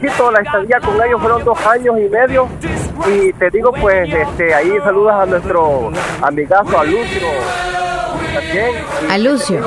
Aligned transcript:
La 0.00 0.42
estadía 0.42 0.78
con 0.78 0.94
ellos 1.02 1.20
fueron 1.20 1.44
dos 1.44 1.58
años 1.66 1.96
y 1.98 2.08
medio. 2.08 2.46
Y 3.08 3.32
te 3.32 3.50
digo 3.50 3.72
pues 3.72 4.08
este 4.08 4.54
ahí 4.54 4.70
saludas 4.84 5.22
a 5.22 5.26
nuestro 5.26 5.90
amigazo 6.22 6.78
a 6.78 6.84
Lucio 6.84 7.28
también. 8.32 8.76
A 9.10 9.18
Lucio. 9.18 9.58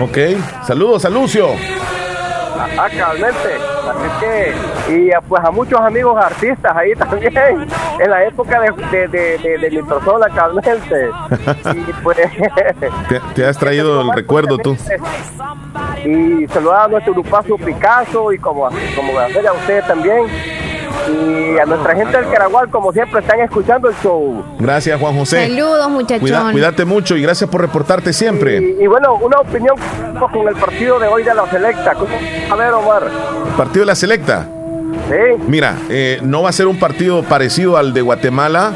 ok 0.00 0.18
saludos 0.66 1.04
a 1.04 1.10
Lucio 1.10 1.50
Cabalmente. 2.96 3.56
Así 3.88 4.20
que, 4.20 4.54
y 4.92 5.10
pues 5.28 5.44
a 5.44 5.50
muchos 5.50 5.80
amigos 5.80 6.16
artistas 6.22 6.76
ahí 6.76 6.94
también, 6.94 7.68
en 7.98 8.10
la 8.10 8.24
época 8.24 8.60
de, 8.60 8.72
de, 8.90 9.38
de, 9.38 9.58
de, 9.58 9.70
mi 9.70 9.82
persona, 9.82 10.26
cabalmente. 10.34 11.10
Y 11.74 11.92
pues, 12.02 12.18
te, 13.34 13.46
has 13.46 13.58
traído 13.58 14.00
el 14.02 14.12
recuerdo 14.12 14.58
tú. 14.58 14.76
Y 16.04 16.46
saludar 16.48 16.86
a 16.86 16.88
nuestro 16.88 17.12
grupazo 17.12 17.56
Picasso 17.56 18.32
y 18.32 18.38
como, 18.38 18.68
como 18.96 19.18
a 19.18 19.26
usted 19.26 19.84
también 19.86 20.26
y 21.08 21.58
a 21.58 21.64
nuestra 21.66 21.94
gente 21.94 22.16
del 22.16 22.30
Caragual, 22.30 22.68
como 22.70 22.92
siempre, 22.92 23.20
están 23.20 23.40
escuchando 23.40 23.88
el 23.88 23.94
show. 24.02 24.44
Gracias, 24.58 24.98
Juan 25.00 25.16
José. 25.16 25.48
Saludos, 25.48 25.90
muchachos. 25.90 26.30
cuídate 26.52 26.84
mucho 26.84 27.16
y 27.16 27.22
gracias 27.22 27.48
por 27.50 27.60
reportarte 27.60 28.12
siempre. 28.12 28.76
Y, 28.80 28.86
bueno, 28.86 29.14
una 29.14 29.38
opinión 29.38 29.76
con 30.18 30.48
el 30.48 30.54
partido 30.54 30.98
de 30.98 31.08
hoy 31.08 31.22
de 31.22 31.34
la 31.34 31.48
Selecta. 31.50 31.94
A 32.50 32.56
ver, 32.56 32.72
Omar. 32.72 33.04
¿El 33.46 33.52
partido 33.54 33.80
de 33.80 33.86
la 33.86 33.94
Selecta? 33.94 34.48
Sí. 35.08 35.42
Mira, 35.46 35.76
eh, 35.88 36.20
no 36.22 36.42
va 36.42 36.50
a 36.50 36.52
ser 36.52 36.66
un 36.66 36.78
partido 36.78 37.22
parecido 37.22 37.76
al 37.76 37.92
de 37.92 38.02
Guatemala. 38.02 38.72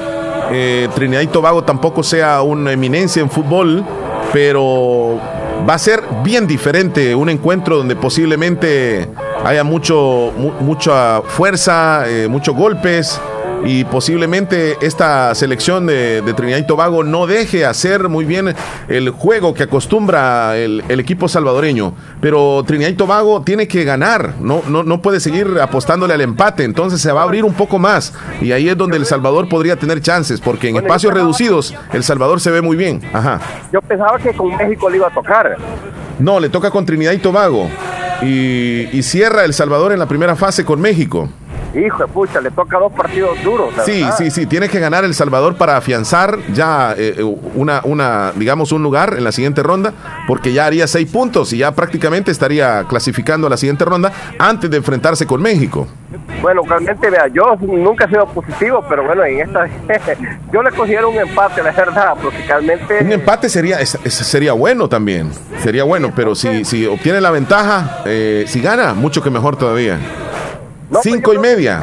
Eh, 0.51 0.89
Trinidad 0.95 1.23
y 1.23 1.27
Tobago 1.27 1.65
tampoco 1.65 2.03
sea 2.03 2.43
una 2.43 2.73
eminencia 2.73 3.21
en 3.21 3.31
fútbol, 3.31 3.85
pero 4.33 5.21
va 5.69 5.75
a 5.75 5.79
ser 5.79 6.03
bien 6.23 6.47
diferente. 6.47 7.15
Un 7.15 7.29
encuentro 7.29 7.77
donde 7.77 7.97
posiblemente 7.97 9.09
haya 9.45 9.65
mucho, 9.65 10.33
mucha 10.61 11.23
fuerza, 11.23 12.05
eh, 12.07 12.29
muchos 12.29 12.55
golpes 12.55 13.21
y 13.65 13.85
posiblemente 13.85 14.77
esta 14.81 15.35
selección 15.35 15.87
de, 15.87 16.23
Trinidad 16.37 16.59
y 16.59 16.67
Tobago 16.67 17.03
no 17.03 17.27
deje 17.27 17.65
hacer 17.65 18.09
muy 18.09 18.25
bien 18.25 18.55
el 18.89 19.11
juego 19.11 19.55
que 19.55 19.65
acostumbra 19.65 20.57
el, 20.57 20.83
equipo 20.89 21.29
salvadoreño. 21.29 21.95
Pero 22.21 22.63
Trinidad 22.67 22.91
y 22.91 22.95
Tobago 22.95 23.43
tiene 23.43 23.67
que 23.69 23.85
ganar, 23.85 24.35
no, 24.41 24.63
no, 24.69 24.83
no 24.83 25.01
puede 25.01 25.21
seguir 25.21 25.59
apostándole 25.61 26.15
al 26.15 26.21
empate, 26.21 26.65
entonces 26.65 27.01
se 27.01 27.13
va 27.13 27.21
a 27.21 27.25
abrir 27.25 27.45
un 27.45 27.55
poco 27.55 27.79
más 27.79 28.15
y 28.41 28.53
ahí 28.53 28.69
es 28.69 28.77
donde 28.77 28.97
El 28.97 29.07
Salvador 29.07 29.49
podría 29.49 29.77
tener 29.77 30.01
chances, 30.01 30.41
porque 30.41 30.69
en 30.69 30.77
espacios 30.77 31.13
reducidos 31.13 31.75
El 31.93 32.03
Salvador 32.03 32.41
se 32.41 32.51
ve 32.51 32.61
muy 32.63 32.77
bien. 32.77 33.01
Ajá. 33.13 33.41
Yo 33.73 33.81
pensaba 33.81 34.19
que 34.19 34.33
con 34.33 34.55
México 34.57 34.89
le 34.91 34.99
iba 34.99 35.09
a 35.09 35.15
tocar. 35.15 35.57
No, 36.19 36.41
le 36.41 36.49
toca 36.49 36.71
con 36.71 36.85
Trinidad 36.85 37.13
y 37.13 37.19
Tobago 37.19 37.69
y, 38.23 39.03
cierra 39.03 39.45
El 39.45 39.55
Salvador 39.55 39.93
en 39.93 39.99
la 39.99 40.07
primera 40.07 40.37
fase 40.37 40.65
con 40.65 40.81
México. 40.81 41.29
Hijo 41.77 41.99
de 41.99 42.09
pucha, 42.09 42.41
le 42.41 42.51
toca 42.51 42.79
dos 42.79 42.93
partidos 42.93 43.43
duros. 43.43 43.75
Sí, 43.85 44.05
sí, 44.17 44.31
sí, 44.31 44.47
tiene 44.47 44.69
que 44.69 44.81
ganar 44.81 45.05
El 45.05 45.15
Salvador 45.15 45.57
para 45.57 45.77
afianzar 45.77 46.39
ya 46.53 46.95
eh, 46.97 47.23
una, 47.55 47.81
una, 47.85 48.33
digamos, 48.35 48.73
un 48.73 48.83
lugar 48.83 49.15
en 49.17 49.25
la 49.25 49.33
siguiente 49.33 49.63
ronda, 49.63 49.93
porque 50.27 50.53
ya 50.53 50.67
haría 50.67 50.87
seis 50.87 51.11
puntos 51.11 51.53
y 51.53 51.59
ya 51.59 51.73
prácticamente 51.73 52.31
estaría 52.31 52.85
clasificando 52.85 53.47
a 53.47 53.51
la 53.51 53.57
siguiente 53.57 53.85
ronda 53.85 54.13
antes 54.39 54.71
de 54.71 54.79
enfrentarse 54.79 55.27
con 55.27 55.43
México. 55.43 55.87
Bueno, 56.41 56.63
realmente, 56.67 57.11
vea, 57.11 57.27
yo 57.29 57.57
nunca 57.61 58.05
he 58.05 58.09
sido 58.09 58.27
positivo, 58.27 58.85
pero 58.89 59.05
bueno, 59.05 59.25
en 59.25 59.41
esta, 59.41 59.67
yo 60.53 60.63
le 60.63 60.71
considero 60.71 61.11
un 61.11 61.17
empate, 61.17 61.63
la 61.63 61.73
verdad, 61.73 62.15
porque 62.23 62.39
realmente... 62.47 62.99
Un 63.03 63.13
empate 63.13 63.49
sería, 63.49 63.85
sería 63.85 64.53
bueno 64.53 64.89
también, 64.89 65.31
sería 65.63 65.85
bueno, 65.85 66.13
pero 66.15 66.35
si, 66.35 66.65
si 66.65 66.87
obtiene 66.87 67.21
la 67.21 67.31
ventaja, 67.31 68.03
eh, 68.07 68.45
si 68.47 68.61
gana, 68.61 68.95
mucho 68.95 69.23
que 69.23 69.31
mejor 69.31 69.57
todavía. 69.57 69.99
Pues 70.91 71.03
Cinco 71.03 71.35
y 71.35 71.39
media. 71.39 71.81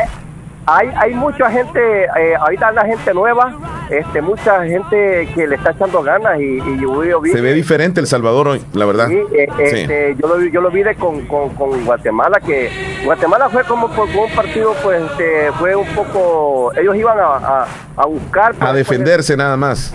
Hay, 0.65 0.89
hay 0.95 1.13
mucha 1.13 1.49
gente, 1.51 2.05
eh, 2.05 2.35
ahorita 2.39 2.71
la 2.71 2.85
gente 2.85 3.13
nueva, 3.13 3.53
este, 3.89 4.21
mucha 4.21 4.63
gente 4.65 5.29
que 5.33 5.47
le 5.47 5.55
está 5.55 5.71
echando 5.71 6.01
ganas 6.01 6.39
y, 6.39 6.57
yo, 6.79 7.01
Se 7.31 7.41
ve 7.41 7.53
diferente 7.53 7.99
El 7.99 8.07
Salvador 8.07 8.47
hoy, 8.47 8.61
la 8.73 8.85
verdad. 8.85 9.07
Sí, 9.07 9.21
eh, 9.33 9.47
este, 9.59 10.15
Yo, 10.19 10.27
lo, 10.27 10.43
yo 10.43 10.61
lo 10.61 10.71
vi 10.71 10.83
de 10.83 10.95
con, 10.95 11.25
con, 11.25 11.49
Guatemala, 11.85 12.39
que 12.39 12.69
Guatemala 13.03 13.49
fue 13.49 13.63
como 13.63 13.89
por 13.89 14.07
un 14.07 14.31
partido, 14.35 14.75
pues 14.83 15.01
este, 15.03 15.51
fue 15.59 15.75
un 15.75 15.87
poco, 15.87 16.71
ellos 16.75 16.95
iban 16.95 17.17
a, 17.19 17.65
a, 17.95 18.05
buscar. 18.05 18.55
A 18.59 18.73
defenderse 18.73 19.35
nada 19.35 19.57
más. 19.57 19.93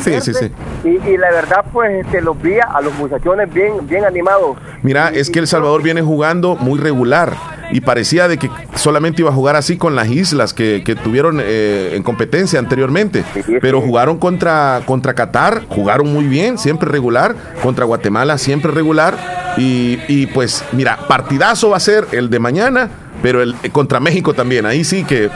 sí, 0.00 0.20
sí, 0.20 0.34
sí. 0.34 0.52
Y, 0.84 1.08
y, 1.08 1.16
la 1.16 1.30
verdad, 1.30 1.64
pues 1.72 2.04
este, 2.04 2.20
los 2.20 2.40
vi 2.40 2.58
a 2.58 2.80
los 2.80 2.94
muchachones 2.94 3.52
bien, 3.52 3.86
bien 3.86 4.04
animados. 4.04 4.56
Mira, 4.82 5.10
es 5.10 5.30
que 5.30 5.38
El 5.38 5.46
Salvador 5.46 5.82
viene 5.82 6.02
jugando 6.02 6.56
muy 6.56 6.78
regular 6.78 7.34
y 7.70 7.80
parecía 7.80 8.28
de 8.28 8.38
que 8.38 8.50
solamente 8.74 9.22
iba 9.22 9.30
a 9.30 9.34
jugar 9.34 9.56
así 9.56 9.76
con 9.76 9.94
las 9.94 10.08
islas 10.08 10.54
que, 10.54 10.96
tuvieron 11.02 11.40
eh, 11.42 11.92
en 11.94 12.02
competencia 12.02 12.58
anteriormente. 12.58 13.24
Pero 13.60 13.80
jugaron 13.80 14.18
contra, 14.18 14.82
contra 14.84 15.14
Qatar, 15.14 15.62
jugaron 15.68 16.12
muy 16.12 16.24
bien, 16.24 16.58
siempre 16.58 16.88
regular, 16.88 17.34
contra 17.62 17.84
Guatemala 17.84 18.38
siempre 18.38 18.70
regular. 18.72 19.16
Y, 19.56 20.26
pues 20.28 20.64
mira, 20.72 20.98
partidazo 21.08 21.70
va 21.70 21.78
a 21.78 21.80
ser 21.80 22.06
el 22.12 22.28
de 22.28 22.38
mañana, 22.38 22.90
pero 23.22 23.42
el 23.42 23.54
contra 23.72 24.00
México 24.00 24.34
también. 24.34 24.66
Ahí 24.66 24.84
sí 24.84 25.04
que 25.04 25.30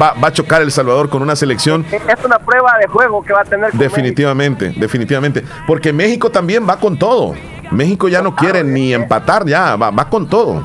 va, 0.00 0.14
a 0.20 0.32
chocar 0.32 0.62
El 0.62 0.72
Salvador 0.72 1.08
con 1.08 1.22
una 1.22 1.36
selección. 1.36 1.84
Es 1.90 2.24
una 2.24 2.38
prueba 2.38 2.78
de 2.80 2.86
juego 2.86 3.22
que 3.22 3.32
va 3.32 3.42
a 3.42 3.44
tener. 3.44 3.72
definitivamente, 3.72 4.72
definitivamente. 4.76 5.44
Porque 5.66 5.92
México 5.92 6.30
también 6.30 6.66
va 6.68 6.78
con 6.78 6.98
todo. 6.98 7.34
México 7.70 8.08
ya 8.08 8.22
no 8.22 8.34
quiere 8.34 8.62
ni 8.62 8.94
empatar, 8.94 9.44
ya 9.44 9.76
va, 9.76 9.90
va 9.90 10.08
con 10.08 10.28
todo. 10.28 10.64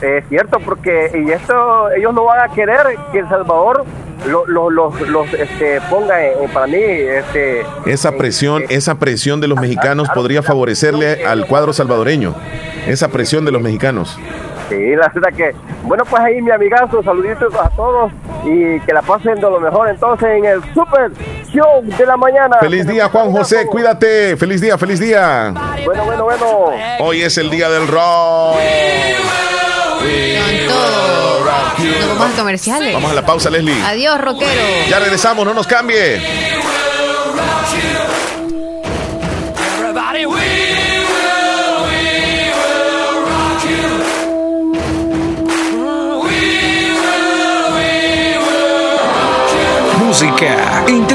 Es 0.00 0.24
cierto, 0.28 0.58
porque 0.60 1.10
y 1.14 1.30
esto 1.30 1.90
ellos 1.92 2.14
no 2.14 2.24
van 2.24 2.48
a 2.48 2.52
querer 2.52 2.96
que 3.12 3.20
El 3.20 3.28
Salvador 3.28 3.84
los 4.26 5.32
este, 5.34 5.80
ponga 5.90 6.16
para 6.52 6.66
mí 6.66 6.78
este, 6.78 7.64
esa 7.86 8.12
presión 8.12 8.64
esa 8.68 8.96
presión 8.96 9.40
de 9.40 9.48
los 9.48 9.60
mexicanos 9.60 10.08
podría 10.14 10.42
favorecerle 10.42 11.24
al 11.24 11.46
cuadro 11.46 11.72
salvadoreño 11.72 12.34
esa 12.86 13.08
presión 13.08 13.44
de 13.44 13.52
los 13.52 13.62
mexicanos 13.62 14.18
Sí, 14.68 14.96
la 14.96 15.08
verdad 15.14 15.28
que, 15.36 15.54
bueno, 15.82 16.04
pues 16.08 16.22
ahí 16.22 16.40
mi 16.40 16.50
amigazo, 16.50 17.02
saluditos 17.02 17.54
a 17.54 17.68
todos 17.70 18.10
y 18.44 18.80
que 18.80 18.92
la 18.92 19.02
pasen 19.02 19.34
de 19.34 19.42
lo 19.42 19.60
mejor 19.60 19.88
entonces 19.88 20.28
en 20.28 20.44
el 20.44 20.62
Super 20.72 21.12
Show 21.52 21.82
de 21.82 22.06
la 22.06 22.16
mañana. 22.16 22.58
Feliz 22.60 22.86
día, 22.86 23.08
Juan 23.08 23.30
José, 23.30 23.66
cuídate. 23.66 24.36
Feliz 24.36 24.60
día, 24.60 24.78
feliz 24.78 25.00
día. 25.00 25.52
Bueno, 25.84 26.04
bueno, 26.04 26.24
bueno. 26.24 26.46
Hoy 27.00 27.22
es 27.22 27.36
el 27.36 27.50
día 27.50 27.68
del 27.68 27.86
rock. 27.86 28.56
Vamos 32.18 32.34
comerciales. 32.36 32.94
Vamos 32.94 33.10
a 33.10 33.14
la 33.14 33.26
pausa, 33.26 33.50
Leslie. 33.50 33.82
Adiós, 33.84 34.20
rockero. 34.20 34.62
Ya 34.88 34.98
regresamos, 34.98 35.44
no 35.44 35.54
nos 35.54 35.66
cambie. 35.66 36.20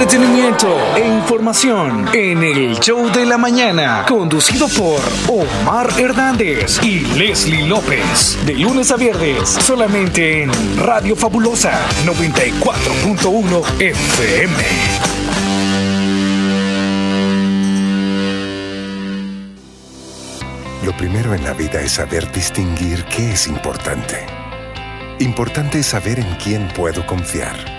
Entretenimiento 0.10 0.76
e 0.96 1.08
información 1.08 2.10
en 2.16 2.44
el 2.44 2.80
show 2.80 3.12
de 3.12 3.28
la 3.28 3.38
mañana, 3.38 4.04
conducido 4.08 4.68
por 4.70 5.00
Omar 5.28 5.88
Hernández 6.00 6.80
y 6.84 7.02
Leslie 7.02 7.68
López, 7.68 8.36
de 8.44 8.56
lunes 8.56 8.90
a 8.90 8.96
viernes, 8.96 9.48
solamente 9.48 10.42
en 10.42 10.52
Radio 10.80 11.16
Fabulosa 11.16 11.80
94.1 12.06 13.82
FM. 13.82 14.64
Lo 20.86 20.98
primero 20.98 21.36
en 21.36 21.44
la 21.44 21.54
vida 21.54 21.82
es 21.82 21.92
saber 21.92 22.32
distinguir 22.32 23.06
qué 23.16 23.34
es 23.34 23.46
importante. 23.46 24.26
Importante 25.20 25.80
es 25.80 25.86
saber 25.86 26.20
en 26.20 26.36
quién 26.44 26.68
puedo 26.70 27.06
confiar. 27.06 27.79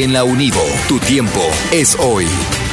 en 0.00 0.14
la 0.14 0.24
Univo. 0.24 0.62
Tu 0.88 0.98
tiempo 0.98 1.40
es 1.70 1.96
hoy. 2.00 2.26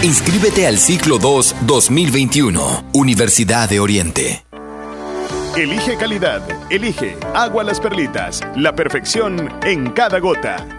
Inscríbete 0.04 0.66
al 0.66 0.78
ciclo 0.78 1.18
2 1.18 1.56
2021, 1.68 2.86
Universidad 2.94 3.68
de 3.68 3.82
Oriente. 3.82 4.46
Elige 5.58 5.98
calidad, 5.98 6.42
elige 6.72 7.18
Agua 7.34 7.66
Las 7.66 7.82
Perlitas, 7.82 8.42
la 8.56 8.74
perfección 8.74 9.50
en 9.64 9.90
cada 9.90 10.20
gota. 10.20 10.79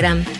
Instagram. 0.00 0.39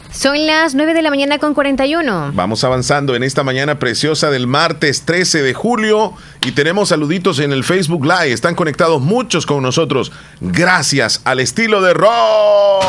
Son 0.21 0.45
las 0.45 0.75
9 0.75 0.93
de 0.93 1.01
la 1.01 1.09
mañana 1.09 1.39
con 1.39 1.55
41. 1.55 2.33
Vamos 2.35 2.63
avanzando 2.63 3.15
en 3.15 3.23
esta 3.23 3.43
mañana 3.43 3.79
preciosa 3.79 4.29
del 4.29 4.45
martes 4.45 5.01
13 5.01 5.41
de 5.41 5.55
julio 5.55 6.13
y 6.45 6.51
tenemos 6.51 6.89
saluditos 6.89 7.39
en 7.39 7.51
el 7.51 7.63
Facebook 7.63 8.05
Live. 8.05 8.31
Están 8.31 8.53
conectados 8.53 9.01
muchos 9.01 9.47
con 9.47 9.63
nosotros. 9.63 10.11
Gracias 10.39 11.21
al 11.23 11.39
estilo 11.39 11.81
de 11.81 11.95
rock. 11.95 12.83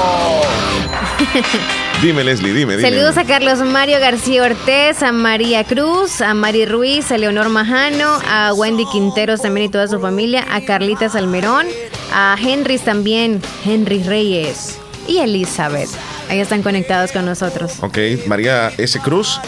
dime, 2.03 2.23
Leslie, 2.23 2.53
dime, 2.53 2.77
dime. 2.77 2.91
Saludos 2.91 3.17
a 3.17 3.25
Carlos 3.25 3.61
Mario 3.61 3.99
García 3.99 4.43
Ortez, 4.43 5.03
a 5.03 5.11
María 5.13 5.65
Cruz, 5.65 6.21
a 6.21 6.35
Mari 6.35 6.67
Ruiz, 6.67 7.11
a 7.13 7.17
Leonor 7.17 7.49
Majano, 7.49 8.19
a 8.29 8.53
Wendy 8.53 8.85
Quinteros 8.93 9.41
también 9.41 9.69
y 9.69 9.71
toda 9.71 9.89
su 9.89 9.99
familia, 10.01 10.45
a 10.51 10.61
Carlita 10.67 11.09
Salmerón, 11.09 11.65
a 12.13 12.37
Henry 12.39 12.77
también, 12.77 13.41
Henry 13.65 14.03
Reyes 14.03 14.79
y 15.09 15.17
Elizabeth. 15.17 15.89
Ahí 16.33 16.41
están 16.41 16.63
conectados 16.63 17.13
con 17.13 17.27
nosotros. 17.27 17.73
Ok, 17.83 17.99
María 18.27 18.73
S. 18.79 18.99
Cruz. 19.01 19.39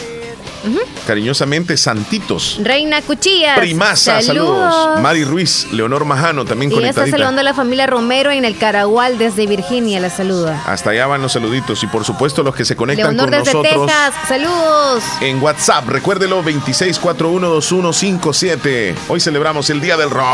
Cariñosamente, 1.07 1.77
Santitos. 1.77 2.59
Reina 2.61 3.01
Cuchillas. 3.01 3.57
Primasa, 3.57 4.21
saludos. 4.21 5.01
Mari 5.01 5.23
Ruiz, 5.23 5.65
Leonor 5.71 6.05
Majano, 6.05 6.45
también 6.45 6.71
Y 6.71 6.83
está 6.83 7.07
saludando 7.07 7.41
a 7.41 7.43
la 7.43 7.55
familia 7.55 7.87
Romero 7.87 8.29
en 8.29 8.45
el 8.45 8.55
Caragual 8.55 9.17
desde 9.17 9.47
Virginia, 9.47 9.99
la 9.99 10.11
saluda. 10.11 10.61
Hasta 10.67 10.91
allá 10.91 11.07
van 11.07 11.23
los 11.23 11.31
saluditos 11.31 11.81
y 11.81 11.87
por 11.87 12.05
supuesto 12.05 12.43
los 12.43 12.55
que 12.55 12.65
se 12.65 12.75
conectan 12.75 13.17
Leonor 13.17 13.31
con 13.31 13.39
desde 13.43 13.51
nosotros 13.51 13.87
Texas, 13.87 14.13
saludos. 14.27 15.03
en 15.21 15.41
WhatsApp. 15.41 15.87
Recuérdelo 15.87 16.43
26412157. 16.43 18.93
Hoy 19.07 19.19
celebramos 19.19 19.71
el 19.71 19.81
Día 19.81 19.97
del 19.97 20.11
Rock. 20.11 20.27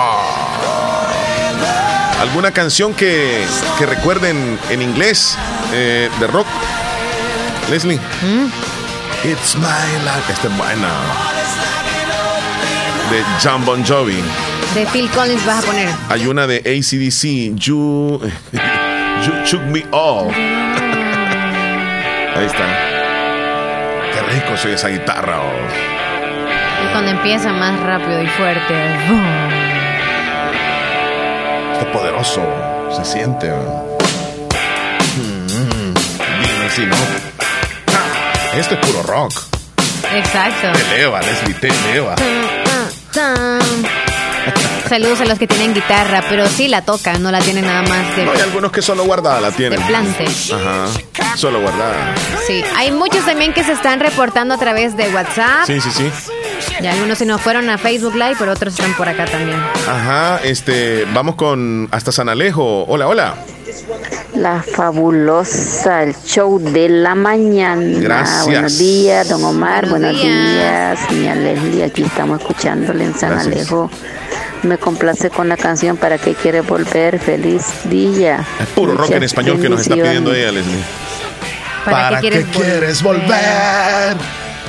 ¿Alguna 2.20 2.52
canción 2.52 2.94
que, 2.94 3.46
que 3.80 3.86
recuerden 3.86 4.60
en 4.70 4.82
inglés 4.82 5.38
eh, 5.74 6.10
de 6.20 6.28
rock? 6.28 6.48
Leslie. 7.70 8.00
¿Mm? 8.22 8.50
It's 9.24 9.56
my 9.56 9.64
life. 10.04 10.32
Esta 10.32 10.48
es 10.48 10.58
buena. 10.58 10.90
de 13.12 13.24
John 13.44 13.64
Bon 13.66 13.84
Jovi. 13.86 14.22
De 14.74 14.86
Phil 14.88 15.10
Collins 15.10 15.46
vas 15.46 15.64
a 15.64 15.68
poner. 15.68 15.90
Hay 16.10 16.28
una 16.28 16.48
de 16.48 16.58
ACDC, 16.58 17.56
You, 17.60 18.20
you 18.52 19.34
Took 19.50 19.62
Me 19.64 19.86
All. 19.92 20.30
Ahí 22.36 22.46
está. 22.46 22.66
Qué 24.14 24.22
rico 24.34 24.58
soy 24.58 24.72
esa 24.74 24.88
guitarra. 24.88 25.40
Oh. 25.42 26.84
Y 26.84 26.92
cuando 26.92 27.12
empieza 27.12 27.52
más 27.52 27.80
rápido 27.82 28.24
y 28.24 28.28
fuerte. 28.28 28.74
Está 31.74 31.92
poderoso. 31.92 32.42
Se 32.96 33.06
siente. 33.06 33.52
Oh. 33.52 34.01
Así, 36.72 36.86
¿no? 36.86 36.96
Esto 38.58 38.76
es 38.76 38.80
puro 38.80 39.04
rock. 39.04 39.34
Exacto. 40.16 40.72
Te 40.72 40.96
eleva, 40.96 41.20
Leslie, 41.20 41.54
te 41.56 41.68
eleva. 41.68 42.16
Saludos 44.88 45.20
a 45.20 45.26
los 45.26 45.38
que 45.38 45.48
tienen 45.48 45.74
guitarra, 45.74 46.24
pero 46.30 46.48
sí 46.48 46.70
la 46.70 46.82
tocan, 46.82 47.22
no 47.22 47.30
la 47.30 47.40
tienen 47.40 47.66
nada 47.66 47.82
más 47.82 48.16
de. 48.16 48.24
No, 48.24 48.32
hay 48.32 48.40
algunos 48.40 48.72
que 48.72 48.82
solo 48.82 49.04
guardada 49.04 49.42
la 49.42 49.52
tienen. 49.52 49.80
De 49.80 49.86
plante. 49.86 50.26
Ajá. 50.54 50.88
Solo 51.36 51.60
guardada. 51.60 52.16
Sí, 52.48 52.64
hay 52.78 52.90
muchos 52.92 53.26
también 53.26 53.54
que 53.54 53.66
se 53.66 53.74
están 53.74 54.00
reportando 54.00 54.54
a 54.54 54.58
través 54.58 54.96
de 54.96 55.10
WhatsApp. 55.10 55.66
Sí, 55.68 55.82
sí, 55.82 55.92
sí. 55.92 56.10
Y 56.80 56.88
algunos 56.88 57.18
se 57.18 57.26
nos 57.26 57.42
fueron 57.42 57.70
a 57.70 57.78
Facebook 57.78 58.16
Live, 58.16 58.38
pero 58.40 58.54
otros 58.54 58.76
están 58.76 58.94
por 58.94 59.10
acá 59.10 59.26
también. 59.26 59.62
Ajá, 59.90 60.40
este, 60.42 61.04
vamos 61.14 61.36
con 61.36 61.90
hasta 61.92 62.14
San 62.14 62.30
Alejo. 62.30 62.86
Hola, 62.88 63.10
hola. 63.10 63.36
La 64.42 64.64
fabulosa, 64.64 66.02
el 66.02 66.16
show 66.26 66.58
de 66.58 66.90
la 66.90 67.14
mañana. 67.14 68.00
Gracias. 68.00 68.46
Buenos 68.46 68.78
días, 68.80 69.30
don 69.30 69.44
Omar. 69.44 69.88
Buenos, 69.88 70.20
días. 70.20 71.00
señora 71.08 71.36
Leslie. 71.36 71.84
Aquí 71.84 72.02
estamos 72.02 72.42
escuchándole 72.42 73.06
en 73.06 73.14
San 73.14 73.34
Gracias. 73.34 73.56
Alejo. 73.56 73.92
Me 74.64 74.80
complace 74.80 75.30
con 75.30 75.48
la 75.48 75.58
canción 75.58 75.96
¿Para 75.96 76.18
qué 76.18 76.34
quiere 76.34 76.62
volver? 76.62 77.20
Feliz 77.20 77.66
día. 77.84 78.44
Es 78.60 78.68
puro 78.70 78.96
rock 78.96 79.12
en 79.12 79.22
español 79.22 79.62
que 79.62 79.70
nos 79.70 79.82
está 79.82 79.94
pidiendo 79.94 80.34
ella, 80.34 80.52
Leslie. 80.52 80.84
¿Para, 81.86 82.20
qué 82.20 82.30
quieres, 82.30 82.46
quieres 82.48 83.04
volver? 83.04 84.18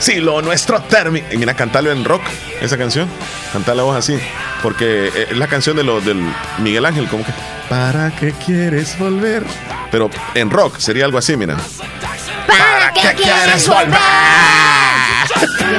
Si 0.03 0.17
lo 0.17 0.43
nuestro 0.43 0.81
termina. 0.83 1.33
Y 1.33 1.37
Mira, 1.37 1.55
cantarlo 1.55 1.93
en 1.93 2.05
rock, 2.05 2.23
esa 2.61 2.77
canción. 2.77 3.09
Cantarla 3.53 3.85
vos 3.85 3.97
así. 3.97 4.19
Porque 4.61 5.13
eh, 5.15 5.29
es 5.31 5.37
la 5.37 5.47
canción 5.47 5.77
de 5.77 5.85
lo, 5.85 6.01
del 6.01 6.21
Miguel 6.59 6.85
Ángel, 6.85 7.07
como 7.07 7.25
que. 7.25 7.33
¿Para 7.69 8.11
qué 8.11 8.33
quieres 8.45 8.99
volver? 8.99 9.45
Pero 9.93 10.11
en 10.35 10.51
rock 10.51 10.79
sería 10.79 11.05
algo 11.05 11.19
así, 11.19 11.37
mira. 11.37 11.57
¿Para 12.49 12.93
qué 12.93 13.15
quieres 13.15 13.69
volver? 13.69 14.01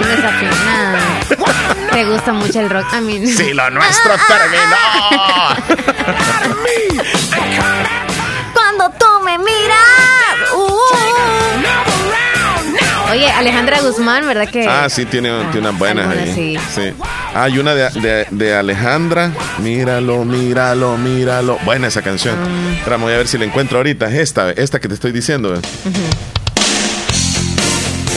Desafinada. 0.07 0.99
Te 1.91 2.05
gusta 2.05 2.31
mucho 2.31 2.61
el 2.61 2.69
rock 2.69 2.93
a 2.93 3.01
mí. 3.01 3.27
Si 3.27 3.53
lo 3.53 3.69
nuestro 3.71 4.13
terminó. 4.29 4.77
Cuando 8.53 8.89
tú 8.97 9.05
me 9.25 9.37
miras. 9.37 10.02
Oye, 13.23 13.31
Alejandra 13.31 13.79
Guzmán, 13.81 14.27
¿verdad 14.27 14.49
que? 14.49 14.67
Ah, 14.67 14.89
sí, 14.89 15.05
tiene, 15.05 15.29
tiene 15.51 15.67
unas 15.69 15.79
buenas 15.79 16.07
algunas 16.07 16.37
ahí. 16.37 16.57
sí. 16.75 16.93
Ah, 17.01 17.43
Hay 17.43 17.57
una 17.57 17.73
de, 17.73 17.89
de- 18.01 18.27
de 18.31 18.55
Alejandra. 18.55 19.31
Míralo, 19.59 20.25
míralo, 20.25 20.97
míralo. 20.97 21.57
Buena 21.63 21.87
esa 21.87 22.01
canción. 22.01 22.35
Espera, 22.77 22.97
voy 22.97 23.13
a 23.13 23.17
ver 23.17 23.27
si 23.29 23.37
la 23.37 23.45
encuentro 23.45 23.77
ahorita. 23.77 24.07
Es 24.07 24.15
esta, 24.15 24.51
esta 24.51 24.79
que 24.81 24.87
te 24.89 24.95
estoy 24.95 25.11
diciendo. 25.13 25.53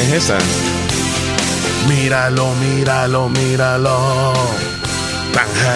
Es 0.03 0.13
esa. 0.13 0.39
Míralo, 1.89 2.53
míralo, 2.57 3.29
míralo. 3.29 4.33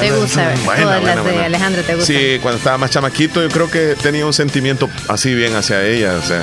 Te 0.01 0.11
gusta, 0.11 0.53
Buena, 0.65 0.83
todas 0.83 1.01
buena, 1.03 1.15
las 1.17 1.25
de. 1.25 1.45
Alejandra 1.45 1.83
te 1.83 1.95
gustan. 1.95 2.17
Sí, 2.17 2.39
cuando 2.43 2.59
estaba 2.59 2.79
más 2.79 2.91
chamaquito, 2.91 3.43
yo 3.43 3.49
creo 3.49 3.71
que 3.71 3.95
tenía 4.03 4.25
un 4.27 4.33
sentimiento 4.33 4.89
así 5.09 5.35
bien 5.35 5.55
hacia 5.55 5.85
ella. 5.85 6.15
O 6.15 6.27
sea, 6.27 6.43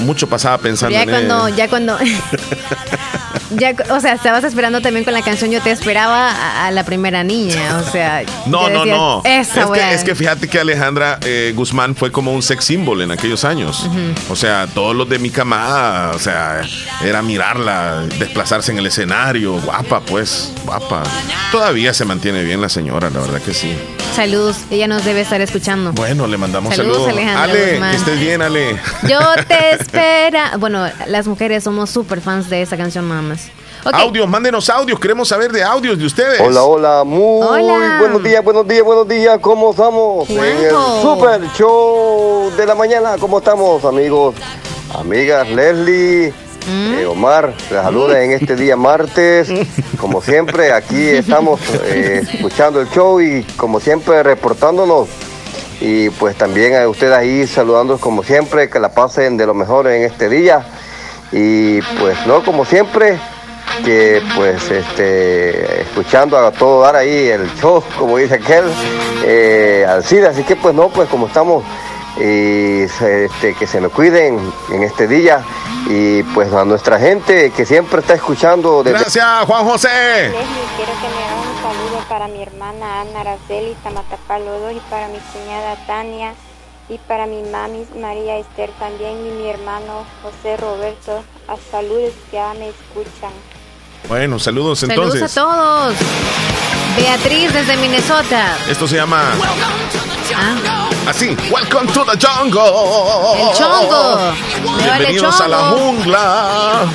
mucho 0.00 0.28
pasaba 0.28 0.58
pensando 0.58 0.92
ya 0.92 1.02
en 1.02 1.10
cuando, 1.10 1.48
ella. 1.48 1.56
ya 1.56 1.68
cuando, 1.68 1.98
ya, 3.50 3.74
o 3.90 4.00
sea, 4.00 4.14
estabas 4.14 4.44
esperando 4.44 4.80
también 4.80 5.04
con 5.04 5.14
la 5.14 5.22
canción 5.22 5.50
Yo 5.50 5.60
te 5.60 5.70
esperaba 5.70 6.30
a, 6.30 6.66
a 6.66 6.70
la 6.70 6.84
primera 6.84 7.24
niña, 7.24 7.78
o 7.78 7.90
sea. 7.90 8.22
No, 8.46 8.68
no, 8.70 8.80
decías, 8.80 8.96
no. 8.96 9.22
Esa 9.24 9.62
es, 9.62 9.70
que, 9.70 9.94
es 9.94 10.04
que 10.04 10.14
fíjate 10.14 10.48
que 10.48 10.60
Alejandra 10.60 11.18
eh, 11.24 11.52
Guzmán 11.54 11.94
fue 11.94 12.12
como 12.12 12.32
un 12.32 12.42
sex 12.42 12.64
symbol 12.64 13.02
en 13.02 13.10
aquellos 13.10 13.44
años. 13.44 13.88
O 14.28 14.36
sea, 14.36 14.66
todos 14.72 14.94
los 14.94 15.08
de 15.08 15.18
mi 15.18 15.30
camada, 15.30 16.10
o 16.10 16.18
sea, 16.18 16.62
era 17.04 17.22
mirarla, 17.22 18.04
desplazarse 18.18 18.72
en 18.72 18.78
el 18.78 18.86
escenario. 18.86 19.60
Guapa, 19.60 20.00
pues, 20.00 20.52
guapa. 20.64 21.02
Todavía 21.50 21.92
se 21.94 22.04
mantiene 22.04 22.42
bien 22.42 22.60
la 22.60 22.68
señora, 22.68 23.10
la 23.10 23.20
verdad 23.20 23.40
que 23.40 23.54
sí. 23.54 23.76
Saludos, 24.14 24.56
ella 24.70 24.88
nos 24.88 25.04
debe 25.04 25.20
estar 25.20 25.40
escuchando. 25.40 25.92
Bueno, 25.92 26.26
le 26.26 26.36
mandamos 26.36 26.74
Saludos, 26.74 27.04
saludos. 27.04 27.12
Alejandra 27.12 27.42
Ale, 27.44 27.70
Guzmán. 27.72 27.94
estés 27.94 28.20
bien, 28.20 28.42
Ale. 28.42 28.76
Yo 29.08 29.20
te 29.46 29.70
espera. 29.80 30.56
Bueno, 30.58 30.84
las 31.06 31.28
mujeres 31.28 31.64
somos 31.64 31.90
súper 31.90 32.20
fans 32.20 32.50
de 32.50 32.62
esa 32.62 32.76
canción 32.76 33.08
nada 33.08 33.22
Audios, 33.84 34.28
mándenos 34.28 34.68
audios. 34.68 35.00
Queremos 35.00 35.28
saber 35.28 35.52
de 35.52 35.62
audios 35.62 35.98
de 35.98 36.04
ustedes. 36.04 36.40
Hola, 36.40 36.62
hola, 36.64 37.04
muy 37.04 37.42
Hola. 37.46 37.96
buenos 37.98 38.22
días, 38.22 38.44
buenos 38.44 38.68
días, 38.68 38.82
buenos 38.84 39.08
días, 39.08 39.38
¿cómo 39.40 39.70
estamos? 39.70 40.28
En 40.28 40.38
el. 40.38 40.70
Super 41.02 41.40
Show 41.56 42.50
de 42.56 42.66
la 42.66 42.74
mañana, 42.74 43.16
¿cómo 43.18 43.38
estamos, 43.38 43.84
amigos? 43.84 44.34
Amigas, 44.94 45.48
Leslie, 45.48 46.32
Mm. 46.66 46.92
eh, 46.98 47.06
Omar, 47.06 47.54
les 47.70 47.80
saluda 47.82 48.22
en 48.22 48.32
este 48.32 48.54
día 48.54 48.76
martes. 48.76 49.48
Como 49.98 50.20
siempre, 50.20 50.72
aquí 50.72 51.08
estamos 51.08 51.58
eh, 51.84 52.22
escuchando 52.34 52.82
el 52.82 52.88
show 52.90 53.18
y 53.20 53.42
como 53.56 53.80
siempre 53.80 54.22
reportándonos. 54.22 55.08
Y 55.80 56.10
pues 56.10 56.36
también 56.36 56.76
a 56.76 56.86
ustedes 56.86 57.14
ahí 57.14 57.46
saludándolos 57.46 57.98
como 58.02 58.22
siempre, 58.22 58.68
que 58.68 58.78
la 58.78 58.90
pasen 58.90 59.38
de 59.38 59.46
lo 59.46 59.54
mejor 59.54 59.86
en 59.88 60.02
este 60.02 60.28
día. 60.28 60.66
Y 61.32 61.80
pues 61.98 62.26
no, 62.26 62.44
como 62.44 62.66
siempre, 62.66 63.18
que 63.84 64.22
pues 64.36 64.70
este 64.70 65.82
escuchando 65.82 66.38
a 66.38 66.50
todo 66.52 66.82
dar 66.82 66.96
ahí 66.96 67.28
el 67.28 67.52
show, 67.56 67.82
como 67.98 68.18
dice 68.18 68.34
aquel, 68.34 68.64
eh, 69.24 69.86
al 69.88 70.04
CID, 70.04 70.24
así 70.24 70.44
que 70.44 70.56
pues 70.56 70.74
no, 70.74 70.88
pues 70.88 71.08
como 71.08 71.26
estamos, 71.26 71.64
y 72.18 72.82
este, 72.82 73.54
que 73.58 73.66
se 73.66 73.80
me 73.80 73.88
cuiden 73.88 74.52
en 74.70 74.82
este 74.82 75.06
día 75.06 75.44
y 75.88 76.22
pues 76.34 76.52
a 76.52 76.64
nuestra 76.64 76.98
gente 76.98 77.50
que 77.50 77.64
siempre 77.64 78.00
está 78.00 78.14
escuchando 78.14 78.82
desde 78.82 78.98
Gracias, 78.98 79.44
Juan 79.46 79.64
José. 79.64 79.88
Leslie, 80.28 80.40
quiero 80.76 80.92
que 81.00 81.08
me 81.08 81.24
hagan 81.24 81.38
un 81.38 81.62
saludo 81.62 82.04
para 82.08 82.28
mi 82.28 82.42
hermana 82.42 83.00
Ana 83.02 83.20
Araceli 83.20 83.74
Tamatapalo 83.82 84.60
2 84.60 84.72
y 84.72 84.80
para 84.90 85.08
mi 85.08 85.18
cuñada 85.18 85.76
Tania 85.86 86.34
y 86.88 86.98
para 86.98 87.26
mi 87.26 87.42
mami 87.42 87.86
María 87.96 88.36
Esther 88.36 88.70
también 88.78 89.26
y 89.26 89.30
mi 89.30 89.48
hermano 89.48 90.04
José 90.22 90.56
Roberto. 90.56 91.22
A 91.48 91.56
saludos 91.70 92.12
que 92.30 92.36
ya 92.36 92.52
me 92.54 92.68
escuchan. 92.68 93.32
Bueno, 94.08 94.38
saludos 94.38 94.80
saludos 94.80 95.14
entonces. 95.14 95.36
a 95.36 95.40
todos. 95.40 95.94
Beatriz 96.96 97.52
desde 97.52 97.76
Minnesota. 97.76 98.56
Esto 98.68 98.88
se 98.88 98.96
llama 98.96 99.22
Ah, 100.36 100.88
así. 101.08 101.36
Welcome 101.50 101.90
to 101.92 102.04
the 102.04 102.16
jungle. 102.26 102.60
el 102.60 103.54
chongo. 103.56 104.16
Vale 104.64 104.82
Bienvenidos 104.98 105.40
a 105.40 105.48
la 105.48 105.58
chongo. 105.58 105.76
jungla. 105.78 106.86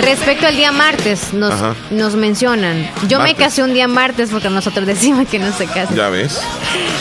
Respecto 0.00 0.46
al 0.46 0.56
día 0.56 0.70
martes, 0.72 1.32
nos, 1.32 1.52
Ajá. 1.52 1.74
nos 1.90 2.14
mencionan. 2.14 2.88
Yo 3.08 3.20
me 3.20 3.34
casé 3.34 3.62
un 3.62 3.74
día 3.74 3.88
martes 3.88 4.30
porque 4.30 4.48
nosotros 4.48 4.86
decimos 4.86 5.26
que 5.28 5.38
no 5.38 5.52
se 5.52 5.66
casa. 5.66 5.92
Ya 5.94 6.08
ves. 6.08 6.40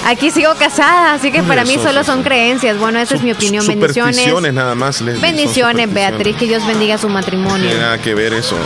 Aquí 0.05 0.31
sigo 0.31 0.53
casada, 0.55 1.13
así 1.13 1.31
que 1.31 1.43
para 1.43 1.63
mí 1.63 1.77
solo 1.81 2.03
son 2.03 2.23
creencias. 2.23 2.77
Bueno, 2.79 2.99
esa 2.99 3.15
es 3.15 3.21
mi 3.21 3.31
opinión. 3.31 3.65
Bendiciones. 3.67 4.15
Supersticiones 4.15 4.53
nada 4.53 4.75
más. 4.75 4.97
Son 4.97 5.21
Bendiciones. 5.21 5.93
Beatriz. 5.93 6.35
Que 6.37 6.47
Dios 6.47 6.65
bendiga 6.65 6.97
su 6.97 7.07
No 7.07 7.13
matrimonio. 7.15 7.67
tiene 7.67 7.79
nada 7.81 7.97
que 7.99 8.13
ver 8.15 8.33
eso. 8.33 8.57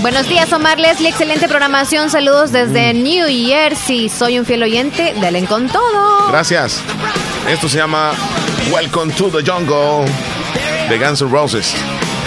Buenos 0.00 0.28
días, 0.28 0.52
Omar 0.52 0.78
Leslie. 0.78 1.08
Excelente 1.10 1.48
programación. 1.48 2.10
Saludos 2.10 2.52
desde 2.52 2.92
Mm. 2.94 3.02
New 3.02 3.26
Jersey. 3.28 4.08
Soy 4.08 4.38
un 4.38 4.44
fiel 4.46 4.62
oyente. 4.62 5.14
Dale 5.20 5.44
con 5.44 5.68
todo. 5.68 6.28
Gracias. 6.28 6.80
Esto 7.48 7.68
se 7.68 7.78
llama 7.78 8.12
Welcome 8.72 9.12
to 9.14 9.30
the 9.30 9.48
Jungle 9.48 10.10
de 10.88 10.98
Guns 10.98 11.20
N' 11.22 11.30
Roses. 11.30 11.74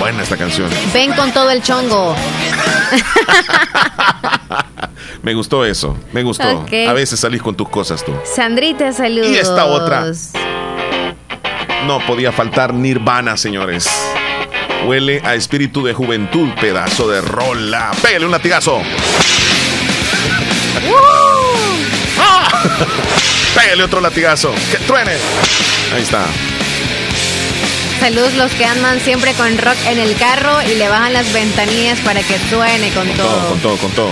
Buena 0.03 0.21
esta 0.21 0.35
canción. 0.35 0.69
Ven 0.93 1.13
con 1.13 1.31
todo 1.31 1.49
el 1.49 1.63
chongo. 1.63 2.13
Me 5.23 5.33
gustó 5.33 5.63
eso. 5.63 5.97
Me 6.11 6.23
gustó. 6.23 6.65
A 6.87 6.91
veces 6.91 7.21
salís 7.21 7.41
con 7.41 7.55
tus 7.55 7.69
cosas 7.69 8.03
tú. 8.03 8.13
Sandrita, 8.25 8.91
saludos. 8.91 9.29
Y 9.29 9.37
esta 9.37 9.63
otra. 9.63 10.03
No 11.87 12.05
podía 12.05 12.33
faltar 12.33 12.73
Nirvana, 12.73 13.37
señores. 13.37 13.89
Huele 14.85 15.21
a 15.23 15.35
espíritu 15.35 15.85
de 15.85 15.93
juventud, 15.93 16.49
pedazo 16.59 17.07
de 17.07 17.21
rola. 17.21 17.91
Pégale 18.01 18.25
un 18.25 18.31
latigazo. 18.33 18.81
¡Ah! 22.19 22.61
Pégale 23.55 23.83
otro 23.83 24.01
latigazo. 24.01 24.53
Que 24.69 24.79
truene. 24.79 25.13
Ahí 25.95 26.01
está. 26.01 26.25
Saludos 28.03 28.33
los 28.33 28.51
que 28.55 28.65
andan 28.65 28.99
siempre 28.99 29.31
con 29.31 29.57
rock 29.57 29.77
en 29.89 29.97
el 29.97 30.13
carro 30.17 30.61
y 30.69 30.75
le 30.75 30.89
bajan 30.89 31.13
las 31.13 31.31
ventanillas 31.31 31.97
para 31.99 32.19
que 32.19 32.37
suene 32.49 32.89
con, 32.89 33.07
Con 33.07 33.15
todo. 33.15 33.27
todo, 33.29 33.49
con 33.49 33.59
todo, 33.59 33.77
con 33.77 33.91
todo. 33.91 34.09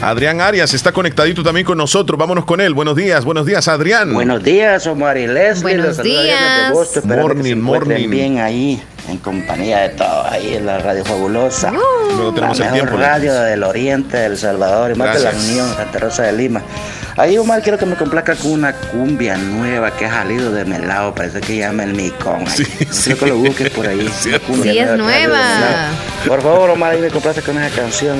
Adrián 0.00 0.40
Arias 0.40 0.72
está 0.72 0.92
conectadito 0.92 1.42
también 1.42 1.66
con 1.66 1.78
nosotros. 1.78 2.16
Vámonos 2.16 2.44
con 2.44 2.60
él. 2.60 2.74
Buenos 2.74 2.94
días, 2.94 3.24
buenos 3.24 3.44
días, 3.44 3.66
Adrián. 3.66 4.14
Buenos 4.14 4.44
días, 4.44 4.86
Omar 4.86 5.18
y 5.18 5.26
Leslie. 5.26 5.62
Buenos 5.78 5.96
Los 5.96 6.02
días. 6.02 6.68
Agosto, 6.70 7.00
esperando 7.00 7.28
que 7.28 7.34
Morning, 7.34 7.50
se 7.50 7.56
morning. 7.56 8.10
bien 8.10 8.38
ahí, 8.38 8.80
en 9.08 9.16
compañía 9.18 9.80
de 9.80 9.88
todos, 9.88 10.26
ahí 10.30 10.54
en 10.54 10.66
la 10.66 10.78
Radio 10.78 11.04
Fabulosa. 11.04 11.72
Luego 11.72 12.28
la 12.30 12.34
tenemos 12.34 12.60
el 12.60 12.64
mejor 12.66 12.78
tiempo. 12.88 12.96
radio 12.98 13.34
del 13.34 13.64
Oriente, 13.64 14.16
del 14.18 14.38
Salvador 14.38 14.92
y 14.92 14.94
más 14.94 15.14
de 15.16 15.24
la 15.24 15.30
Gracias. 15.32 15.50
Unión, 15.50 15.74
Santa 15.74 15.98
Rosa 15.98 16.22
de 16.22 16.32
Lima. 16.34 16.62
Ahí, 17.16 17.38
Omar, 17.38 17.62
quiero 17.62 17.78
que 17.78 17.86
me 17.86 17.94
complazca 17.94 18.34
con 18.34 18.50
una 18.52 18.72
cumbia 18.72 19.36
nueva 19.36 19.92
que 19.92 20.04
ha 20.04 20.10
salido 20.10 20.50
de 20.50 20.64
Melao, 20.64 21.14
parece 21.14 21.40
que 21.40 21.58
llama 21.58 21.84
el 21.84 21.94
Micón. 21.94 22.44
Sí, 22.48 22.64
Quiero 22.64 22.92
sí. 22.92 23.14
que 23.14 23.26
lo 23.26 23.36
busques 23.36 23.70
por 23.70 23.86
ahí. 23.86 24.10
Sí, 24.62 24.78
es 24.78 24.90
nueva. 24.96 25.90
Por 26.26 26.42
favor, 26.42 26.70
Omar, 26.70 26.92
ahí 26.92 27.00
me 27.00 27.10
complace 27.10 27.40
con 27.42 27.56
esa 27.62 27.74
canción. 27.74 28.16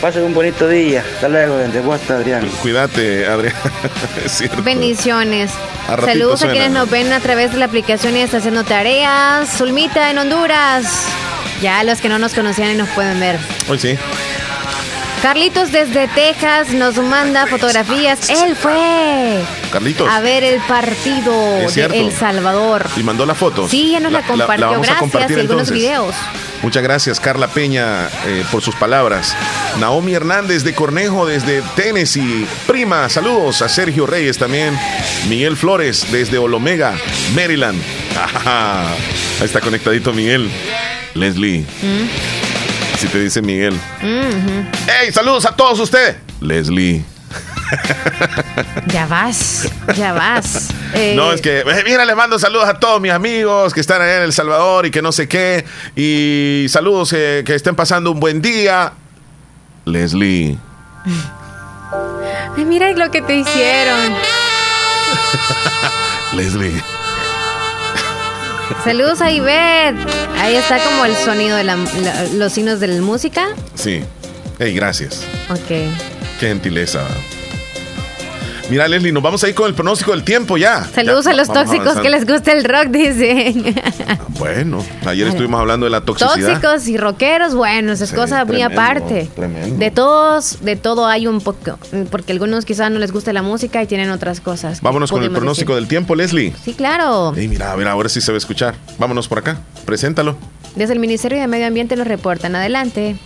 Pasen 0.00 0.24
un 0.24 0.34
bonito 0.34 0.68
día. 0.68 1.04
Hasta 1.14 1.28
luego, 1.28 1.56
desde 1.58 1.80
Boston, 1.80 2.16
Adrián. 2.16 2.48
Cuídate, 2.60 3.26
Adrián. 3.26 3.54
es 4.24 4.32
cierto. 4.32 4.62
Bendiciones. 4.62 5.50
A 5.88 5.96
Saludos 6.00 6.42
a 6.42 6.50
quienes 6.50 6.70
nos 6.72 6.90
ven 6.90 7.12
a 7.12 7.20
través 7.20 7.52
de 7.52 7.58
la 7.58 7.66
aplicación 7.66 8.16
y 8.16 8.20
está 8.20 8.38
haciendo 8.38 8.64
tareas. 8.64 9.48
Zulmita 9.56 10.10
en 10.10 10.18
Honduras. 10.18 10.86
Ya 11.62 11.82
los 11.84 12.00
que 12.00 12.08
no 12.08 12.18
nos 12.18 12.34
conocían 12.34 12.72
y 12.72 12.74
nos 12.74 12.88
pueden 12.90 13.20
ver. 13.20 13.38
Hoy 13.68 13.78
sí. 13.78 13.96
Carlitos 15.24 15.72
desde 15.72 16.06
Texas 16.08 16.68
nos 16.74 16.98
manda 16.98 17.46
fotografías. 17.46 18.28
Él 18.28 18.54
fue 18.54 19.40
Carlitos. 19.72 20.06
a 20.06 20.20
ver 20.20 20.44
el 20.44 20.60
partido 20.60 21.32
de. 21.32 21.98
El 21.98 22.12
Salvador. 22.12 22.84
Y 22.94 23.02
mandó 23.02 23.24
la 23.24 23.34
foto. 23.34 23.66
Sí, 23.66 23.92
ya 23.92 24.00
nos 24.00 24.12
la, 24.12 24.20
compartió. 24.20 24.66
vamos 24.66 24.86
a 24.86 24.90
Gracias 24.90 25.00
compartir 25.00 25.38
y 25.38 25.40
algunos 25.40 25.68
entonces. 25.70 25.82
videos. 25.82 26.14
Muchas 26.60 26.82
gracias, 26.82 27.20
Carla 27.20 27.48
Peña, 27.48 28.10
eh, 28.26 28.44
por 28.52 28.60
sus 28.60 28.74
palabras. 28.74 29.34
Naomi 29.80 30.12
Hernández 30.12 30.62
de 30.62 30.74
Cornejo 30.74 31.24
desde 31.24 31.62
Tennessee. 31.74 32.46
Prima, 32.66 33.08
saludos 33.08 33.62
a 33.62 33.70
Sergio 33.70 34.06
Reyes 34.06 34.36
también. 34.36 34.78
Miguel 35.30 35.56
Flores 35.56 36.06
desde 36.12 36.36
Olomega, 36.36 36.98
Maryland. 37.34 37.80
Ahí 38.44 39.44
está 39.46 39.62
conectadito 39.62 40.12
Miguel. 40.12 40.50
Leslie, 41.14 41.64
así 43.04 43.12
te 43.12 43.20
dice 43.22 43.42
Miguel. 43.42 43.74
Ujú. 43.74 44.64
¡Hey, 44.86 45.12
saludos 45.12 45.44
a 45.46 45.54
todos 45.54 45.78
ustedes! 45.80 46.16
Leslie. 46.40 47.04
Ya 48.86 49.06
vas, 49.06 49.68
ya 49.96 50.12
vas. 50.12 50.68
Eh, 50.94 51.14
No, 51.16 51.32
es 51.32 51.40
que, 51.40 51.60
eh, 51.60 51.82
mira, 51.84 52.04
les 52.04 52.14
mando 52.16 52.38
saludos 52.38 52.68
a 52.68 52.78
todos 52.78 53.00
mis 53.00 53.10
amigos 53.10 53.74
que 53.74 53.80
están 53.80 54.00
allá 54.00 54.18
en 54.18 54.22
El 54.24 54.32
Salvador 54.32 54.86
y 54.86 54.90
que 54.90 55.02
no 55.02 55.12
sé 55.12 55.28
qué. 55.28 55.64
Y 55.96 56.66
saludos, 56.68 57.12
eh, 57.14 57.42
que 57.44 57.54
estén 57.54 57.74
pasando 57.74 58.12
un 58.12 58.20
buen 58.20 58.40
día. 58.40 58.92
Leslie. 59.84 60.56
Ay, 62.56 62.64
mira 62.64 62.90
lo 62.92 63.10
que 63.10 63.20
te 63.22 63.34
hicieron. 63.36 64.14
Leslie. 66.32 66.82
Saludos 68.84 69.20
a 69.20 69.30
Ivette. 69.30 69.96
Ahí 70.38 70.54
está 70.56 70.78
como 70.78 71.04
el 71.04 71.14
sonido 71.16 71.56
de 71.56 71.64
la, 71.64 71.76
la- 71.76 72.24
los 72.34 72.52
signos 72.52 72.80
de 72.80 72.88
la 72.88 73.00
música. 73.02 73.48
Sí. 73.74 74.02
Hey, 74.58 74.74
gracias. 74.74 75.22
Ok. 75.50 75.66
Qué 75.68 75.88
gentileza. 76.48 77.06
Mira, 78.70 78.88
Leslie, 78.88 79.12
nos 79.12 79.22
vamos 79.22 79.44
a 79.44 79.48
ir 79.48 79.54
con 79.54 79.68
el 79.68 79.74
pronóstico 79.74 80.12
del 80.12 80.24
tiempo 80.24 80.56
ya. 80.56 80.84
Saludos 80.84 81.26
Ya, 81.26 81.32
a 81.32 81.34
los 81.34 81.48
tóxicos 81.52 81.98
que 82.00 82.08
les 82.08 82.26
gusta 82.26 82.52
el 82.52 82.64
rock, 82.64 82.86
dicen. 82.88 83.74
Bueno, 84.38 84.84
ayer 85.06 85.28
estuvimos 85.28 85.60
hablando 85.60 85.84
de 85.86 85.90
la 85.90 86.00
toxicidad. 86.00 86.34
Tóxicos 86.60 86.88
y 86.88 86.96
rockeros, 86.96 87.54
bueno, 87.54 87.92
es 87.92 88.00
Sí, 88.00 88.14
cosa 88.14 88.44
muy 88.44 88.62
aparte. 88.62 89.28
tremendo. 89.34 89.76
De 89.76 89.90
todos, 89.90 90.58
de 90.62 90.74
todo 90.76 91.06
hay 91.06 91.26
un 91.28 91.40
poco, 91.40 91.78
porque 92.10 92.32
algunos 92.32 92.64
quizás 92.64 92.90
no 92.90 92.98
les 92.98 93.12
gusta 93.12 93.32
la 93.32 93.42
música 93.42 93.82
y 93.82 93.86
tienen 93.86 94.10
otras 94.10 94.40
cosas. 94.40 94.80
Vámonos 94.82 95.10
con 95.12 95.22
el 95.22 95.30
pronóstico 95.30 95.74
del 95.76 95.86
tiempo, 95.86 96.14
Leslie. 96.16 96.52
Sí, 96.64 96.74
claro. 96.74 97.32
Hey, 97.36 97.46
mira, 97.48 97.70
a 97.72 97.76
ver, 97.76 97.86
ahora 97.86 98.08
sí 98.08 98.20
se 98.20 98.32
va 98.32 98.36
a 98.36 98.38
escuchar. 98.38 98.74
Vámonos 98.98 99.28
por 99.28 99.38
acá. 99.38 99.58
Preséntalo. 99.84 100.36
Desde 100.74 100.94
el 100.94 100.98
Ministerio 100.98 101.38
de 101.40 101.46
Medio 101.46 101.66
Ambiente 101.66 101.94
nos 101.96 102.06
reportan. 102.08 102.56
Adelante. 102.56 103.16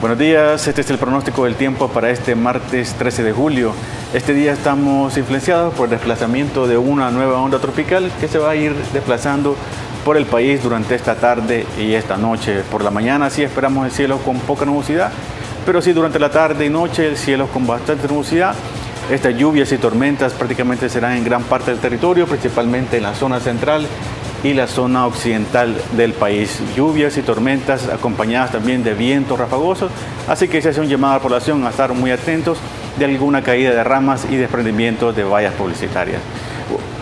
Buenos 0.00 0.18
días, 0.18 0.68
este 0.68 0.82
es 0.82 0.90
el 0.90 0.98
pronóstico 0.98 1.44
del 1.44 1.56
tiempo 1.56 1.88
para 1.88 2.10
este 2.10 2.34
martes 2.34 2.94
13 2.94 3.24
de 3.24 3.32
julio. 3.32 3.72
Este 4.12 4.34
día 4.34 4.52
estamos 4.52 5.16
influenciados 5.16 5.72
por 5.74 5.86
el 5.86 5.90
desplazamiento 5.92 6.68
de 6.68 6.76
una 6.76 7.10
nueva 7.10 7.40
onda 7.40 7.58
tropical 7.58 8.12
que 8.20 8.28
se 8.28 8.38
va 8.38 8.50
a 8.50 8.54
ir 8.54 8.74
desplazando 8.92 9.56
por 10.04 10.18
el 10.18 10.26
país 10.26 10.62
durante 10.62 10.94
esta 10.94 11.14
tarde 11.14 11.66
y 11.78 11.94
esta 11.94 12.16
noche. 12.16 12.62
Por 12.70 12.84
la 12.84 12.90
mañana 12.90 13.30
sí 13.30 13.42
esperamos 13.42 13.86
el 13.86 13.92
cielo 13.92 14.18
con 14.18 14.38
poca 14.40 14.66
nubosidad, 14.66 15.10
pero 15.64 15.80
sí 15.80 15.92
durante 15.92 16.18
la 16.18 16.30
tarde 16.30 16.66
y 16.66 16.68
noche 16.68 17.08
el 17.08 17.16
cielo 17.16 17.48
con 17.48 17.66
bastante 17.66 18.06
nubosidad. 18.06 18.54
Estas 19.10 19.34
lluvias 19.34 19.72
y 19.72 19.78
tormentas 19.78 20.34
prácticamente 20.34 20.88
serán 20.88 21.16
en 21.16 21.24
gran 21.24 21.42
parte 21.42 21.70
del 21.70 21.80
territorio, 21.80 22.26
principalmente 22.26 22.98
en 22.98 23.02
la 23.04 23.14
zona 23.14 23.40
central 23.40 23.86
y 24.44 24.54
la 24.54 24.66
zona 24.66 25.06
occidental 25.06 25.76
del 25.96 26.12
país. 26.12 26.60
Lluvias 26.76 27.16
y 27.16 27.22
tormentas 27.22 27.88
acompañadas 27.88 28.52
también 28.52 28.82
de 28.82 28.94
vientos 28.94 29.38
rafagosos, 29.38 29.90
así 30.28 30.48
que 30.48 30.60
se 30.60 30.70
hace 30.70 30.80
un 30.80 30.88
llamado 30.88 31.14
a 31.14 31.16
la 31.16 31.22
población 31.22 31.64
a 31.66 31.70
estar 31.70 31.92
muy 31.92 32.10
atentos 32.10 32.58
de 32.98 33.04
alguna 33.04 33.42
caída 33.42 33.70
de 33.70 33.84
ramas 33.84 34.26
y 34.30 34.36
desprendimiento 34.36 35.12
de 35.12 35.24
vallas 35.24 35.54
publicitarias. 35.54 36.20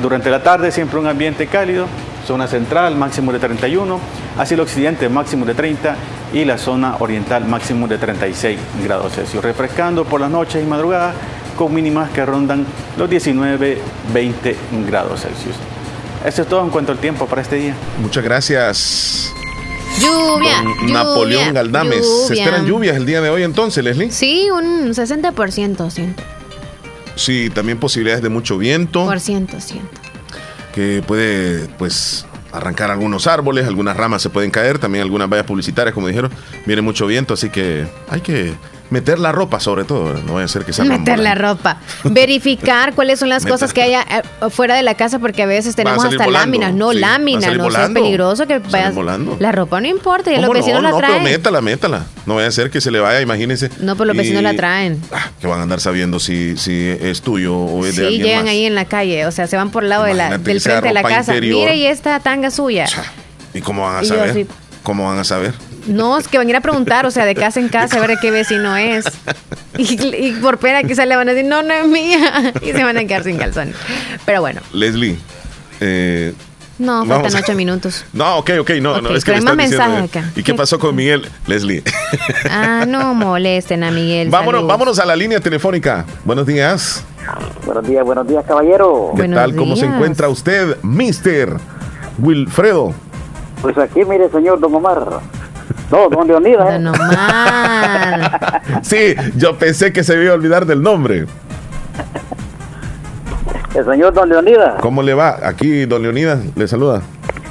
Durante 0.03 0.31
la 0.31 0.43
tarde 0.43 0.71
siempre 0.71 0.99
un 0.99 1.07
ambiente 1.07 1.47
cálido, 1.47 1.87
zona 2.27 2.47
central 2.47 2.97
máximo 2.97 3.33
de 3.33 3.39
31, 3.39 3.99
hacia 4.39 4.55
el 4.55 4.61
occidente 4.61 5.09
máximo 5.09 5.45
de 5.45 5.55
30 5.55 5.97
y 6.33 6.45
la 6.45 6.59
zona 6.59 6.97
oriental 7.01 7.45
máximo 7.45 7.89
de 7.89 7.99
36 7.99 8.59
grados 8.85 9.15
Celsius, 9.15 9.43
refrescando 9.43 10.05
por 10.05 10.21
las 10.21 10.31
noches 10.31 10.63
y 10.63 10.67
madrugadas 10.67 11.15
con 11.57 11.75
mínimas 11.75 12.11
que 12.11 12.25
rondan 12.25 12.65
los 12.97 13.11
19-20 13.11 13.77
grados 14.89 15.23
Celsius. 15.23 15.57
Eso 16.25 16.43
es 16.43 16.49
todo 16.49 16.63
en 16.63 16.71
cuanto 16.71 16.93
al 16.93 16.99
tiempo 16.99 17.27
para 17.27 17.43
este 17.43 17.57
día. 17.57 17.75
Muchas 18.01 18.23
gracias. 18.23 19.33
Lluvia. 19.99 20.63
Don 20.63 20.75
lluvia, 20.79 20.93
Napoleón 20.95 21.55
Galdames. 21.55 22.07
¿Se 22.29 22.35
esperan 22.35 22.67
lluvias 22.67 22.97
el 22.97 23.07
día 23.07 23.21
de 23.21 23.31
hoy 23.31 23.43
entonces, 23.43 23.83
Leslie? 23.83 24.11
Sí, 24.11 24.49
un 24.51 24.91
60%, 24.95 25.91
siento. 25.91 26.23
Sí, 27.17 27.51
también 27.51 27.79
posibilidades 27.79 28.23
de 28.23 28.31
mucho 28.31 28.57
viento 28.57 29.05
Por 29.05 29.21
ciento, 29.21 29.61
siento. 29.61 29.91
que 30.75 31.03
puede, 31.07 31.67
pues, 31.79 32.25
arrancar 32.53 32.91
algunos 32.91 33.27
árboles, 33.27 33.67
algunas 33.67 33.97
ramas 33.97 34.23
se 34.23 34.31
pueden 34.31 34.51
caer, 34.51 34.79
también 34.79 35.03
algunas 35.03 35.29
vallas 35.29 35.47
publicitarias, 35.47 35.95
como 35.95 36.07
dijeron. 36.07 36.31
Viene 36.67 36.83
mucho 36.83 37.07
viento, 37.07 37.35
así 37.35 37.51
que 37.51 37.87
hay 38.09 38.21
que 38.21 38.55
meter 38.91 39.19
la 39.19 39.33
ropa 39.33 39.61
sobre 39.61 39.85
todo. 39.85 40.15
No 40.27 40.35
vaya 40.35 40.45
a 40.45 40.49
ser 40.49 40.65
que 40.65 40.73
salgan 40.73 41.01
Meter 41.01 41.19
la 41.19 41.35
ropa. 41.35 41.79
Verificar 42.05 42.93
cuáles 42.95 43.19
son 43.21 43.29
las 43.29 43.45
Meter- 43.45 43.53
cosas 43.53 43.73
que 43.73 43.83
haya 43.83 44.03
eh, 44.03 44.51
fuera 44.51 44.75
de 44.75 44.83
la 44.83 44.95
casa, 44.95 45.19
porque 45.19 45.43
a 45.43 45.47
veces 45.47 45.75
a 45.75 45.77
tenemos 45.77 46.03
salir 46.03 46.17
hasta 46.19 46.25
volando, 46.27 46.59
láminas. 46.59 46.75
No, 46.75 46.91
sí, 46.93 46.99
a 46.99 47.01
láminas, 47.01 47.45
no 47.47 47.53
sea 47.55 47.63
volando. 47.63 48.01
peligroso 48.01 48.47
que 48.47 48.59
vayas. 48.59 48.95
volando. 48.95 49.37
La 49.41 49.53
ropa 49.53 49.81
no 49.81 49.87
importa, 49.89 50.31
y 50.33 50.37
los 50.37 50.47
¿Cómo 50.47 50.55
vecinos 50.59 50.83
no? 50.83 50.89
la 50.89 50.91
No, 50.91 50.99
traen. 50.99 51.23
pero 51.23 51.37
métala, 51.39 51.61
métala. 51.61 52.07
No 52.27 52.35
vaya 52.37 52.49
a 52.49 52.53
ser 52.53 52.71
que 52.71 52.81
se 52.81 52.91
le 52.91 53.01
vaya, 53.01 53.21
imagínense. 53.21 53.71
No, 53.81 53.95
pero 53.95 54.07
los 54.07 54.17
y- 54.17 54.19
vecinos 54.19 54.43
la 54.43 54.55
traen. 54.55 55.01
Ah, 55.13 55.31
que 55.41 55.47
van 55.47 55.61
a 55.61 55.63
andar 55.63 55.81
sabiendo 55.81 56.19
si, 56.21 56.57
si 56.57 56.89
es 56.89 57.23
tuyo 57.23 57.57
o 57.57 57.87
es 57.87 57.97
de 57.97 58.03
Sí, 58.03 58.07
alguien 58.09 58.23
llegan 58.27 58.43
más. 58.45 58.51
ahí 58.51 58.65
en 58.67 58.75
la 58.75 58.85
calle, 58.87 59.27
o 59.27 59.31
sea, 59.33 59.47
se 59.47 59.57
van 59.57 59.71
por 59.71 59.85
el 59.85 59.91
lado 59.91 60.05
de 60.05 60.15
la, 60.15 60.27
Imagínate 60.27 60.51
del 60.51 60.61
sea 60.61 60.73
frente 60.81 60.89
de 60.89 60.95
la 60.95 61.03
casa. 61.09 61.33
interior. 61.35 61.61
Mire, 61.61 61.77
y 61.77 61.87
esta 61.87 62.19
tanga 62.21 62.51
suya. 62.51 62.87
¿Y 63.55 63.61
cómo 63.61 63.83
van 63.83 63.97
a 63.97 64.03
Y 64.03 64.09
yo 64.09 64.15
saber? 64.17 64.47
¿Cómo 64.83 65.07
van 65.09 65.19
a 65.19 65.25
saber? 65.25 65.55
No, 65.87 66.19
es 66.19 66.29
que 66.29 66.39
van 66.39 66.47
a 66.47 66.51
ir 66.51 66.57
a 66.57 66.61
preguntar, 66.61 67.07
o 67.07 67.11
sea, 67.11 67.25
de 67.25 67.35
casa 67.35 67.61
en 67.61 67.69
casa, 67.69 67.97
a 67.97 68.01
ver 68.01 68.11
de 68.11 68.17
qué 68.21 68.31
vecino 68.31 68.77
es. 68.77 69.05
Y, 69.79 69.99
y 70.17 70.33
por 70.33 70.59
pena 70.59 70.83
quizás 70.83 71.07
le 71.07 71.17
van 71.17 71.29
a 71.29 71.33
decir, 71.33 71.49
no, 71.49 71.63
no 71.63 71.73
es 71.73 71.87
mía. 71.87 72.53
Y 72.63 72.73
se 72.73 72.85
van 72.85 72.97
a 72.99 73.05
quedar 73.05 73.25
sin 73.25 73.39
calzones. 73.39 73.77
Pero 74.27 74.41
bueno, 74.41 74.61
Leslie, 74.73 75.17
eh, 75.81 76.35
no, 76.79 77.05
Vamos 77.05 77.23
faltan 77.33 77.43
ocho 77.43 77.55
minutos. 77.55 78.05
No, 78.13 78.39
ok, 78.39 78.51
ok, 78.61 78.71
no, 78.81 78.95
Ok, 78.97 79.03
no, 79.03 79.11
es 79.17 79.25
que 79.25 79.33
pero 79.33 79.43
me 79.45 79.51
hay 79.53 79.57
más 79.57 79.71
están 79.71 79.89
diciendo. 79.89 80.01
mensajes 80.01 80.17
acá. 80.17 80.41
¿Y 80.41 80.43
qué 80.43 80.55
pasó 80.55 80.79
con 80.79 80.95
Miguel? 80.95 81.29
Leslie. 81.47 81.83
Ah, 82.51 82.85
no 82.87 83.15
molesten 83.15 83.85
a 83.85 83.91
Miguel. 83.91 84.29
vámonos, 84.31 84.61
saludos. 84.61 84.69
vámonos 84.69 84.99
a 84.99 85.05
la 85.07 85.17
línea 85.17 85.41
telefónica. 85.41 86.05
Buenos 86.25 86.47
días. 86.47 87.05
Buenos 87.65 87.87
días, 87.87 88.05
buenos 88.05 88.27
días, 88.27 88.45
caballero. 88.47 89.13
¿Qué 89.17 89.29
tal? 89.29 89.55
¿Cómo 89.55 89.77
se 89.77 89.87
encuentra 89.87 90.29
usted, 90.29 90.77
Mister 90.83 91.57
Wilfredo? 92.19 92.93
Pues 93.63 93.77
aquí, 93.79 94.05
mire, 94.05 94.29
señor 94.31 94.59
Don 94.59 94.75
Omar. 94.75 95.21
No, 95.91 96.09
Don 96.09 96.27
Leonidas. 96.27 96.69
¿eh? 96.71 96.73
Don 96.79 96.87
Omar. 96.89 98.63
Sí, 98.83 99.15
yo 99.37 99.57
pensé 99.59 99.93
que 99.93 100.05
se 100.05 100.17
me 100.17 100.23
iba 100.25 100.33
a 100.33 100.37
olvidar 100.37 100.65
del 100.67 100.83
nombre. 100.83 101.27
El 103.75 103.85
señor 103.85 104.13
Don 104.13 104.29
Leonidas. 104.29 104.81
¿Cómo 104.81 105.03
le 105.03 105.15
va? 105.15 105.39
Aquí, 105.45 105.87
don 105.87 106.03
Leonidas, 106.03 106.41
le 106.57 106.67
saluda. 106.69 107.03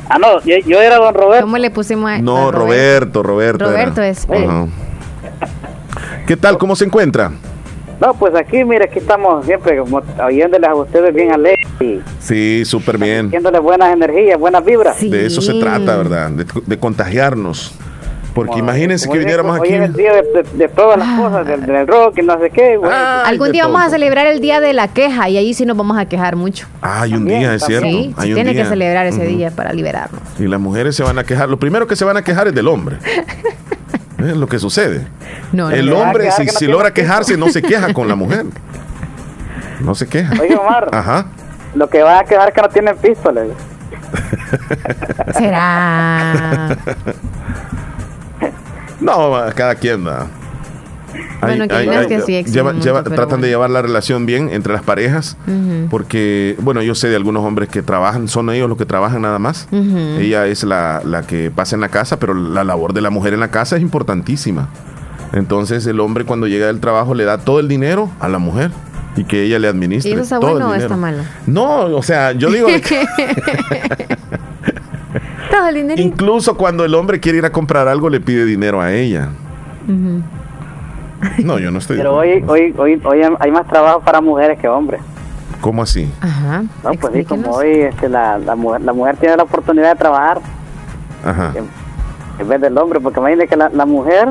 Ah, 0.10 0.18
no, 0.20 0.42
yo, 0.44 0.58
yo 0.66 0.82
era 0.82 0.98
Don 0.98 1.14
Roberto. 1.14 1.46
¿Cómo 1.46 1.58
le 1.58 1.70
pusimos 1.72 2.10
a 2.10 2.18
No, 2.20 2.50
a 2.50 2.52
Roberto, 2.52 3.24
Roberto. 3.24 3.66
Roberto 3.66 4.02
es. 4.02 4.28
¿Qué 6.26 6.36
tal? 6.38 6.58
¿Cómo 6.58 6.76
se 6.76 6.86
encuentra? 6.86 7.32
No, 8.00 8.14
pues 8.14 8.34
aquí, 8.36 8.64
mire, 8.64 8.86
aquí 8.86 9.00
estamos 9.00 9.46
siempre 9.46 9.78
como 9.78 10.02
oyéndoles 10.24 10.70
a 10.70 10.74
ustedes 10.76 11.14
bien 11.14 11.34
alegres 11.34 11.68
Sí, 12.20 12.64
súper 12.66 12.98
bien. 12.98 13.30
dándoles 13.30 13.62
buenas 13.62 13.92
energías, 13.94 14.40
buenas 14.40 14.64
vibras. 14.64 15.00
De 15.02 15.26
eso 15.26 15.42
se 15.42 15.54
trata, 15.60 15.98
¿verdad? 15.98 16.30
De, 16.32 16.46
de 16.66 16.80
contagiarnos. 16.80 17.74
Porque 18.34 18.60
imagínense 18.60 19.10
que 19.10 19.18
viniéramos 19.18 19.60
hoy 19.60 19.68
aquí. 19.70 19.76
es 19.78 19.84
el 19.84 19.94
día 19.94 20.14
de, 20.14 20.22
de- 20.22 20.58
de 20.58 20.68
todas 20.70 20.98
las 21.00 21.20
cosas, 21.20 21.46
del, 21.48 21.66
del 21.66 21.88
rock 21.88 22.20
y 22.20 22.22
no 22.22 22.40
sé 22.40 22.50
qué. 22.52 22.78
bueno. 22.78 22.96
Algún 22.96 23.52
día 23.52 23.66
vamos 23.66 23.82
a 23.84 23.90
celebrar 23.90 24.28
el 24.28 24.40
día 24.40 24.60
de 24.62 24.72
la 24.74 24.88
queja 24.88 25.28
y 25.30 25.38
ahí 25.38 25.54
sí 25.54 25.66
nos 25.66 25.76
vamos 25.76 25.98
a 25.98 26.06
quejar 26.06 26.36
mucho. 26.36 26.68
Hay 26.82 27.14
un 27.16 27.26
día, 27.26 27.54
es 27.56 27.64
cierto. 27.66 27.88
Sí, 27.88 28.14
hay 28.18 28.28
se 28.28 28.30
un 28.30 28.36
tiene 28.36 28.54
que 28.56 28.66
celebrar 28.66 29.06
ese 29.08 29.26
día 29.26 29.52
para 29.52 29.74
liberarnos. 29.74 30.22
Y 30.40 30.48
las 30.48 30.60
mujeres 30.60 30.96
se 30.96 31.04
van 31.04 31.18
a 31.20 31.24
quejar. 31.24 31.50
Lo 31.50 31.58
primero 31.58 31.88
que 31.88 31.96
se 31.96 32.06
van 32.06 32.18
a 32.18 32.22
quejar 32.24 32.48
es 32.48 32.56
del 32.56 32.68
hombre. 32.68 32.98
Es 34.20 34.36
lo 34.36 34.48
que 34.48 34.60
sucede. 34.60 35.08
No, 35.54 35.72
el 35.72 35.90
no. 35.90 35.98
hombre, 36.00 36.26
va 36.26 36.32
si, 36.32 36.42
que 36.42 36.48
no 36.48 36.52
si 36.52 36.58
tiene 36.60 36.74
logra 36.74 36.94
quejarse, 36.94 37.38
no 37.38 37.48
se 37.48 37.62
queja 37.62 37.94
con 37.94 38.06
la 38.10 38.16
mujer. 38.18 38.46
No 39.80 39.96
se 39.96 40.08
queja. 40.08 40.34
Oye, 40.42 40.58
Omar, 40.58 40.90
Ajá. 40.92 41.28
lo 41.74 41.90
que 41.90 42.04
van 42.04 42.18
a 42.18 42.24
quedar 42.26 42.50
es 42.50 42.54
que 42.54 42.62
no 42.62 42.68
tienen 42.68 42.98
pistolas. 42.98 43.48
Será. 45.38 46.76
No, 49.00 49.32
cada 49.56 49.76
quien 49.76 50.04
da. 50.04 50.28
Bueno, 51.42 51.66
hay 51.74 51.88
unas 51.88 52.06
que 52.08 52.22
sí 52.22 52.44
lleva- 52.44 52.74
mucho, 52.74 52.84
lleva- 52.86 53.04
pero 53.04 53.16
tratan 53.16 53.42
de 53.42 53.48
llevar 53.48 53.70
la 53.70 53.82
relación 53.82 54.26
bien 54.26 54.50
entre 54.52 54.74
las 54.74 54.84
parejas, 54.84 55.38
porque, 55.90 56.56
bueno, 56.60 56.82
yo 56.82 56.94
sé 56.96 57.08
de 57.08 57.16
algunos 57.16 57.44
hombres 57.44 57.70
que 57.70 57.82
trabajan, 57.82 58.28
son 58.28 58.50
ellos 58.52 58.70
los 58.70 58.78
que 58.78 58.86
trabajan 58.86 59.22
nada 59.24 59.40
más. 59.40 59.68
Ella 59.72 60.46
es 60.48 60.64
la, 60.64 61.02
la 61.04 61.24
que 61.24 61.50
pasa 61.50 61.76
en 61.76 61.82
la 61.82 61.90
casa, 61.90 62.20
pero 62.20 62.34
la 62.34 62.64
labor 62.64 62.94
de 62.94 63.02
la 63.02 63.10
mujer 63.10 63.34
en 63.34 63.40
la 63.40 63.50
casa 63.50 63.76
es 63.78 63.82
importantísima. 63.82 64.68
Entonces 65.34 65.86
el 65.88 66.00
hombre 66.00 66.26
cuando 66.26 66.48
llega 66.48 66.68
del 66.68 66.80
trabajo 66.80 67.14
le 67.14 67.24
da 67.24 67.38
todo 67.40 67.60
el 67.60 67.68
dinero 67.68 68.10
a 68.20 68.28
la 68.28 68.38
mujer 68.40 68.72
y 69.16 69.24
que 69.24 69.44
ella 69.44 69.60
le 69.60 69.68
administre. 69.68 70.10
¿Y 70.12 70.14
eso 70.14 70.24
está 70.24 70.40
todo 70.40 70.52
el 70.52 70.56
bueno 70.58 70.70
o 70.72 70.76
está 70.76 70.98
malo? 70.98 71.24
No, 71.48 71.86
o 71.86 72.04
sea, 72.04 72.34
yo 72.34 72.52
digo 72.52 72.68
que 72.88 73.08
Todo 75.52 75.68
el 75.70 75.76
dinerito. 75.76 76.02
incluso 76.08 76.56
cuando 76.58 76.86
el 76.86 76.94
hombre 76.96 77.20
quiere 77.20 77.40
ir 77.40 77.46
a 77.46 77.52
comprar 77.52 77.88
algo 77.88 78.10
le 78.10 78.20
pide 78.20 78.46
dinero 78.46 78.82
a 78.82 78.92
ella. 78.92 79.30
No, 81.44 81.60
yo 81.60 81.72
no 81.72 81.80
estoy. 81.80 81.98
Pero 81.98 82.16
hoy, 82.16 82.44
hoy, 82.48 82.74
hoy, 82.78 83.02
hoy 83.04 83.22
hay 83.40 83.52
más 83.52 83.68
trabajo 83.68 84.00
para 84.02 84.22
mujeres 84.22 84.58
que 84.60 84.68
hombres. 84.68 85.02
¿Cómo 85.62 85.82
así? 85.84 86.10
Ajá. 86.22 86.64
No, 86.84 86.92
pues 86.94 87.14
sí, 87.14 87.26
como 87.26 87.52
hoy 87.52 87.82
este, 87.82 88.08
la, 88.08 88.38
la, 88.38 88.56
mujer, 88.56 88.82
la 88.82 88.94
mujer 88.94 89.18
tiene 89.18 89.36
la 89.36 89.44
oportunidad 89.44 89.90
de 89.94 89.96
trabajar 90.00 90.40
Ajá. 91.26 91.52
en 92.40 92.48
vez 92.48 92.62
del 92.62 92.78
hombre, 92.78 93.02
porque 93.02 93.20
imagínate 93.20 93.50
que 93.50 93.58
la, 93.58 93.68
la 93.70 93.86
mujer 93.86 94.30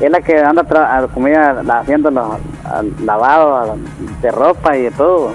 es 0.00 0.10
la 0.10 0.20
que 0.20 0.36
anda 0.40 0.64
tra- 0.64 1.08
como 1.12 1.28
ella, 1.28 1.62
haciendo 1.78 2.10
los 2.10 2.26
al- 2.64 2.92
lavado 3.06 3.76
de 4.20 4.30
ropa 4.32 4.76
y 4.76 4.82
de 4.82 4.90
todo. 4.90 5.32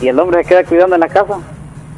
Y 0.00 0.08
el 0.08 0.18
hombre 0.18 0.42
se 0.42 0.48
queda 0.48 0.64
cuidando 0.64 0.94
en 0.94 1.00
la 1.02 1.08
casa. 1.08 1.34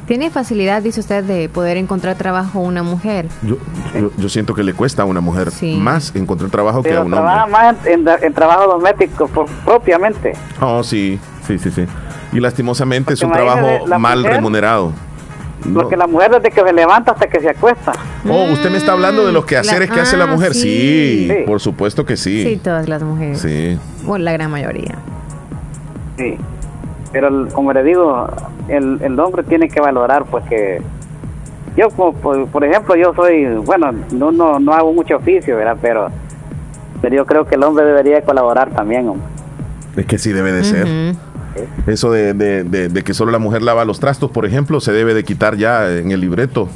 ¿Tiene 0.07 0.29
facilidad, 0.29 0.83
dice 0.83 0.99
usted, 0.99 1.23
de 1.23 1.49
poder 1.49 1.77
encontrar 1.77 2.15
trabajo 2.15 2.59
una 2.59 2.83
mujer? 2.83 3.27
Yo, 3.41 3.57
yo, 3.99 4.11
yo 4.17 4.29
siento 4.29 4.53
que 4.53 4.61
le 4.63 4.73
cuesta 4.73 5.01
a 5.01 5.05
una 5.05 5.19
mujer 5.19 5.49
Sí. 5.49 5.77
más 5.77 6.15
encontrar 6.15 6.51
trabajo 6.51 6.83
que 6.83 6.93
a 6.93 7.01
un 7.01 7.09
trabaja 7.11 7.45
hombre. 7.45 7.59
más 7.59 7.85
en, 7.87 8.07
en- 8.07 8.23
en 8.23 8.33
trabajo 8.33 8.67
doméstico 8.67 9.27
pro- 9.27 9.47
propiamente. 9.65 10.33
Oh, 10.61 10.83
sí, 10.83 11.19
sí, 11.47 11.57
sí, 11.57 11.71
sí. 11.71 11.85
Y 12.33 12.39
lastimosamente 12.39 13.13
es 13.13 13.21
un 13.23 13.31
trabajo 13.31 13.87
la 13.87 13.97
mal 13.97 14.19
mujer- 14.19 14.33
remunerado. 14.35 14.91
No. 15.65 15.73
Porque 15.81 15.97
la 15.97 16.05
mujer 16.05 16.29
desde 16.29 16.51
que 16.51 16.61
se 16.61 16.73
levanta 16.73 17.13
hasta 17.13 17.27
que 17.27 17.39
se 17.39 17.49
acuesta. 17.49 17.93
Oh, 18.29 18.43
usted 18.51 18.69
me 18.69 18.77
está 18.77 18.91
hablando 18.91 19.25
de 19.25 19.31
los 19.31 19.45
quehaceres 19.45 19.89
la- 19.89 19.95
que 19.95 20.01
hace 20.01 20.17
la 20.17 20.25
ah, 20.25 20.27
mujer. 20.27 20.53
sí. 20.53 21.27
Sí, 21.31 21.35
por 21.47 21.59
supuesto 21.59 22.05
que 22.05 22.15
Sí, 22.15 22.43
sí. 22.43 22.57
todas 22.63 22.87
las 22.87 23.01
mujeres. 23.01 23.39
Sí. 23.41 23.79
Bueno, 24.03 24.25
la 24.25 24.33
gran 24.33 24.51
mayoría. 24.51 24.99
Sí. 26.17 26.37
Pero 27.15 27.29
el- 27.29 27.47
como 27.53 27.71
le 27.71 27.81
digo, 27.81 28.27
el, 28.67 28.99
el 29.01 29.17
hombre 29.21 29.43
tiene 29.43 29.69
que 29.69 29.79
valorar 29.79 30.25
pues 30.25 30.43
que 30.49 30.81
yo 31.77 31.89
como 31.91 32.11
por, 32.11 32.45
por 32.47 32.65
ejemplo 32.65 32.93
yo 32.97 33.13
soy, 33.15 33.45
bueno, 33.65 33.93
no, 34.11 34.33
no, 34.33 34.59
no 34.59 34.73
hago 34.73 34.91
mucho 34.91 35.15
oficio, 35.15 35.55
¿verdad? 35.55 35.77
Pero, 35.81 36.09
pero 37.01 37.15
yo 37.15 37.25
creo 37.25 37.45
que 37.45 37.55
el 37.55 37.63
hombre 37.63 37.85
debería 37.85 38.21
colaborar 38.21 38.71
también, 38.71 39.07
hombre. 39.07 39.25
Es 39.95 40.05
que 40.05 40.17
sí 40.17 40.33
debe 40.33 40.51
de 40.51 40.65
ser. 40.65 40.87
Eso 41.87 42.11
de, 42.11 42.33
de- 42.33 42.65
de- 42.65 42.89
de 42.89 43.03
que 43.05 43.13
solo 43.13 43.31
la 43.31 43.39
mujer 43.39 43.61
lava 43.61 43.85
los 43.85 44.01
trastos, 44.01 44.29
por 44.29 44.45
ejemplo, 44.45 44.81
se 44.81 44.91
debe 44.91 45.13
de 45.13 45.23
quitar 45.23 45.55
ya 45.55 45.89
en 45.89 46.11
el 46.11 46.19
libreto. 46.19 46.67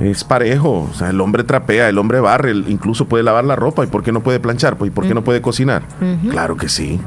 Es 0.00 0.24
parejo, 0.24 0.88
o 0.90 0.94
sea, 0.94 1.10
el 1.10 1.20
hombre 1.20 1.44
trapea, 1.44 1.90
el 1.90 1.98
hombre 1.98 2.20
barre, 2.20 2.52
el- 2.52 2.64
incluso 2.70 3.04
puede 3.08 3.24
lavar 3.24 3.44
la 3.44 3.56
ropa. 3.56 3.84
¿Y 3.84 3.88
por 3.88 4.02
qué 4.02 4.10
no 4.10 4.20
puede 4.22 4.40
planchar? 4.40 4.76
Pues, 4.78 4.90
¿Y 4.90 4.94
por 4.94 5.06
qué 5.06 5.12
no 5.12 5.22
puede 5.22 5.42
cocinar? 5.42 5.82
Claro 6.30 6.56
que 6.56 6.70
sí. 6.70 6.98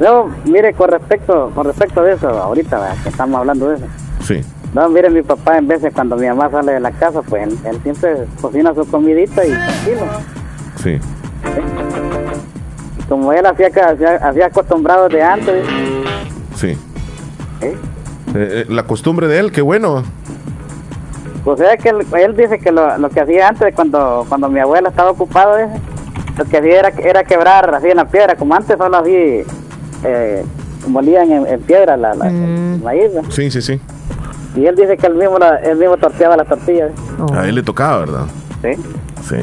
Yo, 0.00 0.30
mire, 0.44 0.72
con 0.74 0.90
respecto, 0.90 1.50
con 1.54 1.66
respecto 1.66 2.02
de 2.02 2.12
eso, 2.12 2.28
ahorita 2.28 2.78
¿verdad? 2.78 2.96
que 3.02 3.08
estamos 3.08 3.38
hablando 3.40 3.68
de 3.70 3.76
eso. 3.76 3.86
Sí. 4.22 4.40
No, 4.74 4.88
mire, 4.88 5.10
mi 5.10 5.22
papá 5.22 5.58
en 5.58 5.66
veces 5.66 5.92
cuando 5.94 6.16
mi 6.16 6.26
mamá 6.26 6.50
sale 6.50 6.72
de 6.72 6.80
la 6.80 6.90
casa, 6.92 7.22
pues 7.22 7.42
él, 7.48 7.58
él 7.64 7.80
siempre 7.82 8.26
cocina 8.40 8.74
su 8.74 8.86
comidita 8.88 9.44
y 9.44 9.50
tranquilo. 9.50 10.06
Sí. 10.82 11.00
Y 12.98 13.02
como 13.08 13.32
él 13.32 13.44
hacía, 13.46 13.68
hacía, 13.68 14.16
hacía 14.16 14.46
acostumbrado 14.46 15.08
de 15.08 15.22
antes, 15.22 15.66
Sí. 16.54 16.68
¿eh? 16.68 16.76
Eh, 17.62 17.76
eh, 18.34 18.66
la 18.68 18.82
costumbre 18.82 19.26
de 19.28 19.38
él, 19.38 19.52
qué 19.52 19.62
bueno. 19.62 20.02
O 21.44 21.56
sea 21.56 21.76
que 21.76 21.88
él, 21.88 22.06
él 22.18 22.36
dice 22.36 22.58
que 22.58 22.70
lo, 22.70 22.98
lo 22.98 23.08
que 23.08 23.20
hacía 23.20 23.48
antes, 23.48 23.74
cuando 23.74 24.26
cuando 24.28 24.48
mi 24.50 24.60
abuela 24.60 24.90
estaba 24.90 25.10
ocupada, 25.12 25.68
lo 26.36 26.44
que 26.44 26.58
hacía 26.58 26.78
era, 26.80 26.88
era 26.88 27.24
quebrar 27.24 27.74
así 27.74 27.88
en 27.88 27.96
la 27.96 28.04
piedra, 28.06 28.34
como 28.36 28.54
antes 28.54 28.76
solo 28.76 28.96
así 28.98 29.44
eh, 30.04 30.44
molían 30.88 31.30
en, 31.30 31.46
en 31.46 31.60
piedra 31.60 31.96
la, 31.96 32.14
la- 32.14 32.28
el 32.28 32.80
maíz. 32.82 33.10
¿no? 33.14 33.30
Sí, 33.30 33.50
sí, 33.50 33.60
sí. 33.62 33.80
Y 34.56 34.66
él 34.66 34.74
dice 34.76 34.96
que 34.96 35.06
él 35.06 35.14
mismo, 35.14 35.38
la- 35.38 35.56
él 35.56 35.76
mismo 35.78 35.96
torteaba 35.96 36.36
las 36.36 36.48
tortillas. 36.48 36.90
A 37.34 37.46
él 37.48 37.54
le 37.54 37.62
tocaba, 37.62 37.98
¿verdad? 38.00 38.24
Sí. 38.62 38.70
Sí. 39.28 39.36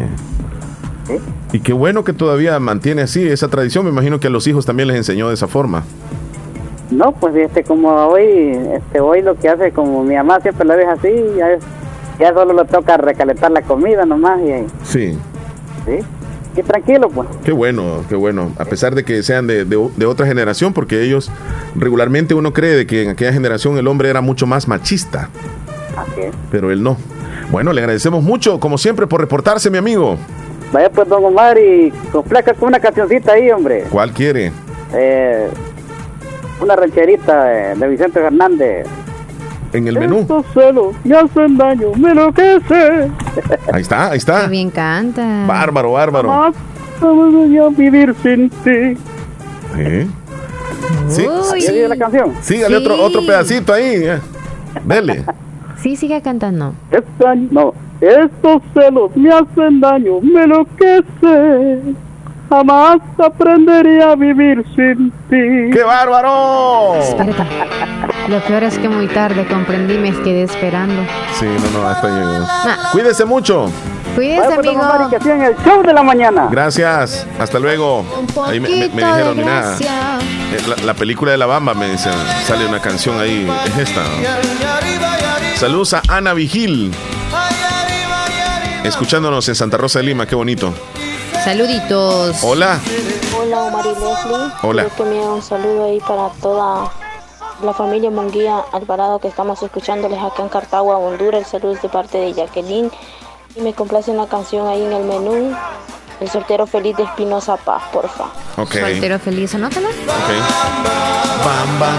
Y 1.54 1.60
qué 1.60 1.74
bueno 1.74 2.04
que 2.04 2.12
todavía 2.14 2.60
mantiene 2.60 3.04
así 3.04 3.26
esa 3.28 3.48
tradición. 3.48 3.86
Me 3.86 3.92
imagino 3.92 4.20
que 4.20 4.28
a 4.28 4.30
los 4.30 4.48
hijos 4.48 4.66
también 4.66 4.88
les 4.88 4.98
enseñó 4.98 5.28
de 5.30 5.36
esa 5.36 5.48
forma. 5.48 5.84
No, 6.92 7.12
pues 7.14 7.36
este 7.36 7.64
como 7.64 7.90
hoy, 8.08 8.58
este 8.74 9.00
hoy 9.00 9.22
lo 9.22 9.36
que 9.36 9.50
hace, 9.50 9.72
como 9.72 10.04
mi 10.04 10.16
mamá 10.16 10.40
siempre 10.42 10.66
lo 10.68 10.76
deja 10.76 10.94
así, 10.94 11.10
ya, 11.38 11.48
ya 12.20 12.34
solo 12.34 12.54
le 12.54 12.66
toca 12.66 12.98
recalentar 12.98 13.52
la 13.52 13.62
comida 13.62 14.06
nomás 14.06 14.40
y, 14.42 14.66
Sí. 14.86 15.18
sí. 15.86 16.00
Y 16.58 16.64
tranquilo 16.64 17.10
pues. 17.10 17.28
Qué 17.44 17.52
bueno, 17.52 18.04
qué 18.08 18.16
bueno. 18.16 18.52
A 18.58 18.66
pesar 18.66 18.96
de 18.96 19.04
que 19.04 19.22
sean 19.24 19.46
de, 19.48 19.66
de- 19.66 19.90
de 19.96 20.06
otra 20.06 20.26
generación, 20.26 20.74
porque 20.74 21.04
ellos 21.04 21.30
regularmente 21.76 22.34
uno 22.34 22.54
cree 22.54 22.76
de 22.76 22.88
que 22.88 23.04
en 23.04 23.10
aquella 23.10 23.34
generación 23.34 23.78
el 23.78 23.88
hombre 23.88 24.10
era 24.10 24.22
mucho 24.22 24.48
más 24.48 24.68
machista, 24.68 25.30
Así 25.98 26.22
es. 26.22 26.36
pero 26.52 26.72
él 26.72 26.82
no. 26.82 26.98
Bueno, 27.52 27.74
le 27.74 27.82
agradecemos 27.82 28.24
mucho, 28.24 28.60
como 28.60 28.78
siempre, 28.78 29.06
por 29.08 29.20
reportarse, 29.22 29.70
mi 29.70 29.78
amigo. 29.78 30.18
Vaya 30.72 30.90
pues 30.90 31.08
don 31.08 31.24
Omar 31.26 31.58
y 31.58 31.92
complazca 32.12 32.54
con 32.54 32.70
una 32.70 32.80
cancioncita 32.80 33.34
ahí, 33.34 33.52
hombre. 33.52 33.84
¿Cuál 33.90 34.12
quiere? 34.12 34.52
Eh, 34.94 35.48
una 36.62 36.76
rancherita 36.76 37.44
de, 37.46 37.76
de 37.76 37.88
Vicente 37.88 38.20
Fernández. 38.20 38.88
En 39.76 39.88
el 39.88 40.00
menú. 40.00 40.20
Estos 40.20 40.46
celos 40.54 40.96
me 41.04 41.16
hacen 41.16 41.58
daño, 41.58 41.92
me 41.98 42.12
enloquece. 42.12 43.12
Ahí 43.74 43.82
está, 43.82 44.12
ahí 44.12 44.18
está. 44.18 44.48
Bien 44.48 44.70
canta. 44.70 45.46
Bárbaro, 45.48 45.92
bárbaro. 45.94 46.30
Jamás 46.30 46.56
podría 47.00 47.68
vivir 47.70 48.16
sin 48.24 48.50
ti. 48.50 48.98
Sí. 49.76 50.08
Sí. 51.10 51.28
Uy. 51.28 51.62
¿Ya 51.62 51.72
viene 51.72 51.88
la 51.90 51.98
canción? 51.98 52.34
Sígale 52.42 52.78
otro, 52.78 52.96
Sí. 52.96 53.02
otro 53.02 53.26
pedacito 53.26 53.74
ahí. 53.74 53.96
eh. 54.04 54.20
Dele. 54.86 55.24
Sí, 55.82 55.96
sigue 55.96 56.22
cantando. 56.22 56.74
No, 57.52 57.74
estos 58.02 58.62
celos 58.74 59.12
me 59.16 59.30
hacen 59.30 59.80
daño, 59.80 60.20
me 60.22 60.44
enloquece. 60.44 61.82
Jamás 62.50 62.98
aprendería 63.18 64.12
a 64.12 64.16
vivir 64.16 64.64
sin 64.76 65.12
ti. 65.30 65.72
¡Qué 65.76 65.84
bárbaro! 65.84 66.96
Espérate. 66.96 67.44
Lo 68.28 68.40
peor 68.42 68.64
es 68.64 68.78
que 68.78 68.88
muy 68.88 69.08
tarde 69.08 69.46
comprendí, 69.48 69.98
me 69.98 70.12
quedé 70.12 70.44
esperando. 70.44 71.02
Sí, 71.40 71.46
no, 71.46 71.80
no, 71.80 71.88
hasta 71.88 72.08
llegó. 72.08 72.46
Ah, 72.48 72.90
Cuídese 72.92 73.26
mucho. 73.26 73.72
cuídese, 74.16 74.56
pues, 74.56 74.68
amigo. 74.68 74.84
Sigan 75.22 75.42
el 75.42 75.56
show 75.66 75.82
de 75.84 75.94
la 75.94 76.04
mañana. 76.04 76.48
Gracias. 76.52 77.28
Hasta 77.40 77.60
luego. 77.60 78.00
Un 78.02 78.46
Ahí 78.46 78.60
me, 78.60 78.70
me- 78.70 78.88
dijeron, 78.90 79.38
mira, 79.38 79.76
eh, 79.80 80.62
la, 80.68 80.84
la 80.86 80.94
película 80.94 81.32
de 81.32 81.38
la 81.38 81.46
Bamba, 81.48 81.74
me 81.74 81.90
dicen, 81.90 82.14
sale 82.46 82.66
una 82.68 82.80
canción 82.80 83.20
ahí. 83.20 83.48
Es 83.68 83.90
esta. 83.90 84.02
Saludos 85.58 85.94
a 85.94 86.02
Ana 86.10 86.34
Vigil. 86.34 86.92
Escuchándonos 88.84 89.48
en 89.50 89.56
Santa 89.56 89.78
Rosa 89.78 90.00
de 90.00 90.06
Lima, 90.06 90.26
qué 90.28 90.36
bonito. 90.36 90.74
Saluditos. 91.46 92.38
Hola. 92.42 92.80
Hola 93.40 93.62
Omar 93.66 93.86
y 93.86 93.90
Leslie. 93.90 94.52
Hola. 94.64 94.86
Quiero 94.86 94.96
que 94.96 95.04
me 95.04 95.20
un 95.28 95.44
saludo 95.44 95.86
ahí 95.86 96.00
para 96.00 96.30
toda 96.42 96.92
la 97.62 97.72
familia 97.72 98.10
Munguía 98.10 98.64
Alvarado 98.74 99.20
que 99.20 99.28
estamos 99.28 99.62
escuchándoles 99.62 100.18
acá 100.20 100.42
en 100.42 100.50
Cartago, 100.50 100.98
Honduras. 100.98 101.42
El 101.42 101.46
saludo 101.46 101.74
es 101.74 101.84
de 101.84 101.90
parte 101.90 102.18
de 102.18 102.34
Jacqueline. 102.34 102.90
Y 103.56 103.62
me 103.62 103.74
complace 103.74 104.10
una 104.10 104.26
canción 104.26 104.68
ahí 104.68 104.82
en 104.82 104.92
el 104.92 105.04
menú 105.04 105.56
El 106.20 106.30
soltero 106.32 106.66
feliz 106.66 106.98
de 106.98 107.04
Espinosa 107.04 107.58
Paz, 107.58 107.84
porfa. 107.94 108.26
Ok. 108.58 108.74
Soltero 108.80 109.20
feliz, 109.20 109.54
anótalo. 109.54 109.90
Ok. 109.90 111.46
Bamba. 111.46 111.92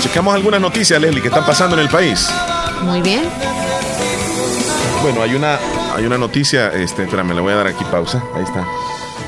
Checamos 0.00 0.36
algunas 0.36 0.60
noticias, 0.60 1.00
Leslie, 1.00 1.20
que 1.20 1.28
están 1.28 1.44
pasando 1.44 1.74
en 1.74 1.82
el 1.82 1.88
país. 1.88 2.30
Muy 2.82 3.02
bien. 3.02 3.28
Bueno, 5.02 5.22
hay 5.22 5.34
una, 5.34 5.58
hay 5.94 6.04
una 6.04 6.18
noticia, 6.18 6.72
este, 6.72 7.04
espérame, 7.04 7.32
le 7.32 7.40
voy 7.40 7.52
a 7.52 7.56
dar 7.56 7.66
aquí 7.68 7.84
pausa. 7.90 8.22
Ahí 8.34 8.42
está. 8.42 8.66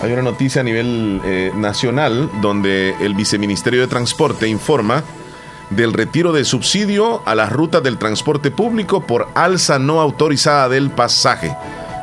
Hay 0.03 0.13
una 0.13 0.23
noticia 0.23 0.63
a 0.63 0.65
nivel 0.65 1.21
eh, 1.25 1.53
nacional 1.55 2.29
donde 2.41 2.95
el 3.01 3.15
Viceministerio 3.15 3.81
de 3.81 3.87
Transporte 3.87 4.49
informa 4.49 5.05
del 5.71 5.93
retiro 5.93 6.33
de 6.33 6.45
subsidio 6.45 7.23
a 7.25 7.35
las 7.37 7.53
rutas 7.53 7.83
del 7.83 7.99
transporte 7.99 8.51
público 8.51 9.07
por 9.07 9.29
alza 9.35 9.79
no 9.79 10.01
autorizada 10.01 10.69
del 10.69 10.91
pasaje. 10.91 11.57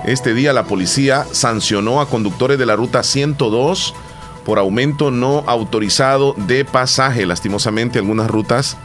Este 0.06 0.34
día 0.34 0.54
la 0.54 0.64
policía 0.64 1.26
sancionó 1.32 2.00
a 2.00 2.08
conductores 2.08 2.58
de 2.58 2.66
la 2.66 2.78
ruta 2.78 3.04
102 3.04 3.94
por 4.46 4.60
aumento 4.60 5.12
no 5.12 5.44
autorizado 5.46 6.34
de 6.38 6.64
pasaje. 6.64 7.26
Lastimosamente 7.26 8.00
algunas 8.00 8.32
rutas 8.32 8.78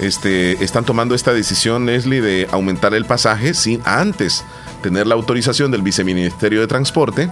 este, 0.00 0.62
están 0.64 0.84
tomando 0.84 1.14
esta 1.14 1.32
decisión, 1.32 1.86
Leslie, 1.86 2.20
de 2.20 2.48
aumentar 2.50 2.94
el 2.94 3.04
pasaje 3.04 3.54
sin 3.54 3.80
antes 3.84 4.44
tener 4.82 5.06
la 5.06 5.14
autorización 5.14 5.70
del 5.70 5.82
Viceministerio 5.82 6.60
de 6.60 6.66
Transporte. 6.66 7.30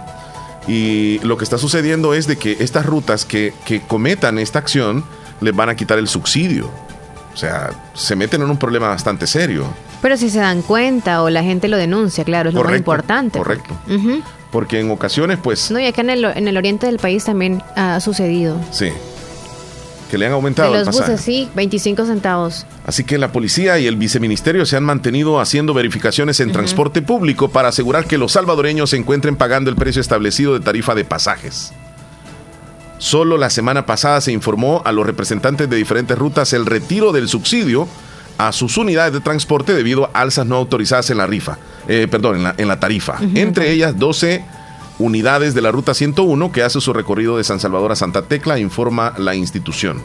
Y 0.66 1.18
lo 1.20 1.38
que 1.38 1.44
está 1.44 1.56
sucediendo 1.56 2.12
es 2.12 2.26
de 2.26 2.36
que 2.36 2.56
estas 2.60 2.84
rutas 2.84 3.24
que, 3.24 3.54
que 3.64 3.80
cometan 3.80 4.38
esta 4.38 4.58
acción 4.58 5.04
les 5.40 5.56
van 5.56 5.70
a 5.70 5.76
quitar 5.76 5.98
el 5.98 6.08
subsidio. 6.08 6.70
O 7.32 7.36
sea, 7.36 7.70
se 7.94 8.16
meten 8.16 8.42
en 8.42 8.50
un 8.50 8.56
problema 8.58 8.88
bastante 8.88 9.26
serio. 9.26 9.64
Pero 10.02 10.16
si 10.16 10.28
se 10.28 10.40
dan 10.40 10.60
cuenta 10.62 11.22
o 11.22 11.30
la 11.30 11.42
gente 11.42 11.68
lo 11.68 11.76
denuncia, 11.76 12.24
claro, 12.24 12.48
es 12.50 12.54
lo 12.54 12.60
más 12.60 12.66
Correcto, 12.66 12.90
importante. 12.90 13.38
Correcto. 13.38 13.78
Ujú. 13.88 14.22
Porque 14.50 14.80
en 14.80 14.90
ocasiones, 14.90 15.38
pues, 15.42 15.70
No, 15.70 15.78
y 15.78 15.86
acá 15.86 16.00
en 16.02 16.10
el, 16.10 16.24
en 16.24 16.48
el 16.48 16.56
oriente 16.56 16.86
del 16.86 16.98
país 16.98 17.24
también 17.24 17.62
ha 17.76 18.00
sucedido. 18.00 18.60
sí, 18.72 18.90
que 20.08 20.18
le 20.18 20.26
han 20.26 20.32
aumentado 20.32 20.72
de 20.72 20.80
el 20.80 20.86
los 20.86 20.96
pasaje. 20.96 21.12
buses, 21.12 21.24
sí, 21.24 21.48
25 21.54 22.06
centavos. 22.06 22.66
Así 22.86 23.04
que 23.04 23.18
la 23.18 23.32
policía 23.32 23.78
y 23.78 23.86
el 23.86 23.96
viceministerio 23.96 24.66
se 24.66 24.76
han 24.76 24.84
mantenido 24.84 25.40
haciendo 25.40 25.74
verificaciones 25.74 26.40
en 26.40 26.52
transporte 26.52 27.02
público 27.02 27.48
para 27.48 27.68
asegurar 27.68 28.06
que 28.06 28.18
los 28.18 28.32
salvadoreños 28.32 28.90
se 28.90 28.96
encuentren 28.96 29.36
pagando 29.36 29.70
el 29.70 29.76
precio 29.76 30.00
establecido 30.00 30.54
de 30.54 30.60
tarifa 30.60 30.94
de 30.94 31.04
pasajes. 31.04 31.72
Solo 32.98 33.36
la 33.36 33.50
semana 33.50 33.86
pasada 33.86 34.20
se 34.20 34.32
informó 34.32 34.82
a 34.84 34.92
los 34.92 35.06
representantes 35.06 35.70
de 35.70 35.76
diferentes 35.76 36.18
rutas 36.18 36.52
el 36.52 36.66
retiro 36.66 37.12
del 37.12 37.28
subsidio 37.28 37.86
a 38.38 38.52
sus 38.52 38.76
unidades 38.76 39.12
de 39.12 39.20
transporte 39.20 39.74
debido 39.74 40.10
a 40.12 40.20
alzas 40.20 40.46
no 40.46 40.56
autorizadas 40.56 41.10
en 41.10 41.18
la 41.18 41.26
rifa, 41.26 41.58
eh, 41.86 42.08
perdón, 42.10 42.36
en 42.36 42.42
la, 42.44 42.54
en 42.56 42.68
la 42.68 42.80
tarifa. 42.80 43.18
Entre 43.34 43.70
ellas 43.72 43.98
12 43.98 44.44
unidades 44.98 45.54
de 45.54 45.62
la 45.62 45.70
ruta 45.70 45.94
101 45.94 46.50
que 46.52 46.62
hace 46.62 46.80
su 46.80 46.92
recorrido 46.92 47.36
de 47.36 47.44
San 47.44 47.60
Salvador 47.60 47.92
a 47.92 47.96
Santa 47.96 48.22
Tecla, 48.22 48.58
informa 48.58 49.14
la 49.18 49.34
institución. 49.34 50.02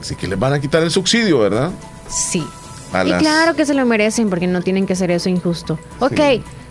Así 0.00 0.14
que 0.16 0.26
les 0.26 0.38
van 0.38 0.52
a 0.52 0.60
quitar 0.60 0.82
el 0.82 0.90
subsidio, 0.90 1.38
¿verdad? 1.40 1.70
Sí. 2.08 2.44
A 2.92 3.04
Y 3.04 3.08
las- 3.10 3.22
claro 3.22 3.54
que 3.54 3.64
se 3.64 3.74
lo 3.74 3.84
merecen 3.86 4.28
porque 4.28 4.46
no 4.46 4.60
tienen 4.62 4.86
que 4.86 4.92
hacer 4.92 5.10
eso 5.10 5.28
injusto. 5.28 5.78
Ok, 6.00 6.20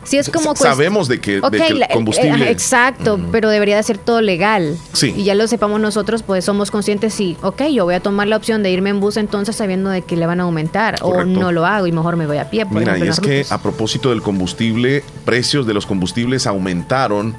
si 0.03 0.17
es 0.17 0.29
como... 0.29 0.55
Sabemos 0.55 1.07
de 1.07 1.19
que, 1.19 1.33
de 1.33 1.39
Ok, 1.41 1.51
que 1.51 1.67
el 1.67 1.81
eh, 1.83 1.87
combustible... 1.93 2.49
exacto, 2.49 3.19
pero 3.31 3.49
debería 3.49 3.77
de 3.77 3.83
ser 3.83 3.97
todo 3.97 4.21
legal. 4.21 4.77
Sí. 4.93 5.13
Y 5.15 5.23
ya 5.23 5.35
lo 5.35 5.47
sepamos 5.47 5.79
nosotros, 5.79 6.23
pues 6.23 6.45
somos 6.45 6.71
conscientes, 6.71 7.13
sí, 7.13 7.37
ok, 7.41 7.63
yo 7.73 7.85
voy 7.85 7.95
a 7.95 7.99
tomar 7.99 8.27
la 8.27 8.37
opción 8.37 8.63
de 8.63 8.71
irme 8.71 8.89
en 8.89 8.99
bus 8.99 9.17
entonces 9.17 9.55
sabiendo 9.55 9.89
de 9.89 10.01
que 10.01 10.15
le 10.15 10.25
van 10.25 10.39
a 10.39 10.43
aumentar 10.43 10.99
Correcto. 10.99 11.39
o 11.39 11.41
no 11.41 11.51
lo 11.51 11.65
hago 11.65 11.87
y 11.87 11.91
mejor 11.91 12.15
me 12.15 12.27
voy 12.27 12.37
a 12.37 12.49
pie. 12.49 12.65
Por 12.65 12.79
Mira, 12.79 12.95
ejemplo, 12.95 13.05
y 13.05 13.09
es 13.09 13.19
que 13.19 13.37
rutas. 13.43 13.51
a 13.51 13.61
propósito 13.61 14.09
del 14.09 14.21
combustible, 14.21 15.03
precios 15.25 15.65
de 15.67 15.73
los 15.73 15.85
combustibles 15.85 16.47
aumentaron 16.47 17.35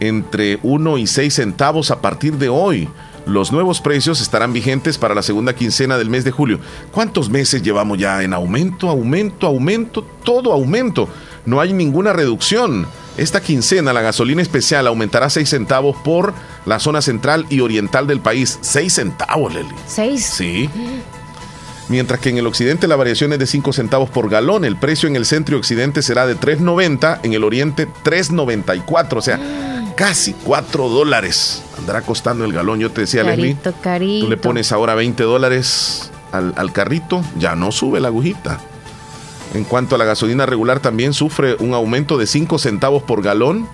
entre 0.00 0.58
1 0.62 0.98
y 0.98 1.06
6 1.06 1.34
centavos 1.34 1.90
a 1.90 2.00
partir 2.00 2.36
de 2.38 2.48
hoy. 2.48 2.88
Los 3.24 3.52
nuevos 3.52 3.80
precios 3.80 4.20
estarán 4.20 4.52
vigentes 4.52 4.98
para 4.98 5.14
la 5.14 5.22
segunda 5.22 5.54
quincena 5.54 5.96
del 5.96 6.10
mes 6.10 6.24
de 6.24 6.32
julio. 6.32 6.58
¿Cuántos 6.90 7.30
meses 7.30 7.62
llevamos 7.62 7.98
ya 7.98 8.20
en 8.24 8.32
aumento, 8.34 8.88
aumento, 8.88 9.46
aumento? 9.46 10.04
Todo 10.24 10.52
aumento. 10.52 11.08
No 11.46 11.60
hay 11.60 11.72
ninguna 11.72 12.12
reducción. 12.12 12.86
Esta 13.16 13.40
quincena 13.40 13.92
la 13.92 14.00
gasolina 14.00 14.40
especial 14.42 14.86
aumentará 14.86 15.28
6 15.28 15.48
centavos 15.48 15.96
por 16.02 16.32
la 16.64 16.78
zona 16.78 17.02
central 17.02 17.46
y 17.50 17.60
oriental 17.60 18.06
del 18.06 18.20
país. 18.20 18.58
6 18.62 18.92
centavos, 18.92 19.52
Leli. 19.52 19.74
¿Seis? 19.86 20.24
Sí. 20.24 20.70
Mientras 21.88 22.20
que 22.20 22.30
en 22.30 22.38
el 22.38 22.46
occidente 22.46 22.88
la 22.88 22.96
variación 22.96 23.32
es 23.34 23.38
de 23.38 23.46
5 23.46 23.72
centavos 23.72 24.08
por 24.08 24.30
galón, 24.30 24.64
el 24.64 24.76
precio 24.76 25.08
en 25.08 25.16
el 25.16 25.26
centro 25.26 25.56
y 25.56 25.58
occidente 25.58 26.00
será 26.00 26.26
de 26.26 26.36
3.90, 26.38 27.20
en 27.22 27.34
el 27.34 27.44
oriente 27.44 27.86
3.94, 28.04 29.16
o 29.16 29.20
sea, 29.20 29.38
casi 29.96 30.32
4 30.32 30.88
dólares 30.88 31.62
andará 31.76 32.00
costando 32.02 32.44
el 32.46 32.52
galón. 32.52 32.78
Yo 32.78 32.90
te 32.92 33.02
decía, 33.02 33.24
Leslie, 33.24 33.56
Carito, 33.56 33.74
carito. 33.82 34.24
tú 34.24 34.30
le 34.30 34.36
pones 34.38 34.72
ahora 34.72 34.94
20 34.94 35.22
dólares 35.24 36.10
al, 36.30 36.54
al 36.56 36.72
carrito, 36.72 37.22
ya 37.36 37.56
no 37.56 37.72
sube 37.72 38.00
la 38.00 38.08
agujita. 38.08 38.58
En 39.54 39.64
cuanto 39.64 39.94
a 39.94 39.98
la 39.98 40.04
gasolina 40.04 40.46
regular, 40.46 40.80
también 40.80 41.12
sufre 41.12 41.56
un 41.58 41.74
aumento 41.74 42.16
de 42.16 42.26
5 42.26 42.58
centavos 42.58 43.02
por 43.02 43.22
galón. 43.22 43.68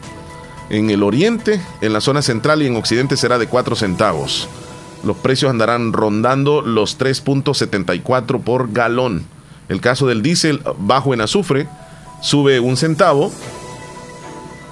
En 0.70 0.90
el 0.90 1.02
oriente, 1.02 1.60
en 1.80 1.92
la 1.92 2.00
zona 2.00 2.20
central 2.20 2.62
y 2.62 2.66
en 2.66 2.76
occidente 2.76 3.16
será 3.16 3.38
de 3.38 3.46
4 3.46 3.76
centavos. 3.76 4.48
Los 5.04 5.16
precios 5.16 5.50
andarán 5.50 5.92
rondando 5.92 6.62
los 6.62 6.98
3.74 6.98 8.42
por 8.42 8.72
galón. 8.72 9.24
El 9.68 9.80
caso 9.80 10.06
del 10.06 10.22
diésel 10.22 10.60
bajo 10.78 11.14
en 11.14 11.20
azufre 11.20 11.68
sube 12.20 12.58
un 12.58 12.76
centavo. 12.76 13.30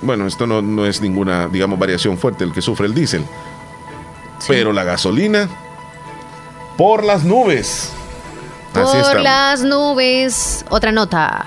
Bueno, 0.02 0.26
esto 0.26 0.46
no, 0.46 0.60
no 0.60 0.86
es 0.86 1.00
ninguna, 1.00 1.48
digamos, 1.48 1.78
variación 1.78 2.18
fuerte 2.18 2.44
el 2.44 2.52
que 2.52 2.62
sufre 2.62 2.86
el 2.86 2.94
diésel. 2.94 3.24
Pero 4.48 4.72
la 4.72 4.84
gasolina, 4.84 5.48
por 6.76 7.04
las 7.04 7.24
nubes. 7.24 7.92
Por 8.84 9.20
las 9.20 9.62
nubes. 9.62 10.64
Otra 10.68 10.92
nota. 10.92 11.46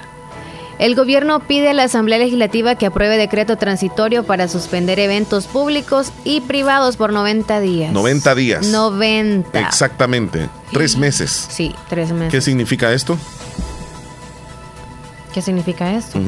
El 0.79 0.95
gobierno 0.95 1.41
pide 1.41 1.71
a 1.71 1.73
la 1.73 1.83
Asamblea 1.83 2.19
Legislativa 2.19 2.75
que 2.75 2.85
apruebe 2.85 3.17
decreto 3.17 3.57
transitorio 3.57 4.23
para 4.23 4.47
suspender 4.47 4.97
eventos 4.99 5.47
públicos 5.47 6.13
y 6.23 6.39
privados 6.39 6.95
por 6.95 7.11
90 7.11 7.59
días. 7.59 7.91
90 7.91 8.33
días. 8.35 8.65
90. 8.67 9.59
Exactamente. 9.59 10.47
Tres 10.71 10.95
meses. 10.95 11.47
Sí, 11.49 11.75
tres 11.89 12.11
meses. 12.13 12.31
¿Qué 12.31 12.39
significa 12.39 12.93
esto? 12.93 13.17
¿Qué 15.33 15.41
significa 15.41 15.93
esto? 15.95 16.19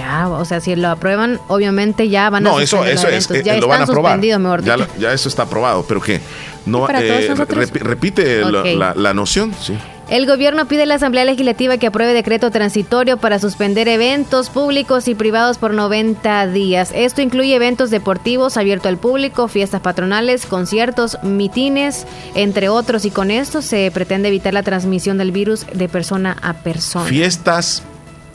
Ah, 0.00 0.28
o 0.30 0.44
sea, 0.46 0.60
si 0.60 0.74
lo 0.74 0.88
aprueban, 0.88 1.38
obviamente 1.48 2.08
ya 2.08 2.30
van 2.30 2.46
a 2.46 2.50
No, 2.50 2.60
eso, 2.60 2.78
suspender 2.78 2.94
eso 2.94 3.06
los 3.08 3.16
es, 3.16 3.30
eh, 3.30 3.42
ya 3.44 3.56
lo 3.58 3.68
van 3.68 3.82
a 3.82 3.84
aprobar. 3.84 4.18
mejor 4.18 4.64
Ya, 4.64 4.76
ya 4.98 5.12
eso 5.12 5.28
está 5.28 5.42
aprobado, 5.42 5.84
pero 5.86 6.00
¿qué? 6.00 6.20
No, 6.64 6.84
¿Y 6.84 6.86
para 6.86 7.00
todos 7.00 7.20
eh, 7.40 7.66
repite 7.80 8.40
la- 8.40 8.60
Ok. 8.60 8.66
la, 8.76 8.94
la 8.94 9.12
noción, 9.12 9.52
sí. 9.60 9.76
El 10.12 10.26
gobierno 10.26 10.68
pide 10.68 10.82
a 10.82 10.86
la 10.86 10.96
Asamblea 10.96 11.24
Legislativa 11.24 11.78
que 11.78 11.86
apruebe 11.86 12.12
decreto 12.12 12.50
transitorio 12.50 13.16
para 13.16 13.38
suspender 13.38 13.88
eventos 13.88 14.50
públicos 14.50 15.08
y 15.08 15.14
privados 15.14 15.56
por 15.56 15.72
90 15.72 16.48
días. 16.48 16.92
Esto 16.94 17.22
incluye 17.22 17.54
eventos 17.54 17.88
deportivos 17.88 18.58
abiertos 18.58 18.88
al 18.88 18.98
público, 18.98 19.48
fiestas 19.48 19.80
patronales, 19.80 20.44
conciertos, 20.44 21.16
mitines, 21.22 22.06
entre 22.34 22.68
otros. 22.68 23.06
Y 23.06 23.10
con 23.10 23.30
esto 23.30 23.62
se 23.62 23.90
pretende 23.90 24.28
evitar 24.28 24.52
la 24.52 24.62
transmisión 24.62 25.16
del 25.16 25.32
virus 25.32 25.64
de 25.72 25.88
persona 25.88 26.36
a 26.42 26.52
persona. 26.62 27.06
Fiestas 27.06 27.82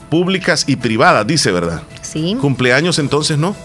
públicas 0.10 0.64
y 0.66 0.78
privadas, 0.78 1.28
dice, 1.28 1.52
¿verdad? 1.52 1.84
Sí. 2.02 2.36
Cumpleaños 2.42 2.98
entonces 2.98 3.38
no. 3.38 3.56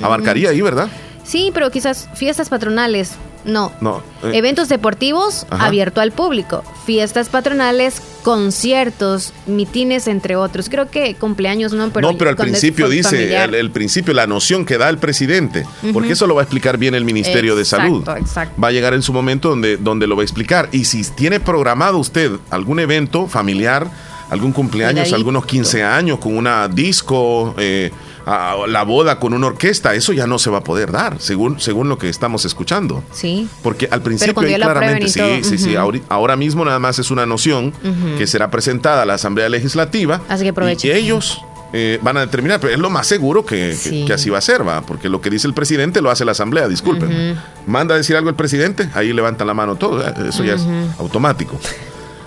Abarcaría 0.00 0.48
ahí, 0.48 0.62
¿verdad? 0.62 0.88
Sí, 1.22 1.50
pero 1.52 1.70
quizás 1.70 2.08
fiestas 2.14 2.48
patronales, 2.48 3.12
no. 3.44 3.72
No. 3.80 4.02
eh, 4.22 4.32
Eventos 4.34 4.68
deportivos 4.68 5.46
Ajá. 5.50 5.66
abierto 5.66 6.00
al 6.00 6.12
público, 6.12 6.64
fiestas 6.86 7.28
patronales, 7.28 8.00
conciertos, 8.22 9.32
mitines, 9.46 10.06
entre 10.06 10.36
otros. 10.36 10.68
Creo 10.68 10.90
que 10.90 11.14
cumpleaños 11.14 11.72
no, 11.72 11.90
pero 11.90 12.12
no, 12.12 12.18
pero 12.18 12.30
al 12.30 12.36
principio 12.36 12.88
dice, 12.88 13.36
el, 13.44 13.70
principio, 13.70 14.14
la 14.14 14.26
noción 14.26 14.64
que 14.64 14.78
da 14.78 14.88
el 14.88 14.98
presidente, 14.98 15.66
porque 15.92 16.12
eso 16.12 16.26
lo 16.26 16.34
va 16.34 16.42
a 16.42 16.44
explicar 16.44 16.78
bien 16.78 16.94
el 16.94 17.04
Ministerio 17.04 17.56
de 17.56 17.64
Salud. 17.64 18.08
Exacto. 18.16 18.60
Va 18.60 18.68
a 18.68 18.72
llegar 18.72 18.94
en 18.94 19.02
su 19.02 19.12
momento 19.12 19.48
donde, 19.50 19.76
donde 19.76 20.06
lo 20.06 20.16
va 20.16 20.22
a 20.22 20.24
explicar. 20.24 20.68
Y 20.72 20.84
si 20.84 21.02
tiene 21.04 21.40
programado 21.40 21.98
usted 21.98 22.32
algún 22.50 22.80
evento 22.80 23.26
familiar, 23.26 23.90
algún 24.30 24.52
cumpleaños, 24.52 25.12
algunos 25.12 25.44
15 25.44 25.82
años 25.82 26.18
con 26.18 26.36
una 26.36 26.66
disco, 26.68 27.54
eh, 27.58 27.90
a- 28.26 28.56
la 28.68 28.82
boda 28.84 29.18
con 29.18 29.32
una 29.34 29.46
orquesta, 29.48 29.94
eso 29.94 30.12
ya 30.12 30.26
no 30.26 30.38
se 30.38 30.50
va 30.50 30.58
a 30.58 30.64
poder 30.64 30.92
dar, 30.92 31.16
según, 31.20 31.60
según 31.60 31.88
lo 31.88 31.98
que 31.98 32.08
estamos 32.08 32.44
escuchando. 32.44 33.02
Sí. 33.12 33.48
Porque 33.62 33.88
al 33.90 34.02
principio 34.02 34.40
ahí 34.42 34.54
claramente, 34.56 35.08
sí, 35.08 35.18
todo, 35.18 35.44
sí, 35.44 35.58
sí, 35.58 35.74
ahora 36.08 36.36
mismo 36.36 36.64
nada 36.64 36.78
más 36.78 36.98
es 36.98 37.10
una 37.10 37.26
noción 37.26 37.72
que 38.18 38.26
será 38.26 38.50
presentada 38.50 39.02
a 39.02 39.06
la 39.06 39.14
Asamblea 39.14 39.48
Legislativa 39.48 40.20
Así 40.28 40.42
que 40.44 40.50
aprovechen. 40.50 40.90
y 40.90 40.94
ellos 40.98 41.40
eh, 41.74 41.98
van 42.02 42.18
a 42.18 42.20
determinar, 42.20 42.60
pero 42.60 42.74
es 42.74 42.78
lo 42.78 42.90
más 42.90 43.06
seguro 43.06 43.46
que, 43.46 43.56
que- 43.70 43.74
Sí. 43.74 44.04
que 44.06 44.12
así 44.12 44.28
va 44.28 44.36
a 44.36 44.42
ser, 44.42 44.66
va, 44.66 44.82
porque 44.82 45.08
lo 45.08 45.22
que 45.22 45.30
dice 45.30 45.46
el 45.46 45.54
presidente 45.54 46.02
lo 46.02 46.10
hace 46.10 46.24
la 46.26 46.32
Asamblea, 46.32 46.68
disculpen. 46.68 47.38
Manda 47.66 47.94
a 47.94 47.96
decir 47.98 48.14
algo 48.14 48.28
el 48.28 48.34
presidente, 48.36 48.90
ahí 48.94 49.12
levantan 49.14 49.46
la 49.46 49.54
mano 49.54 49.76
todo, 49.76 50.06
eh, 50.06 50.12
eso 50.28 50.44
ya 50.44 50.54
es 50.54 50.62
automático. 50.98 51.58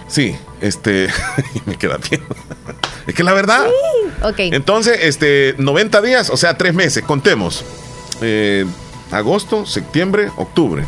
Sí, 0.08 0.36
este, 0.62 1.10
me 1.68 1.76
queda 1.78 1.98
bien. 2.10 2.22
Es 3.08 3.14
que 3.14 3.24
la 3.24 3.34
verdad. 3.34 3.66
Ok. 4.24 4.36
Entonces, 4.40 5.00
este, 5.02 5.56
90 5.58 6.02
días, 6.02 6.30
o 6.30 6.38
sea, 6.38 6.58
tres 6.58 6.74
meses, 6.74 7.04
contemos. 7.04 7.64
Eh, 8.22 8.66
agosto, 9.12 9.66
septiembre, 9.66 10.32
octubre. 10.38 10.86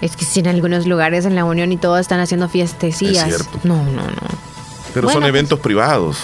Es 0.00 0.16
que 0.16 0.24
si 0.24 0.40
en 0.40 0.46
algunos 0.46 0.86
lugares 0.86 1.26
en 1.26 1.34
la 1.34 1.44
Unión 1.44 1.72
y 1.72 1.76
todo 1.76 1.98
están 1.98 2.20
haciendo 2.20 2.48
fiestecillas. 2.48 3.28
Es 3.28 3.36
cierto. 3.36 3.60
No, 3.64 3.84
no, 3.84 4.02
no. 4.02 4.50
Pero 4.94 5.06
Bueno, 5.06 5.12
son 5.12 5.20
pues. 5.22 5.28
eventos 5.28 5.60
privados. 5.60 6.18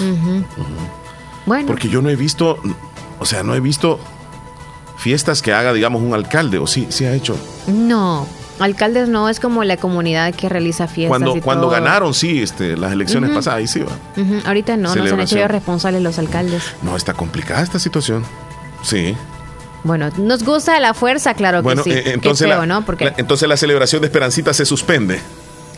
Bueno. 1.45 1.67
Porque 1.67 1.89
yo 1.89 2.01
no 2.03 2.09
he 2.09 2.17
visto, 2.17 2.59
o 3.19 3.27
sea, 3.27 3.43
no 3.43 3.55
he 3.55 3.61
visto 3.61 4.01
fiestas 4.97 5.43
que 5.43 5.53
haga, 5.53 5.73
digamos, 5.73 6.03
un 6.03 6.15
alcalde. 6.15 6.59
O 6.59 6.67
sí, 6.67 6.87
sí 6.89 7.05
ha 7.05 7.13
hecho. 7.13 7.37
No, 7.67 8.27
alcaldes 8.59 9.09
no, 9.09 9.29
es 9.29 9.41
como 9.41 9.65
la 9.65 9.77
comunidad 9.77 10.35
que 10.35 10.49
realiza 10.49 10.87
fiestas. 10.89 11.11
Cuando, 11.19 11.37
y 11.37 11.41
cuando 11.41 11.65
todo. 11.69 11.73
ganaron, 11.73 12.15
sí, 12.15 12.43
este, 12.43 12.77
las 12.77 12.93
elecciones 12.93 13.31
pasadas, 13.31 13.59
ahí 13.59 13.67
sí 13.67 13.81
va. 13.81 13.93
Ahorita 14.47 14.77
no, 14.77 14.95
no 14.95 15.07
se 15.07 15.13
han 15.13 15.21
hecho 15.21 15.37
ellos 15.37 15.51
responsables 15.51 16.03
los 16.03 16.19
alcaldes. 16.19 16.63
No, 16.83 16.97
está 16.97 17.13
complicada 17.15 17.63
esta 17.63 17.79
situación. 17.79 18.25
Sí. 18.83 19.17
Bueno, 19.85 20.11
nos 20.19 20.43
gusta 20.43 20.81
la 20.81 20.95
fuerza, 20.95 21.35
claro 21.35 21.63
bueno, 21.63 21.85
que 21.85 21.93
sí. 21.93 21.99
eh, 21.99 22.13
entonces, 22.15 22.49
feo, 22.49 22.59
la, 22.61 22.67
¿no? 22.67 22.85
Porque 22.85 23.05
la- 23.07 23.15
entonces 23.19 23.49
la 23.49 23.57
celebración 23.57 24.01
de 24.03 24.07
Esperancita 24.07 24.53
se 24.53 24.65
suspende. 24.67 25.21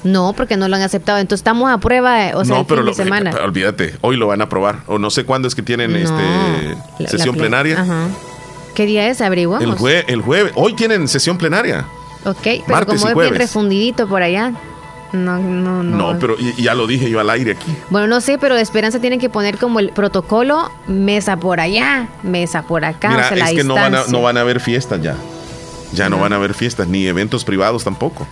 no, 0.05 0.33
porque 0.33 0.57
no 0.57 0.67
lo 0.69 0.77
han 0.77 0.83
aceptado. 0.83 1.19
Entonces 1.19 1.41
estamos 1.41 1.71
a 1.71 1.79
prueba, 1.79 2.29
eh, 2.29 2.35
o 2.35 2.45
sea, 2.45 2.55
no, 2.55 2.61
el 2.61 2.67
pero 2.67 2.81
fin 2.83 2.87
lo- 2.87 2.93
de 2.93 3.05
semana. 3.05 3.31
eh, 3.33 3.43
olvídate, 3.43 3.97
hoy 4.01 4.17
lo 4.17 4.29
van 4.29 4.41
a 4.41 4.45
aprobar. 4.45 4.81
O 4.87 4.99
no 4.99 5.11
sé 5.11 5.25
cuándo 5.25 5.47
es 5.49 5.55
que 5.55 5.63
tienen 5.63 5.93
No. 5.93 5.99
este 5.99 6.77
La- 7.03 7.09
sesión 7.11 7.35
plenaria. 7.35 7.81
Ajá. 7.83 8.07
¿Qué 8.75 8.87
día 8.87 9.09
es? 9.09 9.21
Averiguamos. 9.21 9.69
El, 9.69 9.75
jue- 9.77 10.05
el 10.07 10.23
jueves. 10.23 10.53
Hoy 10.55 10.75
tienen 10.75 11.09
sesión 11.09 11.37
plenaria. 11.37 11.85
Ok, 12.25 12.37
pero 12.43 12.63
martes 12.69 13.01
y 13.01 13.05
como 13.07 13.21
es 13.23 13.29
bien 13.31 13.41
refundidito 13.41 14.07
por 14.09 14.23
allá. 14.23 14.53
No, 15.13 15.39
no, 15.39 15.83
no. 15.83 16.13
No, 16.13 16.19
pero 16.19 16.37
y- 16.39 16.61
ya 16.63 16.75
lo 16.75 16.87
dije 16.87 17.09
yo 17.09 17.19
al 17.21 17.31
aire 17.31 17.53
aquí. 17.53 17.75
Bueno, 17.89 18.07
no 18.09 18.21
sé, 18.21 18.37
pero 18.37 18.55
de 18.57 18.61
Esperanza 18.61 19.01
tienen 19.01 19.19
que 19.19 19.31
poner 19.31 19.57
como 19.57 19.81
el 19.81 19.91
protocolo 19.91 20.71
mesa 20.87 21.39
por 21.39 21.61
allá, 21.61 22.09
mesa 22.23 22.63
por 22.63 22.85
acá, 22.85 23.09
Mira, 23.11 23.25
o 23.25 23.29
sea, 23.29 23.37
la 23.39 23.51
es 23.51 23.57
que 23.57 23.65
no 23.65 23.75
van, 23.75 23.85
a, 23.85 23.89
distancia. 23.99 24.13
no 24.13 24.23
van 24.23 24.37
a 24.37 24.41
haber 24.43 24.61
fiestas 24.61 25.01
ya. 25.03 25.15
Ya 25.95 26.11
no 26.11 26.19
van 26.19 26.35
a 26.35 26.37
haber 26.37 26.53
fiestas, 26.53 26.89
ni 26.89 27.07
eventos 27.07 27.45
privados 27.45 27.85
tampoco. 27.85 28.27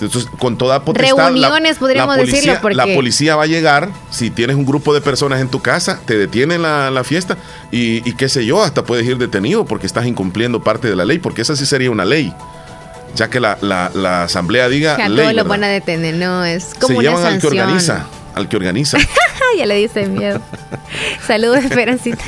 Entonces, 0.00 0.28
con 0.38 0.56
toda 0.56 0.82
potestad. 0.84 1.16
la- 1.16 1.28
Reuniones, 1.48 1.76
podríamos 1.78 2.16
policía, 2.16 2.36
decirlo, 2.40 2.58
porque- 2.62 2.76
La 2.76 2.86
policía 2.86 3.36
va 3.36 3.42
a 3.44 3.46
llegar, 3.46 3.90
si 4.10 4.30
tienes 4.30 4.56
un 4.56 4.64
grupo 4.64 4.94
de 4.94 5.00
personas 5.02 5.40
en 5.42 5.48
tu 5.48 5.60
casa, 5.60 6.00
te 6.06 6.16
detienen 6.16 6.62
la, 6.62 6.90
la 6.90 7.04
fiesta 7.04 7.36
y, 7.70 8.08
y 8.08 8.14
qué 8.14 8.28
sé 8.30 8.44
yo, 8.46 8.62
hasta 8.64 8.82
puedes 8.84 9.06
ir 9.06 9.18
detenido 9.18 9.64
porque 9.66 9.86
estás 9.86 10.06
incumpliendo 10.06 10.62
parte 10.64 10.88
de 10.88 10.96
la 10.96 11.04
ley, 11.04 11.18
porque 11.18 11.42
esa 11.42 11.54
sí 11.54 11.66
sería 11.66 11.90
una 11.90 12.04
ley. 12.06 12.34
Ya 13.14 13.28
que 13.28 13.40
la, 13.40 13.58
la- 13.60 13.90
la 13.94 14.22
asamblea 14.24 14.68
diga 14.68 14.94
A 14.96 15.08
ley. 15.08 15.18
todos 15.18 15.34
lo 15.34 15.44
van 15.44 15.64
a 15.64 15.68
detener, 15.68 16.14
no, 16.14 16.44
es 16.44 16.74
como 16.74 16.88
Se 16.88 16.92
una 16.94 17.02
llevan 17.18 17.26
al 17.34 17.40
que 17.40 17.46
organiza, 17.46 18.06
al 18.34 18.48
que 18.48 18.56
organiza. 18.56 18.98
ya 19.58 19.66
le 19.66 19.76
dice 19.76 20.06
miedo. 20.06 20.40
Saludos, 21.26 21.58
Esperancita. 21.64 22.24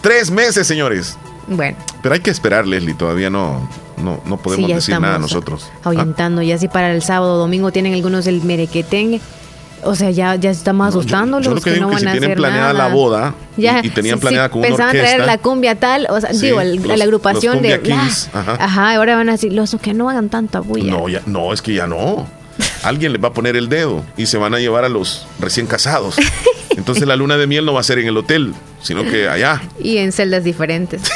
Tres 0.00 0.30
meses, 0.30 0.66
señores. 0.66 1.16
Bueno, 1.48 1.76
Pero 2.02 2.14
hay 2.14 2.20
que 2.20 2.30
esperar, 2.30 2.66
Leslie, 2.66 2.94
todavía 2.94 3.30
no, 3.30 3.68
no, 3.96 4.20
no 4.26 4.36
podemos 4.36 4.68
Sí, 4.68 4.74
decir 4.74 5.00
nada 5.00 5.18
nosotros. 5.18 5.70
ahuyentando, 5.82 6.42
ya 6.42 6.58
si 6.58 6.68
para 6.68 6.92
el 6.92 7.02
sábado 7.02 7.34
o 7.34 7.38
domingo 7.38 7.72
tienen 7.72 7.94
algunos 7.94 8.26
el 8.26 8.42
merequetengue. 8.42 9.20
O 9.84 9.94
sea, 9.94 10.10
ya, 10.10 10.34
ya 10.34 10.50
estamos 10.50 10.88
asustándolos. 10.88 11.46
Yo 11.46 11.54
lo 11.54 11.60
que 11.60 11.70
que 11.70 11.74
digo 11.76 11.86
no 11.86 11.92
que 11.92 11.98
si 12.00 12.04
van 12.04 12.08
a 12.08 12.12
tienen 12.12 12.30
hacer 12.30 12.36
planeada 12.38 12.72
nada. 12.72 12.88
la 12.88 12.94
boda 12.94 13.34
y- 13.56 13.62
Ya, 13.62 13.80
y, 13.82 13.90
tenían 13.90 14.16
si- 14.18 14.20
planeada 14.22 14.46
si 14.48 14.52
con 14.52 14.58
una 14.60 14.68
pensaban 14.68 14.96
traer 14.96 15.26
la 15.26 15.38
cumbia 15.38 15.74
tal, 15.78 16.06
o 16.10 16.20
sea, 16.20 16.32
Sí, 16.32 16.46
digo, 16.46 16.60
el- 16.60 16.76
los- 16.82 16.98
la 16.98 17.04
agrupación 17.04 17.62
de. 17.62 17.80
Kings, 17.80 18.28
ajá. 18.32 18.56
Ajá, 18.60 18.94
ahora 18.96 19.16
van 19.16 19.28
a 19.28 19.32
decir, 19.32 19.52
los 19.52 19.74
que 19.80 19.94
no 19.94 20.10
hagan 20.10 20.28
tanta 20.28 20.60
bulla. 20.60 20.90
No, 20.90 21.08
ya, 21.08 21.22
no, 21.26 21.52
es 21.52 21.62
que 21.62 21.74
ya 21.74 21.86
no. 21.86 22.26
Alguien 22.82 23.12
les 23.12 23.22
va 23.22 23.28
a 23.28 23.32
poner 23.32 23.56
el 23.56 23.68
dedo 23.68 24.04
y 24.16 24.26
se 24.26 24.36
van 24.36 24.52
a 24.54 24.58
llevar 24.58 24.84
a 24.84 24.88
los 24.88 25.26
recién 25.38 25.66
casados. 25.66 26.16
Entonces 26.70 27.06
la 27.06 27.16
luna 27.16 27.36
de 27.36 27.46
miel 27.46 27.64
no 27.64 27.72
va 27.72 27.80
a 27.80 27.84
ser 27.84 27.98
en 27.98 28.06
el 28.08 28.16
hotel, 28.16 28.54
sino 28.82 29.04
que 29.04 29.28
allá. 29.28 29.62
Y 29.80 29.98
en 29.98 30.12
celdas 30.12 30.42
diferentes. 30.44 31.02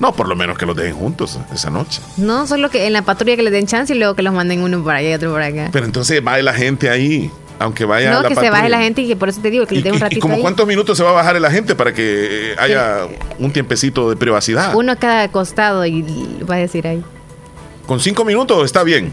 No, 0.00 0.12
por 0.12 0.26
lo 0.26 0.34
menos 0.34 0.58
que 0.58 0.66
los 0.66 0.74
dejen 0.74 0.96
juntos 0.96 1.38
esa 1.54 1.70
noche. 1.70 2.00
No, 2.16 2.48
solo 2.48 2.70
que 2.70 2.88
en 2.88 2.92
la 2.92 3.02
patrulla 3.02 3.36
que 3.36 3.42
les 3.44 3.52
den 3.52 3.68
chance 3.68 3.94
y 3.94 3.98
luego 3.98 4.14
que 4.16 4.22
los 4.22 4.34
manden 4.34 4.60
uno 4.62 4.82
para 4.82 4.98
allá 4.98 5.10
y 5.10 5.14
otro 5.14 5.30
por 5.30 5.40
acá. 5.40 5.68
Pero 5.72 5.86
entonces 5.86 6.20
va 6.26 6.38
la 6.42 6.52
gente 6.54 6.90
ahí, 6.90 7.30
aunque 7.58 7.84
vaya 7.84 8.10
no, 8.12 8.22
la 8.22 8.28
que 8.28 8.34
se 8.34 8.50
baje 8.50 8.68
la 8.68 8.78
gente 8.78 9.02
y 9.02 9.08
que 9.08 9.16
por 9.16 9.28
eso 9.28 9.40
te 9.40 9.50
digo 9.50 9.66
que 9.66 9.74
les 9.76 9.80
¿Y, 9.82 9.84
dé 9.84 9.90
un 9.90 9.96
y- 9.96 9.98
y 9.98 10.02
ratito 10.02 10.20
como 10.20 10.34
ahí. 10.34 10.40
cuántos 10.40 10.66
minutos 10.66 10.96
se 10.98 11.04
va 11.04 11.10
a 11.10 11.12
bajar 11.14 11.40
la 11.40 11.50
gente 11.50 11.74
para 11.74 11.92
que 11.92 12.52
eh, 12.52 12.56
haya 12.58 13.06
un 13.38 13.52
tiempecito 13.52 14.10
de 14.10 14.16
privacidad? 14.16 14.74
Uno 14.74 14.92
a 14.92 14.96
cada 14.96 15.28
costado 15.28 15.84
y 15.86 16.02
va 16.48 16.56
a 16.56 16.58
decir 16.58 16.86
ahí. 16.86 17.02
Con 17.86 18.00
cinco 18.00 18.24
minutos 18.24 18.64
está 18.64 18.82
bien. 18.82 19.12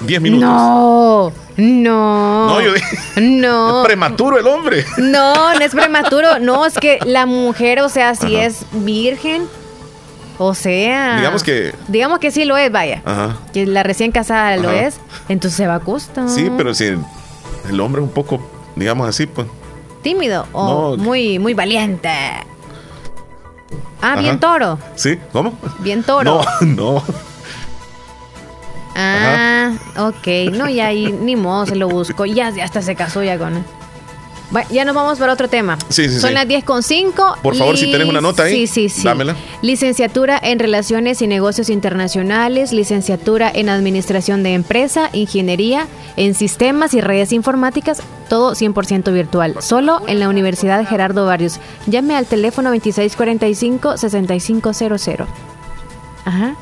Diez 0.00 0.20
minutos. 0.20 0.46
No, 0.48 1.32
no. 1.56 2.46
No, 2.48 2.60
yo 2.60 2.72
dije, 2.74 2.96
No. 3.20 3.80
es 3.82 3.86
prematuro 3.86 4.38
el 4.38 4.46
hombre. 4.46 4.84
No, 4.98 5.54
no 5.54 5.60
es 5.60 5.72
prematuro. 5.72 6.38
No, 6.38 6.66
es 6.66 6.74
que 6.74 6.98
la 7.04 7.24
mujer, 7.26 7.80
o 7.80 7.88
sea, 7.88 8.14
si 8.14 8.36
es 8.36 8.66
virgen, 8.72 9.44
o 10.38 10.54
sea. 10.54 11.16
Digamos 11.16 11.42
que- 11.42 11.72
Digamos 11.88 12.18
que 12.18 12.30
sí 12.30 12.44
lo 12.44 12.56
es, 12.58 12.70
vaya. 12.70 13.00
Ajá. 13.06 13.36
Que 13.54 13.64
la 13.66 13.82
recién 13.84 14.12
casada 14.12 14.56
lo 14.58 14.68
Ajá. 14.68 14.86
es, 14.86 14.96
entonces 15.30 15.56
se 15.56 15.66
va 15.66 15.76
a 15.76 15.80
costa. 15.80 16.28
Sí, 16.28 16.50
pero 16.58 16.74
si 16.74 16.94
el 17.70 17.80
hombre 17.80 18.02
es 18.02 18.08
un 18.08 18.14
poco, 18.14 18.40
digamos 18.74 19.08
así, 19.08 19.26
pues. 19.26 19.46
Tímido 20.02 20.46
o 20.52 20.96
No. 20.96 21.02
muy, 21.02 21.38
muy 21.38 21.54
valiente. 21.54 22.08
Ah, 22.08 22.44
Ajá. 24.12 24.20
bien 24.20 24.38
toro. 24.38 24.78
¿Sí? 24.94 25.18
¿Cómo? 25.32 25.54
Bien 25.80 26.02
toro. 26.02 26.42
No, 26.60 26.62
no. 26.66 27.02
Ah, 28.94 29.72
ok. 29.98 30.52
No, 30.52 30.68
y 30.68 30.80
ahí 30.80 31.12
ni 31.12 31.36
modo, 31.36 31.66
se 31.66 31.76
lo 31.76 31.88
busco. 31.88 32.24
Ya, 32.24 32.50
ya 32.50 32.64
hasta 32.64 32.82
se 32.82 32.94
casó 32.94 33.22
ya 33.22 33.38
con 33.38 33.56
él. 33.56 33.64
Bueno, 34.50 34.68
ya 34.70 34.84
nos 34.84 34.94
vamos 34.94 35.18
para 35.18 35.32
otro 35.32 35.48
tema. 35.48 35.76
Sí, 35.88 36.08
sí, 36.08 36.20
Son 36.20 36.28
sí. 36.28 36.34
las 36.34 36.46
10 36.46 36.62
con 36.64 36.84
5. 36.84 37.38
Por 37.42 37.56
favor, 37.56 37.76
si 37.76 37.86
tienes 37.86 38.08
una 38.08 38.20
nota 38.20 38.44
ahí, 38.44 38.68
Sí, 38.68 38.88
sí, 38.88 39.00
sí. 39.00 39.02
dámela. 39.02 39.34
Licenciatura 39.60 40.38
en 40.40 40.60
Relaciones 40.60 41.20
y 41.20 41.26
Negocios 41.26 41.68
Internacionales, 41.68 42.72
licenciatura 42.72 43.50
en 43.52 43.68
Administración 43.68 44.44
de 44.44 44.54
Empresa, 44.54 45.10
Ingeniería 45.12 45.88
en 46.16 46.34
Sistemas 46.34 46.94
y 46.94 47.00
Redes 47.00 47.32
Informáticas, 47.32 48.00
todo 48.28 48.54
100% 48.54 49.12
virtual. 49.12 49.56
Solo 49.60 50.00
en 50.06 50.20
la 50.20 50.28
Universidad 50.28 50.86
Gerardo 50.88 51.26
Barrios. 51.26 51.58
Llame 51.88 52.14
al 52.16 52.26
teléfono 52.26 52.72
2645-6500. 52.72 55.26
Ajá. 56.24 56.54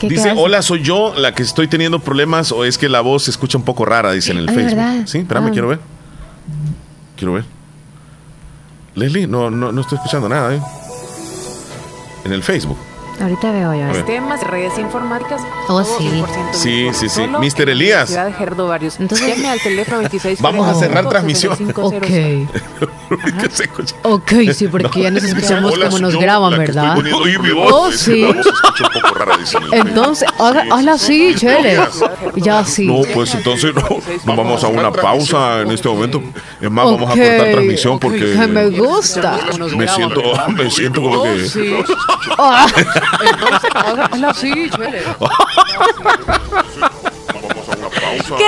¿Qué 0.00 0.08
Dice, 0.08 0.32
hola, 0.36 0.62
soy 0.62 0.82
yo 0.82 1.12
la 1.16 1.34
que 1.34 1.42
estoy 1.42 1.66
teniendo 1.68 1.98
problemas 1.98 2.52
o 2.52 2.64
es 2.64 2.78
que 2.78 2.88
la 2.88 3.00
voz 3.00 3.24
se 3.24 3.32
escucha 3.32 3.58
un 3.58 3.64
poco 3.64 3.84
rara, 3.84 4.12
dice 4.12 4.30
en 4.30 4.38
el 4.38 4.48
Ay, 4.48 4.54
Facebook. 4.54 4.76
¿verdad? 4.76 5.02
Sí, 5.06 5.18
espérame, 5.18 5.46
Ah. 5.48 5.50
quiero 5.52 5.68
ver. 5.68 5.80
Quiero 7.18 7.34
ver. 7.34 7.44
Leslie, 8.94 9.26
no, 9.26 9.50
no, 9.50 9.72
no 9.72 9.80
estoy 9.80 9.96
escuchando 9.96 10.28
nada, 10.28 10.54
¿eh? 10.54 10.60
En 12.24 12.32
el 12.32 12.42
Facebook. 12.42 12.78
Ahorita 13.20 13.50
veo 13.52 13.74
yo. 13.74 13.82
A 13.84 13.86
ver. 13.88 13.96
Sistemas, 13.96 14.42
redes 14.44 14.78
informáticas. 14.78 15.40
Oh, 15.64 15.66
todo 15.66 15.84
sí. 15.84 16.08
100% 16.08 16.52
Sí, 16.52 16.88
sí, 16.92 17.08
sí. 17.08 17.22
La 17.26 17.72
Elías. 17.72 18.10
De 18.10 18.32
Gerardo 18.32 18.68
Barrios. 18.68 18.98
Entonces- 19.00 19.26
Llame 19.36 19.48
al 19.48 19.60
teléfono 19.60 19.98
26 19.98 20.40
Vamos 20.42 20.68
a 20.68 20.74
cerrar 20.74 21.08
transmisión. 21.08 21.56
Ok. 21.74 22.04
Ok, 24.02 24.32
sí, 24.54 24.68
porque 24.68 25.02
ya 25.02 25.10
nos 25.10 25.22
escuchamos 25.24 25.72
Hola, 25.72 25.86
como 25.86 25.98
nos 25.98 26.16
graban, 26.16 26.58
¿verdad? 26.58 26.96
estoy 26.96 26.96
poniendo- 26.96 27.22
Oye, 27.22 27.38
mi 27.38 27.50
voz. 27.52 27.72
Oh, 27.72 27.88
que 27.90 27.96
sí. 27.96 28.26
Entonces, 29.72 30.28
hazla 30.38 30.92
así, 30.92 31.34
chele. 31.34 31.78
Ya 32.36 32.64
sí. 32.64 32.86
No, 32.86 33.02
pues 33.14 33.34
entonces 33.34 33.74
no, 33.74 33.82
no 34.24 34.36
vamos 34.36 34.62
a 34.62 34.68
una 34.68 34.92
pausa 34.92 35.60
en 35.62 35.70
este 35.70 35.88
momento. 35.88 36.22
Es 36.60 36.70
más, 36.70 36.84
vamos 36.84 37.10
a 37.10 37.14
cortar 37.14 37.50
transmisión 37.50 37.98
porque 37.98 38.32
Que 38.32 38.46
me 38.46 38.68
gusta. 38.70 39.38
me 39.76 39.88
siento, 39.88 40.22
me 40.56 40.70
siento 40.70 41.02
como 41.02 41.22
que. 41.24 41.84
Ah. 43.12 43.18
Entonces, 43.30 43.70
hazla 43.74 44.30
así, 44.30 44.70
chele. 44.70 45.02
¡Qué 48.36 48.44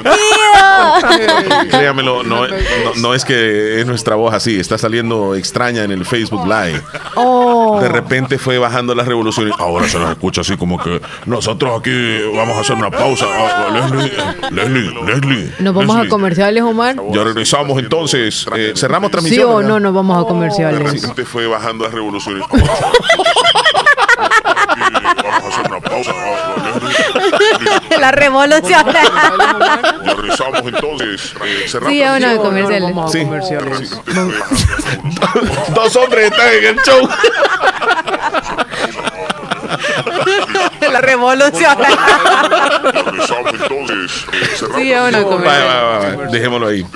divertido! 0.00 1.68
Créamelo, 1.70 2.22
no, 2.22 2.46
no, 2.46 2.54
no 2.96 3.14
es 3.14 3.24
que 3.24 3.80
es 3.80 3.86
nuestra 3.86 4.14
voz 4.16 4.32
así, 4.34 4.58
está 4.60 4.78
saliendo 4.78 5.34
extraña 5.34 5.82
en 5.82 5.90
el 5.90 6.04
Facebook 6.04 6.46
Live. 6.46 6.80
Oh. 7.16 7.80
De 7.80 7.88
repente 7.88 8.38
fue 8.38 8.58
bajando 8.58 8.94
las 8.94 9.06
revoluciones. 9.08 9.54
Ahora 9.58 9.88
se 9.88 9.98
nos 9.98 10.10
escucha 10.10 10.42
así 10.42 10.56
como 10.56 10.78
que 10.78 11.00
nosotros 11.26 11.80
aquí 11.80 12.20
vamos 12.34 12.56
a 12.56 12.60
hacer 12.60 12.76
una 12.76 12.90
pausa. 12.90 13.26
Ah, 13.28 13.70
Leslie, 13.72 14.12
Leslie, 14.50 14.90
Leslie. 15.04 15.52
¿Nos 15.58 15.74
vamos 15.74 15.94
a 15.96 15.98
Leslie. 16.00 16.10
comerciales, 16.10 16.62
Omar? 16.62 16.96
Ya 17.10 17.24
regresamos 17.24 17.78
entonces. 17.78 18.46
Eh, 18.54 18.72
cerramos 18.76 19.08
¿Sí 19.08 19.12
transmisión. 19.12 19.50
o 19.50 19.56
¿verdad? 19.56 19.68
no 19.70 19.80
nos 19.80 19.94
vamos 19.94 20.16
a 20.16 20.20
De 20.20 20.26
comerciales? 20.26 20.92
repente 21.02 21.24
fue 21.24 21.46
bajando 21.46 21.84
las 21.84 21.92
revoluciones. 21.94 22.44
Vamos 25.24 25.44
a 25.44 25.48
hacer 25.48 25.66
una 25.70 25.80
pausa. 25.80 25.83
Ah, 25.83 25.83
La 28.00 28.10
revolución. 28.10 28.84
Ya 30.04 30.14
regresamos 30.14 30.60
entonces. 30.64 31.34
Eh, 31.44 31.64
cerramos 31.68 31.92
Sí, 31.92 32.02
a 32.02 32.12
una 32.14 32.32
de 32.32 32.36
comerciales. 32.38 32.94
Sí. 33.12 33.24
comerciales. 33.24 34.00
Dos 35.74 35.96
hombres 35.96 36.30
están 36.30 36.48
en 36.52 36.64
el 36.64 36.76
show. 36.82 37.08
La 40.92 41.00
revolución. 41.00 41.76
Regresamos 43.04 43.52
entonces. 43.54 44.24
Eh, 44.32 44.46
cerramos 44.56 44.80
Sí, 44.82 44.92
a 44.92 45.02
una 45.04 45.18
de 45.18 45.24
comerciales. 45.24 46.32
Dejémoslo 46.32 46.66
ahí. 46.68 46.86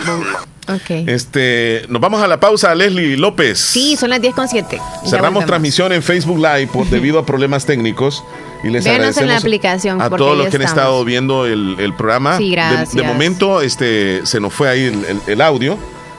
Ok. 0.68 0.90
Este, 1.06 1.82
nos 1.88 2.00
vamos 2.00 2.22
a 2.22 2.26
la 2.28 2.38
pausa, 2.40 2.74
Leslie 2.74 3.16
López. 3.16 3.58
Sí, 3.58 3.96
son 3.96 4.10
las 4.10 4.20
10 4.20 4.34
con 4.34 4.48
7. 4.48 4.80
Cerramos 5.08 5.46
transmisión 5.46 5.92
en 5.92 6.02
Facebook 6.02 6.38
Live 6.38 6.68
por, 6.72 6.86
debido 6.90 7.18
a 7.18 7.26
problemas 7.26 7.64
técnicos. 7.66 8.22
Y 8.64 8.70
les 8.70 8.84
Véanos 8.84 9.16
en 9.18 9.28
la 9.28 9.34
agradecemos 9.36 9.42
aplicación, 9.44 10.02
A 10.02 10.10
todos 10.10 10.36
los 10.36 10.48
que 10.48 10.56
han 10.56 10.62
estamos. 10.62 10.82
estado 10.82 11.04
viendo 11.04 11.46
el, 11.46 11.76
el 11.78 11.94
programa. 11.94 12.36
Sí, 12.38 12.46
De- 12.50 12.56
gracias. 12.56 12.92
De, 12.94 13.02
momento 13.04 13.60
este, 13.62 14.26
se 14.26 14.40
nos 14.40 14.52
fue 14.52 14.68
ahí 14.68 14.84
el, 14.84 15.04
el- 15.04 15.20
el 15.28 15.40
audio, 15.40 15.78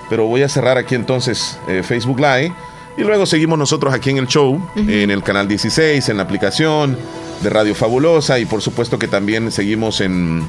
pero 0.09 0.25
voy 0.25 0.41
a 0.43 0.49
cerrar 0.49 0.77
aquí 0.77 0.95
entonces 0.95 1.59
eh, 1.67 1.83
Facebook 1.83 2.17
Live. 2.19 2.53
Y 2.97 3.01
luego 3.03 3.25
seguimos 3.25 3.59
nosotros 3.59 3.93
aquí 3.93 4.09
en 4.09 4.17
el 4.17 4.27
show, 4.27 4.61
en 4.75 5.09
el 5.11 5.21
canal 5.23 5.47
16, 5.47 6.09
en 6.09 6.17
la 6.17 6.23
aplicación 6.23 6.97
de 7.41 7.49
Radio 7.49 7.75
Fabulosa 7.75 8.39
y 8.39 8.45
por 8.45 8.61
supuesto 8.61 8.99
que 8.99 9.07
también 9.07 9.51
seguimos 9.51 10.01
en, 10.01 10.47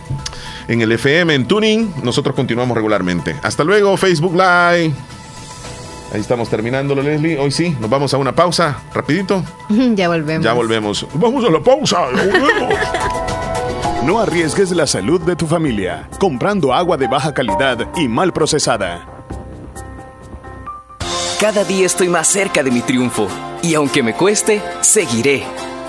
en 0.69 0.81
el 0.81 0.93
FM, 0.93 1.35
en 1.35 1.47
Tuning. 1.47 1.95
Nosotros 2.03 2.35
continuamos 2.35 2.77
regularmente. 2.77 3.37
Hasta 3.43 3.65
luego, 3.65 3.97
Facebook 3.97 4.33
Live. 4.33 4.93
Ahí 6.13 6.21
estamos 6.21 6.49
terminándolo, 6.49 7.03
Leslie. 7.03 7.39
Hoy 7.39 7.53
sí, 7.53 7.77
nos 7.81 7.89
vamos 7.89 8.13
a 8.15 8.17
una 8.17 8.35
pausa, 8.35 8.83
rapidito. 8.93 9.45
ya 9.95 10.09
volvemos. 10.09 10.45
Ya 10.45 10.53
volvemos. 10.53 11.07
Vamos 11.15 11.45
a 11.45 11.51
la 11.51 11.61
pausa. 11.61 12.07
ya 12.15 12.25
volvemos. 12.25 12.75
No 14.05 14.19
arriesgues 14.19 14.71
la 14.71 14.87
salud 14.87 15.21
de 15.21 15.37
tu 15.37 15.47
familia 15.47 16.09
comprando 16.19 16.73
agua 16.73 16.97
de 16.97 17.07
baja 17.07 17.35
calidad 17.35 17.87
y 17.97 18.09
mal 18.09 18.33
procesada. 18.33 19.07
Cada 21.39 21.65
día 21.65 21.85
estoy 21.85 22.09
más 22.09 22.27
cerca 22.27 22.63
de 22.63 22.71
mi 22.71 22.81
triunfo 22.81 23.29
y 23.63 23.75
aunque 23.75 24.03
me 24.03 24.15
cueste, 24.15 24.63
seguiré, 24.81 25.45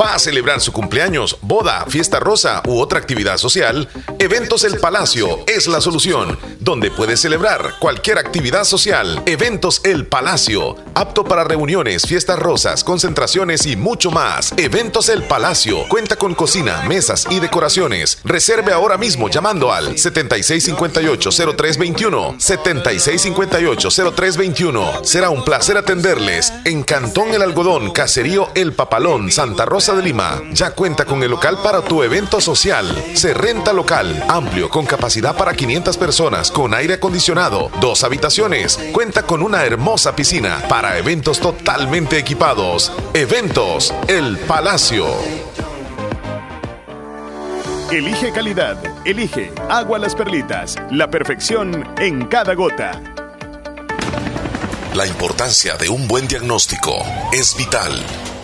¿Va 0.00 0.14
a 0.14 0.18
celebrar 0.18 0.60
su 0.60 0.72
cumpleaños, 0.72 1.38
boda, 1.40 1.84
fiesta 1.86 2.18
rosa 2.18 2.62
u 2.66 2.80
otra 2.80 2.98
actividad 2.98 3.36
social? 3.36 3.88
Eventos 4.18 4.64
El 4.64 4.78
Palacio 4.78 5.44
es 5.46 5.68
la 5.68 5.80
solución, 5.80 6.36
donde 6.58 6.90
puedes 6.90 7.20
celebrar 7.20 7.74
cualquier 7.78 8.18
actividad 8.18 8.64
social. 8.64 9.22
Eventos 9.24 9.80
El 9.84 10.08
Palacio, 10.08 10.74
apto 10.94 11.22
para 11.22 11.44
reuniones, 11.44 12.08
fiestas 12.08 12.40
rosas, 12.40 12.82
concentraciones 12.82 13.66
y 13.66 13.76
mucho 13.76 14.10
más. 14.10 14.52
Eventos 14.56 15.08
El 15.08 15.22
Palacio 15.22 15.86
cuenta 15.88 16.16
con 16.16 16.34
cocina, 16.34 16.82
mesas 16.88 17.28
y 17.30 17.38
decoraciones. 17.38 18.18
Reserve 18.24 18.72
ahora 18.72 18.98
mismo 18.98 19.28
llamando 19.28 19.72
al 19.72 19.94
7658-0321. 19.94 22.38
7658-0321. 22.38 25.04
Será 25.04 25.30
un 25.30 25.44
placer 25.44 25.76
atenderles 25.76 26.52
en 26.64 26.82
Cantón 26.82 27.32
El 27.32 27.42
Algodón, 27.42 27.92
Caserío 27.92 28.48
El 28.56 28.72
Papalón, 28.72 29.30
Santa 29.30 29.64
Rosa 29.64 29.83
de 29.92 30.02
Lima. 30.02 30.40
Ya 30.52 30.70
cuenta 30.70 31.04
con 31.04 31.22
el 31.22 31.30
local 31.30 31.58
para 31.62 31.82
tu 31.82 32.02
evento 32.02 32.40
social. 32.40 32.86
Se 33.14 33.34
renta 33.34 33.72
local, 33.72 34.24
amplio, 34.28 34.70
con 34.70 34.86
capacidad 34.86 35.36
para 35.36 35.52
500 35.52 35.98
personas, 35.98 36.50
con 36.50 36.72
aire 36.72 36.94
acondicionado, 36.94 37.70
dos 37.80 38.02
habitaciones. 38.02 38.78
Cuenta 38.92 39.24
con 39.24 39.42
una 39.42 39.64
hermosa 39.64 40.16
piscina 40.16 40.62
para 40.68 40.96
eventos 40.96 41.38
totalmente 41.38 42.18
equipados. 42.18 42.92
Eventos 43.12 43.92
El 44.08 44.38
Palacio. 44.38 45.06
Elige 47.90 48.32
calidad. 48.32 48.78
Elige 49.04 49.52
Agua 49.68 49.98
Las 49.98 50.14
Perlitas. 50.14 50.76
La 50.90 51.10
perfección 51.10 51.86
en 51.98 52.26
cada 52.26 52.54
gota. 52.54 53.00
La 54.94 55.06
importancia 55.06 55.76
de 55.76 55.88
un 55.88 56.08
buen 56.08 56.26
diagnóstico 56.26 56.94
es 57.32 57.54
vital. 57.56 57.92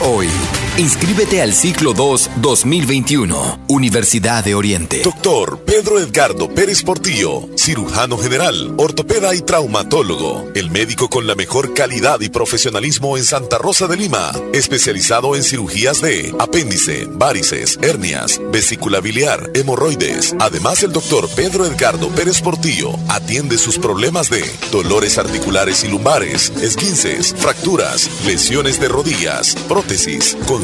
hoy. 0.00 0.63
Inscríbete 0.76 1.40
al 1.40 1.54
ciclo 1.54 1.92
2 1.92 2.30
2021, 2.38 3.60
Universidad 3.68 4.42
de 4.42 4.56
Oriente. 4.56 5.02
Doctor 5.04 5.60
Pedro 5.64 6.00
Edgardo 6.00 6.52
Pérez 6.52 6.82
Portillo, 6.82 7.48
cirujano 7.56 8.18
general, 8.18 8.74
ortopeda 8.76 9.36
y 9.36 9.42
traumatólogo, 9.42 10.50
el 10.56 10.72
médico 10.72 11.08
con 11.08 11.28
la 11.28 11.36
mejor 11.36 11.74
calidad 11.74 12.20
y 12.22 12.28
profesionalismo 12.28 13.16
en 13.16 13.24
Santa 13.24 13.58
Rosa 13.58 13.86
de 13.86 13.96
Lima, 13.96 14.32
especializado 14.52 15.36
en 15.36 15.44
cirugías 15.44 16.00
de 16.00 16.34
apéndice, 16.40 17.06
varices, 17.08 17.78
hernias, 17.80 18.40
vesícula 18.50 18.98
biliar, 18.98 19.52
hemorroides. 19.54 20.34
Además, 20.40 20.82
el 20.82 20.92
doctor 20.92 21.28
Pedro 21.36 21.66
Edgardo 21.66 22.08
Pérez 22.08 22.40
Portillo 22.40 22.98
atiende 23.10 23.58
sus 23.58 23.78
problemas 23.78 24.28
de 24.28 24.42
dolores 24.72 25.18
articulares 25.18 25.84
y 25.84 25.88
lumbares, 25.88 26.52
esguinces, 26.60 27.32
fracturas, 27.38 28.10
lesiones 28.26 28.80
de 28.80 28.88
rodillas, 28.88 29.54
prótesis, 29.68 30.36
con 30.48 30.63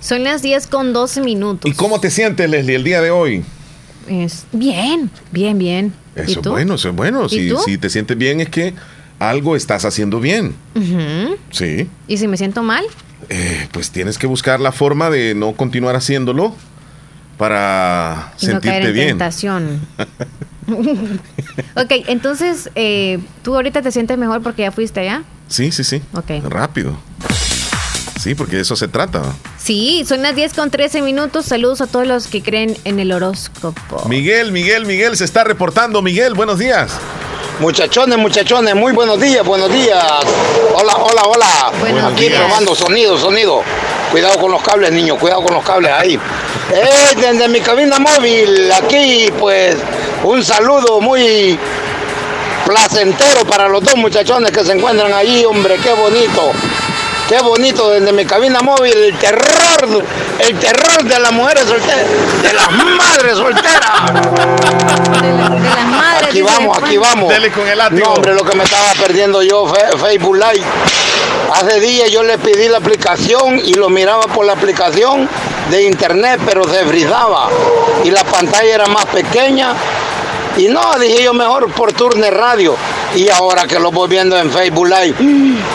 Son 0.00 0.24
las 0.24 0.42
10 0.42 0.66
con 0.66 0.92
12 0.92 1.20
minutos. 1.20 1.70
¿Y 1.70 1.74
cómo 1.74 2.00
te 2.00 2.10
sientes, 2.10 2.48
Leslie, 2.48 2.76
el 2.76 2.84
día 2.84 3.00
de 3.00 3.10
hoy? 3.10 3.44
Es 4.08 4.46
bien, 4.52 5.10
bien, 5.30 5.58
bien. 5.58 5.92
¿Y 6.16 6.20
Eso 6.22 6.40
es 6.40 6.46
bueno, 6.46 6.74
eso 6.74 6.88
es 6.88 6.96
bueno. 6.96 7.26
¿Y 7.26 7.28
Si, 7.28 7.52
si 7.64 7.78
te 7.78 7.90
sientes 7.90 8.16
bien 8.16 8.40
es 8.40 8.48
que 8.48 8.74
algo 9.18 9.54
estás 9.56 9.84
haciendo 9.84 10.18
bien. 10.20 10.54
Sí. 11.50 11.88
¿Y 12.08 12.16
si 12.16 12.26
me 12.26 12.36
siento 12.36 12.62
mal? 12.62 12.84
Eh, 13.28 13.68
pues 13.72 13.90
tienes 13.90 14.16
que 14.18 14.26
buscar 14.26 14.58
la 14.60 14.72
forma 14.72 15.10
de 15.10 15.34
no 15.34 15.52
continuar 15.52 15.94
haciéndolo 15.94 16.54
para 17.36 18.32
Y 18.40 18.46
no 18.46 18.60
caer 18.60 18.82
sentirte 18.82 18.88
en 18.88 18.94
bien. 18.94 19.08
tentación. 19.08 19.80
ok, 21.76 21.92
entonces, 22.08 22.70
eh, 22.74 23.18
¿tú 23.42 23.54
ahorita 23.54 23.82
te 23.82 23.92
sientes 23.92 24.18
mejor 24.18 24.42
porque 24.42 24.62
ya 24.62 24.72
fuiste 24.72 25.00
allá? 25.00 25.22
Sí, 25.48 25.70
sí, 25.72 25.84
sí. 25.84 26.02
Ok. 26.14 26.30
Rápido. 26.48 26.96
Sí, 28.18 28.34
porque 28.34 28.56
de 28.56 28.62
eso 28.62 28.76
se 28.76 28.88
trata. 28.88 29.22
Sí, 29.70 30.04
son 30.04 30.22
las 30.22 30.34
10 30.34 30.54
con 30.54 30.68
13 30.68 31.00
minutos. 31.00 31.46
Saludos 31.46 31.80
a 31.80 31.86
todos 31.86 32.04
los 32.04 32.26
que 32.26 32.42
creen 32.42 32.76
en 32.82 32.98
el 32.98 33.12
horóscopo. 33.12 34.02
Miguel, 34.08 34.50
Miguel, 34.50 34.84
Miguel 34.84 35.16
se 35.16 35.24
está 35.24 35.44
reportando. 35.44 36.02
Miguel, 36.02 36.34
buenos 36.34 36.58
días. 36.58 36.90
Muchachones, 37.60 38.18
muchachones, 38.18 38.74
muy 38.74 38.90
buenos 38.92 39.20
días, 39.20 39.46
buenos 39.46 39.72
días. 39.72 40.04
Hola, 40.74 40.96
hola, 40.96 41.22
hola. 41.22 41.72
Buenos 41.78 42.12
Aquí 42.12 42.24
días. 42.26 42.40
probando 42.40 42.74
sonido, 42.74 43.16
sonido. 43.16 43.62
Cuidado 44.10 44.40
con 44.40 44.50
los 44.50 44.60
cables, 44.60 44.90
niños, 44.90 45.18
cuidado 45.20 45.44
con 45.44 45.54
los 45.54 45.64
cables 45.64 45.92
ahí. 45.92 46.14
Eh, 46.14 47.14
desde 47.16 47.46
mi 47.46 47.60
cabina 47.60 48.00
móvil, 48.00 48.72
aquí, 48.72 49.28
pues, 49.38 49.76
un 50.24 50.42
saludo 50.42 51.00
muy 51.00 51.56
placentero 52.66 53.44
para 53.44 53.68
los 53.68 53.84
dos 53.84 53.94
muchachones 53.94 54.50
que 54.50 54.64
se 54.64 54.72
encuentran 54.72 55.12
allí, 55.12 55.44
hombre, 55.44 55.76
qué 55.80 55.92
bonito. 55.92 56.50
Qué 57.30 57.40
bonito 57.42 57.90
desde 57.90 58.12
mi 58.12 58.24
cabina 58.24 58.60
móvil, 58.60 58.92
el 58.92 59.16
terror, 59.16 60.04
el 60.40 60.58
terror 60.58 61.04
de 61.04 61.20
las 61.20 61.30
mujeres 61.30 61.62
solteras, 61.62 62.04
de 62.42 62.52
las 62.52 62.72
madres 62.72 63.36
solteras. 63.36 64.12
De 65.22 65.32
las 65.62 65.86
madres. 65.86 66.28
Aquí 66.28 66.42
vamos, 66.42 66.76
aquí 66.76 66.96
vamos. 66.96 67.28
Dele 67.28 67.52
con 67.52 67.68
el 67.68 67.78
látigo. 67.78 68.04
No, 68.04 68.14
hombre, 68.14 68.34
lo 68.34 68.42
que 68.42 68.56
me 68.56 68.64
estaba 68.64 68.94
perdiendo 69.00 69.44
yo, 69.44 69.72
Facebook 69.96 70.34
Live. 70.34 70.66
Hace 71.54 71.78
días 71.78 72.10
yo 72.10 72.24
le 72.24 72.36
pedí 72.36 72.66
la 72.66 72.78
aplicación 72.78 73.60
y 73.64 73.74
lo 73.74 73.88
miraba 73.88 74.22
por 74.22 74.44
la 74.44 74.54
aplicación 74.54 75.28
de 75.70 75.84
internet, 75.84 76.40
pero 76.44 76.64
se 76.64 76.84
frizaba. 76.84 77.48
Y 78.02 78.10
la 78.10 78.24
pantalla 78.24 78.74
era 78.74 78.86
más 78.86 79.06
pequeña. 79.06 79.76
Y 80.56 80.66
no, 80.66 80.98
dije 80.98 81.22
yo 81.22 81.32
mejor 81.32 81.70
por 81.70 81.92
Turner 81.92 82.34
Radio. 82.34 82.74
Y 83.14 83.28
ahora 83.28 83.68
que 83.68 83.78
lo 83.78 83.92
voy 83.92 84.08
viendo 84.08 84.36
en 84.36 84.50
Facebook 84.50 84.88
Live, 84.88 85.14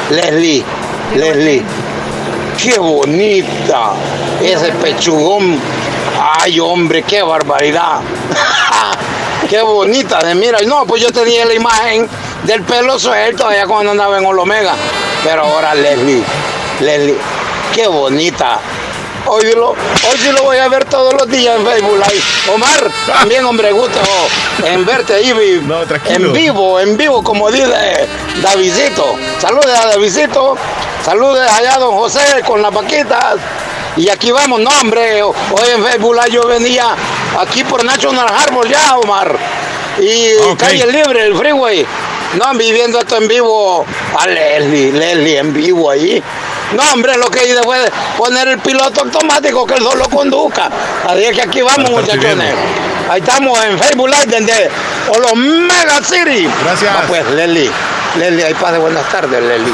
Leslie, 0.09 0.65
Leslie, 1.13 1.63
qué 2.61 2.79
bonita 2.79 3.91
ese 4.41 4.71
pechugón. 4.73 5.59
Ay, 6.39 6.59
hombre, 6.59 7.03
qué 7.03 7.21
barbaridad. 7.21 7.99
Qué 9.49 9.61
bonita 9.61 10.23
de 10.23 10.33
mira. 10.33 10.57
No, 10.65 10.87
pues 10.87 11.03
yo 11.03 11.11
te 11.11 11.23
dije 11.23 11.45
la 11.45 11.53
imagen 11.53 12.09
del 12.45 12.63
pelo 12.63 12.97
suelto 12.97 13.45
allá 13.45 13.67
cuando 13.67 13.91
andaba 13.91 14.17
en 14.17 14.25
Olomega. 14.25 14.73
Pero 15.23 15.43
ahora 15.43 15.75
Leslie, 15.75 16.23
Leslie, 16.79 17.17
qué 17.75 17.87
bonita. 17.87 18.59
Hoy, 19.27 19.51
lo, 19.53 19.69
hoy 19.69 20.17
sí 20.19 20.31
lo 20.31 20.43
voy 20.43 20.57
a 20.57 20.67
ver 20.67 20.85
todos 20.85 21.13
los 21.13 21.27
días 21.29 21.57
en 21.57 21.65
Facebook 21.65 21.97
Live. 21.97 22.23
Omar, 22.53 22.91
también 23.07 23.43
hombre, 23.45 23.71
gusto 23.71 23.99
en 24.63 24.85
verte 24.85 25.15
ahí 25.15 25.33
en 26.09 26.33
vivo, 26.33 26.79
en 26.79 26.95
vivo, 26.95 27.23
como 27.23 27.49
dice 27.49 28.07
Davidito. 28.41 29.15
Saludes 29.39 29.79
a 29.79 29.87
Davidito, 29.87 30.55
saludes 31.03 31.49
allá 31.51 31.75
a 31.75 31.79
don 31.79 31.95
José 31.95 32.43
con 32.45 32.61
las 32.61 32.71
vaquitas. 32.71 33.37
Y 33.97 34.09
aquí 34.09 34.31
vamos, 34.31 34.59
no 34.59 34.69
hombre, 34.81 35.23
hoy 35.23 35.69
en 35.73 35.83
Facebook 35.83 36.15
Live 36.15 36.31
yo 36.31 36.47
venía 36.47 36.95
aquí 37.39 37.63
por 37.63 37.83
National 37.83 38.27
Harbor 38.27 38.67
ya, 38.67 38.97
Omar. 38.97 39.37
Y 39.99 40.55
calle 40.57 40.85
libre, 40.87 41.25
el 41.25 41.35
freeway. 41.35 41.85
No, 42.35 42.53
viviendo 42.53 42.99
esto 42.99 43.17
en 43.17 43.27
vivo 43.27 43.85
a 44.17 44.27
Leslie, 44.27 44.91
Leslie 44.91 45.37
en 45.37 45.53
vivo 45.53 45.89
ahí. 45.89 46.21
No, 46.73 46.83
hombre, 46.93 47.17
lo 47.17 47.29
que 47.29 47.45
hice 47.45 47.61
fue 47.63 47.77
poner 48.17 48.47
el 48.47 48.59
piloto 48.59 49.01
automático 49.01 49.65
que 49.65 49.75
él 49.75 49.83
solo 49.83 50.09
conduzca. 50.09 50.69
Así 51.07 51.23
es 51.23 51.35
que 51.35 51.41
aquí 51.43 51.61
vamos, 51.61 51.89
muchachones. 51.91 52.53
Ahí 53.09 53.21
estamos 53.21 53.63
en 53.63 53.77
Facebook 53.77 54.09
Live 54.09 54.25
desde 54.39 54.69
Olomega 55.09 56.01
City. 56.03 56.49
Gracias. 56.63 56.91
Ah, 56.95 57.03
pues, 57.07 57.25
Leslie, 57.31 57.69
Leslie, 58.17 58.45
ahí 58.45 58.53
pase 58.55 58.77
buenas 58.79 59.07
tardes, 59.09 59.41
Leslie. 59.41 59.73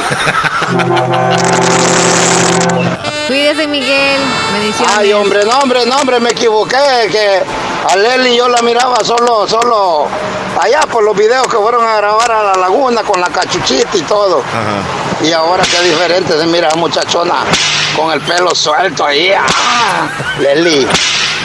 Cuídese, 3.31 3.65
Miguel. 3.65 4.19
Bendiciones. 4.51 4.93
Ay, 4.97 5.13
hombre, 5.13 5.45
no, 5.45 5.57
hombre, 5.59 5.85
no, 5.85 5.95
hombre, 5.95 6.19
me 6.19 6.31
equivoqué, 6.31 7.07
que 7.09 7.41
a 7.89 7.95
Leslie 7.95 8.35
yo 8.35 8.49
la 8.49 8.61
miraba 8.61 9.01
solo, 9.05 9.47
solo 9.47 10.05
allá 10.59 10.81
por 10.81 11.01
los 11.01 11.15
videos 11.15 11.47
que 11.47 11.55
fueron 11.55 11.87
a 11.87 11.95
grabar 11.95 12.29
a 12.29 12.43
la 12.43 12.55
laguna 12.55 13.03
con 13.03 13.21
la 13.21 13.29
cachuchita 13.29 13.95
y 13.95 14.01
todo. 14.01 14.43
Y 15.23 15.31
ahora 15.31 15.63
qué 15.63 15.81
diferente 15.81 16.37
se 16.37 16.45
mira 16.45 16.67
la 16.71 16.75
muchachona 16.75 17.35
con 17.95 18.11
el 18.11 18.19
pelo 18.19 18.53
suelto 18.53 19.05
ahí. 19.05 19.31
Ah, 19.31 20.09
Leslie, 20.37 20.85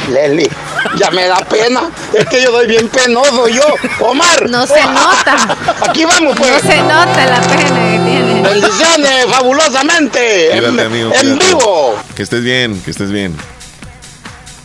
Leslie, 0.09 0.51
ya 0.99 1.11
me 1.11 1.27
da 1.27 1.37
pena. 1.37 1.91
Es 2.13 2.27
que 2.27 2.43
yo 2.43 2.53
doy 2.53 2.67
bien 2.67 2.89
penoso 2.89 3.49
yo, 3.49 3.63
Omar. 4.01 4.49
No 4.49 4.67
se 4.67 4.83
nota. 4.87 5.57
Aquí 5.89 6.05
vamos, 6.05 6.37
pues. 6.37 6.63
No 6.65 6.71
se 6.71 6.83
nota 6.83 7.27
la 7.27 7.41
pena 7.41 7.65
que 7.65 8.01
tiene. 8.05 8.43
Bendiciones, 8.43 9.27
fabulosamente. 9.29 10.57
En, 10.57 10.59
Cuídate, 10.65 10.87
amigo, 10.87 11.13
en 11.15 11.39
vivo. 11.39 11.95
Que 12.15 12.23
estés 12.23 12.43
bien, 12.43 12.81
que 12.83 12.91
estés 12.91 13.11
bien. 13.11 13.37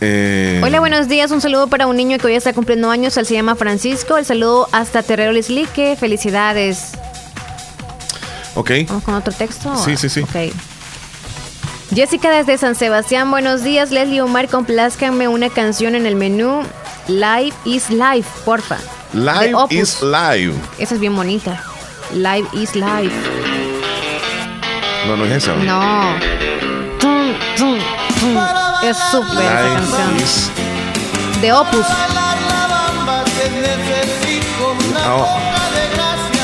Eh, 0.04 0.60
Hola, 0.64 0.80
buenos 0.80 1.08
días. 1.08 1.30
Un 1.30 1.42
saludo 1.42 1.68
para 1.68 1.86
un 1.86 1.96
niño 1.96 2.18
que 2.18 2.28
hoy 2.28 2.36
está 2.36 2.54
cumpliendo 2.54 2.90
años. 2.90 3.16
Él 3.18 3.26
se 3.28 3.36
llama 3.36 3.56
Francisco. 3.56 4.18
El 4.18 4.26
saludo 4.26 4.68
hasta 4.72 5.04
Terrero 5.04 5.32
Lislique. 5.32 5.96
Felicidades. 6.00 6.94
Ok. 8.56 8.72
Vamos 8.88 9.04
con 9.04 9.14
otro 9.14 9.32
texto. 9.32 9.76
Sí, 9.86 9.96
sí, 9.98 10.10
sí. 10.10 10.22
Ok. 10.22 10.54
Jessica 11.94 12.30
desde 12.32 12.58
San 12.58 12.76
Sebastián, 12.76 13.30
buenos 13.32 13.64
días. 13.64 13.92
Leslie 13.92 14.22
Omar, 14.22 14.48
complázcanme 14.48 15.28
una 15.28 15.50
canción 15.50 15.96
en 15.96 16.06
el 16.06 16.16
menú. 16.16 16.62
Live 17.08 17.54
is 17.66 17.90
Life, 17.90 18.30
porfa. 18.46 18.78
Live 19.14 19.54
is 19.70 20.02
live. 20.02 20.54
Esa 20.78 20.96
es 20.96 21.00
bien 21.02 21.16
bonita. 21.16 21.62
Live 22.14 22.48
is 22.54 22.76
Life. 22.76 23.14
No, 25.08 25.18
no 25.18 25.26
es 25.26 25.32
esa. 25.44 25.54
No. 25.56 26.16
Tum, 27.00 27.34
tum, 27.58 27.78
tum. 28.20 28.38
Es 28.84 28.98
súper 29.12 29.44
esa 29.44 29.74
canción. 29.74 30.18
is- 30.18 30.50
De 31.42 31.52
Opus. 31.52 31.86
Ah, 35.04 35.38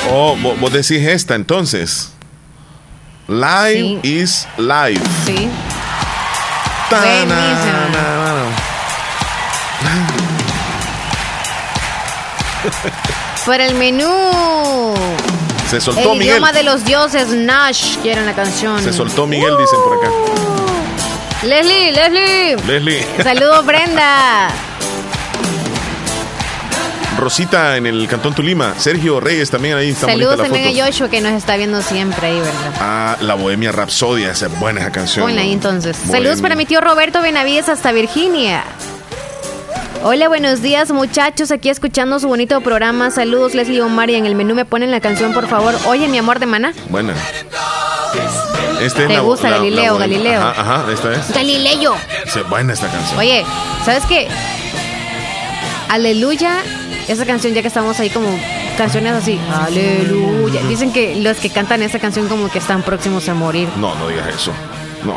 Oh, 0.09 0.37
vo- 0.41 0.55
vos 0.59 0.71
decís 0.71 1.05
esta 1.05 1.35
entonces. 1.35 2.11
Live 3.27 3.99
is 4.03 4.47
live. 4.57 5.01
Sí. 5.25 5.49
Buenísima. 6.89 7.89
na- 7.91 7.99
na- 8.23 8.55
Para 13.45 13.65
el 13.65 13.75
menú. 13.75 14.07
Se 15.69 15.81
soltó 15.81 16.13
el 16.13 16.19
Miguel. 16.19 16.27
idioma 16.37 16.51
de 16.53 16.63
los 16.63 16.85
dioses, 16.85 17.27
Nash, 17.29 17.97
quieren 17.97 18.25
la 18.25 18.33
canción. 18.33 18.81
Se 18.81 18.93
soltó 18.93 19.27
Miguel, 19.27 19.55
dicen 19.57 19.79
por 19.83 19.97
acá. 19.97 20.09
Leslie, 21.43 21.91
Leslie. 21.91 22.55
Leslie. 22.65 23.05
Saludos, 23.23 23.65
Brenda. 23.65 24.47
Rosita 27.17 27.77
en 27.77 27.85
el 27.87 28.07
Cantón 28.07 28.33
Tulima. 28.35 28.73
Sergio 28.77 29.19
Reyes 29.19 29.49
también 29.49 29.75
ahí 29.75 29.89
está 29.89 30.07
Saludos 30.07 30.37
también 30.37 30.69
foto. 30.69 30.83
a 30.83 30.85
Joshua 30.85 31.09
que 31.09 31.21
nos 31.21 31.31
está 31.33 31.57
viendo 31.57 31.81
siempre 31.81 32.27
ahí, 32.27 32.39
¿verdad? 32.39 32.73
Ah, 32.79 33.17
la 33.21 33.33
Bohemia 33.33 33.71
Rapsodia, 33.71 34.31
esa 34.31 34.45
es 34.47 34.59
buena 34.59 34.81
esa 34.81 34.91
canción. 34.91 35.25
Ponla 35.25 35.41
ahí 35.41 35.51
entonces. 35.53 35.97
Bohemia. 35.97 36.17
Saludos 36.17 36.41
para 36.41 36.55
mi 36.55 36.65
tío 36.65 36.79
Roberto 36.81 37.21
Benavides 37.21 37.69
hasta 37.69 37.91
Virginia. 37.91 38.63
Hola, 40.03 40.27
buenos 40.27 40.61
días 40.61 40.91
muchachos, 40.91 41.49
aquí 41.51 41.69
escuchando 41.69 42.19
su 42.19 42.27
bonito 42.27 42.61
programa. 42.61 43.09
Saludos 43.09 43.55
Leslie 43.55 43.81
Omar 43.81 44.09
y 44.11 44.15
en 44.15 44.25
el 44.27 44.35
menú 44.35 44.53
me 44.53 44.63
ponen 44.65 44.91
la 44.91 44.99
canción 45.01 45.33
por 45.33 45.47
favor. 45.47 45.73
Oye, 45.87 46.07
mi 46.07 46.19
amor 46.19 46.39
de 46.39 46.45
mana. 46.45 46.73
Buena. 46.89 47.13
Este 48.79 49.01
es 49.03 49.07
¿Te 49.07 49.13
la- 49.15 49.19
gusta 49.21 49.45
la- 49.49 49.57
la 49.57 49.57
Galileo. 49.57 49.97
Galileo? 49.97 50.41
Ajá, 50.41 50.61
ajá, 50.81 50.91
esta 50.93 51.13
es. 51.13 51.31
Galileo. 51.33 51.95
Se 52.27 52.43
buena 52.43 52.73
esta 52.73 52.87
canción. 52.87 53.17
Oye, 53.19 53.43
¿sabes 53.83 54.05
qué? 54.05 54.27
Aleluya, 55.89 56.51
esa 57.07 57.25
canción 57.25 57.53
ya 57.53 57.61
que 57.61 57.67
estamos 57.67 57.99
ahí 57.99 58.09
como 58.09 58.27
canciones 58.77 59.13
así, 59.13 59.39
aleluya. 59.51 60.61
Dicen 60.67 60.91
que 60.91 61.15
los 61.17 61.37
que 61.37 61.49
cantan 61.49 61.81
esa 61.83 61.99
canción 61.99 62.27
como 62.27 62.49
que 62.49 62.59
están 62.59 62.81
próximos 62.83 63.27
a 63.29 63.33
morir. 63.33 63.67
No, 63.77 63.95
no 63.95 64.07
digas 64.07 64.27
eso. 64.27 64.51
No, 65.05 65.15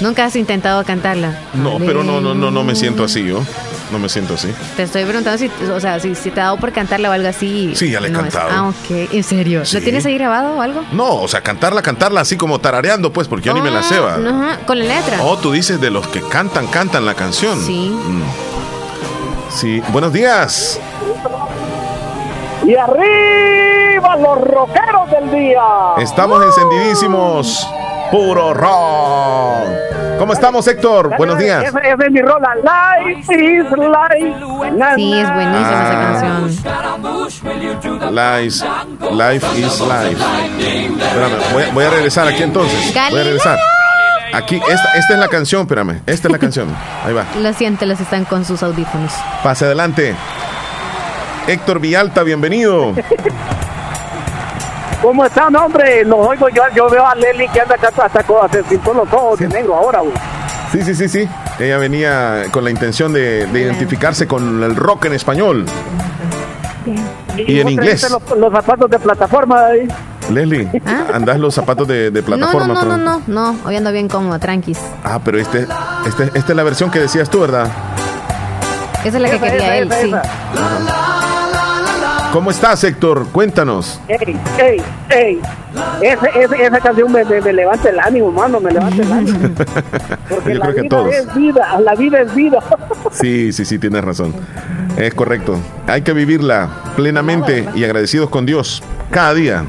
Nunca 0.00 0.24
has 0.26 0.36
intentado 0.36 0.84
cantarla. 0.84 1.36
no, 1.54 1.78
pero 1.78 2.04
no, 2.04 2.20
no, 2.20 2.32
no, 2.32 2.52
no 2.52 2.62
me 2.62 2.76
siento 2.76 3.02
así 3.02 3.24
yo. 3.26 3.40
No 3.90 3.98
me 3.98 4.08
siento 4.10 4.34
así. 4.34 4.48
Te 4.76 4.82
estoy 4.82 5.02
preguntando 5.04 5.38
si, 5.38 5.50
o 5.72 5.80
sea, 5.80 5.98
si, 5.98 6.14
si 6.14 6.30
te 6.30 6.40
ha 6.40 6.44
dado 6.44 6.58
por 6.58 6.72
cantarla 6.72 7.08
o 7.08 7.12
algo 7.12 7.26
así. 7.26 7.72
Sí, 7.74 7.90
ya 7.90 8.00
la 8.00 8.06
he 8.08 8.10
No 8.10 8.18
es- 8.24 8.34
cantado. 8.34 8.50
Ah, 8.52 8.68
ok. 8.68 9.12
¿En 9.14 9.24
serio? 9.24 9.64
Sí. 9.64 9.76
¿Lo 9.76 9.82
tienes 9.82 10.04
ahí 10.04 10.14
grabado 10.14 10.56
o 10.56 10.60
algo? 10.60 10.84
No, 10.92 11.14
o 11.22 11.26
sea, 11.26 11.40
cantarla, 11.40 11.80
cantarla 11.82 12.20
así 12.20 12.36
como 12.36 12.58
tarareando, 12.60 13.12
pues, 13.14 13.26
porque 13.28 13.46
yo 13.46 13.54
ni 13.54 13.62
me 13.62 13.70
la 13.70 13.82
sé, 13.82 13.98
va. 13.98 14.16
Ajá, 14.16 14.58
con 14.66 14.78
la 14.78 14.84
letra. 14.84 15.22
Oh, 15.22 15.38
tú 15.38 15.52
dices 15.52 15.80
de 15.80 15.90
los 15.90 16.06
que 16.06 16.20
cantan, 16.20 16.66
cantan 16.66 17.06
la 17.06 17.14
canción. 17.14 17.58
Sí. 17.64 17.88
Mm. 17.90 18.22
Sí, 19.58 19.82
buenos 19.88 20.12
días. 20.12 20.78
Y 22.64 22.76
arriba 22.76 24.16
los 24.16 24.40
rockeros 24.40 25.10
del 25.10 25.30
día. 25.32 25.60
Estamos 25.98 26.44
encendidísimos. 26.44 27.68
Puro 28.12 28.54
rock. 28.54 29.66
¿Cómo 30.18 30.32
estamos, 30.32 30.66
Héctor? 30.68 31.16
Buenos 31.16 31.38
días. 31.38 31.64
Esa 31.64 31.80
es 31.80 32.10
mi 32.12 32.22
rola. 32.22 32.54
Life 32.56 33.34
is 33.34 33.64
life. 33.72 34.36
Na, 34.76 34.94
Sí, 34.94 35.12
es 35.12 35.34
buenísima 35.34 35.82
esa 35.82 36.22
canción. 36.22 38.14
Life, 38.14 38.64
life 39.12 39.46
is 39.58 39.80
life. 39.80 40.22
Espérame, 41.02 41.52
voy, 41.52 41.62
a- 41.64 41.72
voy 41.72 41.84
a 41.84 41.90
regresar 41.90 42.28
aquí 42.28 42.44
entonces. 42.44 42.94
Voy 43.10 43.20
a 43.20 43.24
regresar. 43.24 43.58
Aquí, 44.34 44.56
esta, 44.56 44.92
esta 44.94 45.14
es 45.14 45.18
la 45.18 45.28
canción, 45.28 45.62
espérame. 45.62 46.00
Esta 46.06 46.28
es 46.28 46.32
la 46.32 46.38
canción. 46.38 46.68
Ahí 47.04 47.12
va. 47.12 47.24
Lo 47.40 47.52
siento, 47.52 47.86
los 47.86 48.00
están 48.00 48.24
con 48.24 48.44
sus 48.44 48.62
audífonos. 48.62 49.12
Pase 49.42 49.64
adelante. 49.64 50.14
Héctor 51.46 51.80
Villalta, 51.80 52.22
bienvenido. 52.22 52.94
¿Cómo 55.00 55.24
están, 55.24 55.54
hombre? 55.56 56.04
Los 56.04 56.18
oigo 56.26 56.48
yo, 56.48 56.62
yo 56.74 56.88
veo 56.90 57.06
a 57.06 57.14
Leli 57.14 57.48
que 57.48 57.60
anda 57.60 57.76
acá 57.76 57.88
hasta 58.02 58.22
con 58.24 58.96
los 58.96 59.12
ojos 59.12 59.38
de 59.38 59.48
negro 59.48 59.76
ahora, 59.76 60.00
güey. 60.00 60.12
Sí, 60.72 60.82
sí, 60.82 60.94
sí, 60.94 61.08
sí. 61.08 61.28
Ella 61.58 61.78
venía 61.78 62.44
con 62.50 62.64
la 62.64 62.70
intención 62.70 63.12
de, 63.12 63.46
de 63.46 63.60
identificarse 63.60 64.26
con 64.26 64.62
el 64.62 64.76
rock 64.76 65.06
en 65.06 65.14
español. 65.14 65.64
Y 67.36 67.58
en 67.58 67.64
vos 67.64 67.72
inglés. 67.72 68.10
Los, 68.10 68.38
los 68.38 68.52
zapatos 68.52 68.90
de 68.90 68.98
plataforma 68.98 69.66
ahí. 69.66 69.88
Leslie, 70.30 70.68
andás 71.12 71.38
los 71.40 71.54
zapatos 71.54 71.86
de, 71.88 72.10
de 72.10 72.20
Ah. 72.20 72.22
No, 72.28 72.36
no, 72.36 72.46
plataforma. 72.52 72.66
no, 72.66 72.74
no, 72.74 72.80
pero- 72.80 72.96
no, 73.28 73.52
no. 73.52 73.58
Hoy 73.66 73.76
ando 73.76 73.92
bien 73.92 74.08
cómodo, 74.08 74.38
tranquis. 74.38 74.78
Ah, 75.04 75.18
pero 75.24 75.38
este, 75.38 75.66
este, 76.06 76.24
esta 76.34 76.52
es 76.52 76.56
la 76.56 76.62
versión 76.62 76.90
que 76.90 77.00
decías 77.00 77.28
tú, 77.30 77.40
¿verdad? 77.40 77.68
Esa 79.04 79.16
es 79.16 79.22
la 79.22 79.30
que 79.30 79.36
Esa, 79.36 79.44
quería 79.46 79.66
esa, 79.66 79.76
él, 79.78 79.88
esa, 79.88 80.00
sí. 80.02 80.08
esa. 80.08 80.22
¿Cómo 82.32 82.50
estás, 82.50 82.84
Héctor? 82.84 83.26
Cuéntanos. 83.32 84.00
Ey, 84.06 84.38
ey, 84.58 84.82
ey. 85.08 85.40
Ese- 86.02 86.30
ese- 86.44 86.62
esa 86.66 86.78
canción 86.80 87.10
me, 87.10 87.24
me- 87.24 87.40
me 87.40 87.52
levanta 87.54 87.88
el 87.88 87.98
ánimo, 87.98 88.30
mano, 88.30 88.60
me 88.60 88.70
levanta 88.70 89.02
el 89.02 89.10
ánimo. 89.12 89.38
Porque 90.28 90.52
Yo 90.52 90.58
la 90.58 90.64
creo 90.66 90.74
que 90.74 90.82
vida 90.82 90.88
todos. 90.90 91.14
es 91.14 91.34
vida, 91.34 91.80
la 91.80 91.94
vida 91.94 92.20
es 92.20 92.34
vida. 92.34 92.58
Sí, 93.12 93.52
sí, 93.52 93.64
sí, 93.64 93.78
tienes 93.78 94.04
razón. 94.04 94.34
Es 94.98 95.14
correcto. 95.14 95.58
Hay 95.86 96.02
que 96.02 96.12
vivirla 96.12 96.68
plenamente 96.96 97.66
y 97.74 97.84
agradecidos 97.84 98.28
con 98.28 98.44
Dios 98.44 98.82
cada 99.10 99.32
día. 99.32 99.64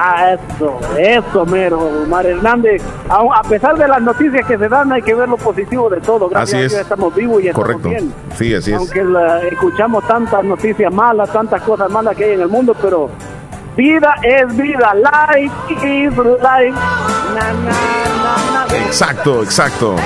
Ah, 0.00 0.34
eso, 0.34 0.78
eso, 0.96 1.44
mero, 1.44 1.80
Omar 1.80 2.24
Hernández. 2.24 2.80
A, 3.08 3.42
pesar 3.42 3.76
de 3.76 3.88
las 3.88 4.00
noticias 4.00 4.46
que 4.46 4.56
se 4.56 4.68
dan, 4.68 4.92
hay 4.92 5.02
que 5.02 5.12
ver 5.12 5.28
lo 5.28 5.36
positivo 5.36 5.90
de 5.90 6.00
todo. 6.00 6.28
Gracias 6.28 6.54
Así 6.54 6.62
a 6.62 6.66
es. 6.66 6.70
Dios 6.70 6.82
estamos 6.82 7.12
vivos 7.16 7.42
y 7.42 7.50
Correcto. 7.50 7.88
estamos 7.88 7.98
bien. 7.98 8.14
Sí, 8.36 8.54
así 8.54 8.70
es. 8.72 8.78
Aunque 8.78 9.04
escuchamos 9.50 10.06
tantas 10.06 10.44
noticias 10.44 10.92
malas, 10.92 11.32
tantas 11.32 11.60
cosas 11.62 11.90
malas 11.90 12.16
que 12.16 12.26
hay 12.26 12.34
en 12.34 12.42
el 12.42 12.48
mundo, 12.48 12.76
pero 12.80 13.10
vida 13.76 14.14
es 14.22 14.56
vida. 14.56 14.94
Life 14.94 15.52
is 15.68 16.16
life. 16.16 16.78
Na, 17.34 17.52
na, 17.52 17.72
na, 18.54 18.66
na. 18.68 18.76
Exacto, 18.86 19.42
exacto. 19.42 19.96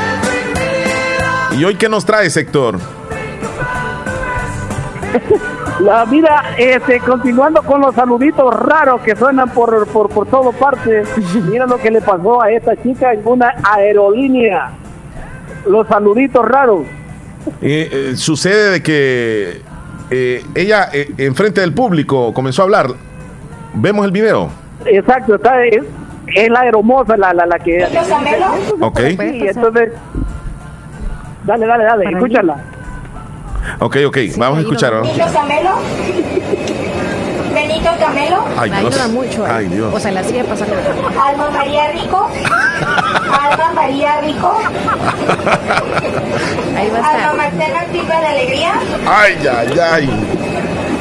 ¿Y 1.50 1.62
hoy 1.66 1.74
qué 1.74 1.90
nos 1.90 2.06
traes, 2.06 2.34
Héctor? 2.38 2.78
La 5.80 6.04
vida, 6.04 6.42
este, 6.58 7.00
continuando 7.00 7.62
con 7.62 7.80
los 7.80 7.94
saluditos 7.94 8.54
raros 8.54 9.00
que 9.00 9.16
suenan 9.16 9.50
por, 9.50 9.86
por, 9.88 10.08
por 10.10 10.26
todo 10.26 10.52
parte. 10.52 11.02
Mira 11.50 11.66
lo 11.66 11.78
que 11.78 11.90
le 11.90 12.00
pasó 12.00 12.42
a 12.42 12.50
esta 12.50 12.80
chica 12.82 13.12
en 13.12 13.22
una 13.24 13.54
aerolínea. 13.62 14.70
Los 15.66 15.86
saluditos 15.88 16.44
raros. 16.44 16.82
Eh, 17.60 17.88
eh, 17.90 18.16
sucede 18.16 18.70
de 18.70 18.82
que 18.82 19.62
eh, 20.10 20.44
ella, 20.54 20.88
eh, 20.92 21.12
enfrente 21.18 21.60
del 21.60 21.72
público, 21.72 22.32
comenzó 22.32 22.62
a 22.62 22.64
hablar. 22.66 22.86
¿Vemos 23.74 24.04
el 24.04 24.12
video? 24.12 24.50
Exacto, 24.84 25.36
está, 25.36 25.64
es, 25.64 25.82
es 26.26 26.50
la 26.50 26.66
hermosa 26.66 27.16
la, 27.16 27.32
la, 27.32 27.46
la 27.46 27.58
que... 27.58 27.84
Ok. 28.80 29.00
Sí, 29.00 29.46
entonces... 29.48 29.92
Dale, 31.44 31.66
dale, 31.66 31.84
dale, 31.84 32.04
escúchala. 32.10 32.56
Ok, 33.80 33.96
ok, 34.06 34.18
vamos 34.36 34.58
a 34.58 34.60
escuchar. 34.62 34.92
¿no? 34.92 35.02
Benito 35.02 35.24
Camelo. 35.32 35.70
Benito 37.54 37.90
Camelo. 37.98 38.44
Ay, 38.58 38.70
Me 38.70 38.80
Dios. 38.80 38.94
ayuda 38.94 39.08
mucho. 39.08 39.46
Ay, 39.46 39.66
Dios. 39.68 39.94
O 39.94 40.00
sea, 40.00 40.10
la 40.12 40.24
sigue 40.24 40.44
pasando. 40.44 40.74
Alma 41.22 41.50
María 41.50 41.88
Rico. 41.92 42.30
Alma 43.40 43.72
María 43.74 44.20
Rico. 44.20 44.58
Ahí 46.76 46.90
va 46.90 46.98
a 46.98 47.10
Alma. 47.30 47.34
Marcela 47.34 47.84
Silva 47.92 48.20
de 48.20 48.26
Alegría. 48.26 48.72
Ay, 49.06 49.36
ay, 49.46 49.78
ay. 49.80 50.38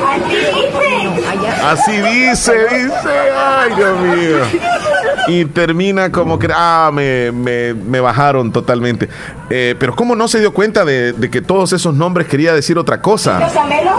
Así 0.07 0.35
dice. 0.35 1.63
Así 1.63 1.91
dice, 2.01 2.53
dice. 2.69 3.09
Ay, 3.37 3.71
Dios 3.75 3.99
mío. 3.99 4.37
Y 5.27 5.45
termina 5.45 6.11
como 6.11 6.39
que. 6.39 6.47
Ah, 6.53 6.89
me, 6.93 7.31
me, 7.31 7.73
me 7.73 7.99
bajaron 7.99 8.51
totalmente. 8.51 9.07
Eh, 9.49 9.75
pero, 9.79 9.95
¿cómo 9.95 10.15
no 10.15 10.27
se 10.27 10.39
dio 10.39 10.53
cuenta 10.53 10.83
de, 10.85 11.13
de 11.13 11.29
que 11.29 11.41
todos 11.41 11.73
esos 11.73 11.93
nombres 11.93 12.27
quería 12.27 12.53
decir 12.53 12.77
otra 12.77 12.97
Benito 12.97 13.09
cosa? 13.09 13.39
Camelo. 13.53 13.91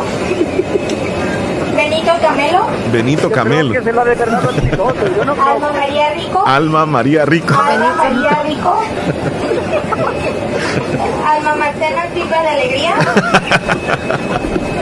Benito 1.74 2.12
Camelo. 2.20 2.66
Benito 2.92 3.30
Camelo. 3.30 3.72
Que 3.72 3.82
se 3.82 3.92
la 3.92 4.04
de 4.04 4.14
verdad 4.14 4.48
al 4.48 4.54
piloto, 4.54 4.94
yo 5.16 5.24
no 5.24 5.34
creo. 5.34 5.46
Alma 5.46 5.72
María 5.72 6.10
Rico. 6.14 6.44
Alma 6.46 6.86
María 6.86 7.24
Rico. 7.24 7.54
Alma 7.54 7.94
María 7.96 8.42
Rico. 8.46 8.82
Alma 11.26 11.56
Marcela 11.56 12.06
Silva 12.14 12.42
de 12.42 12.48
Alegría. 12.48 12.94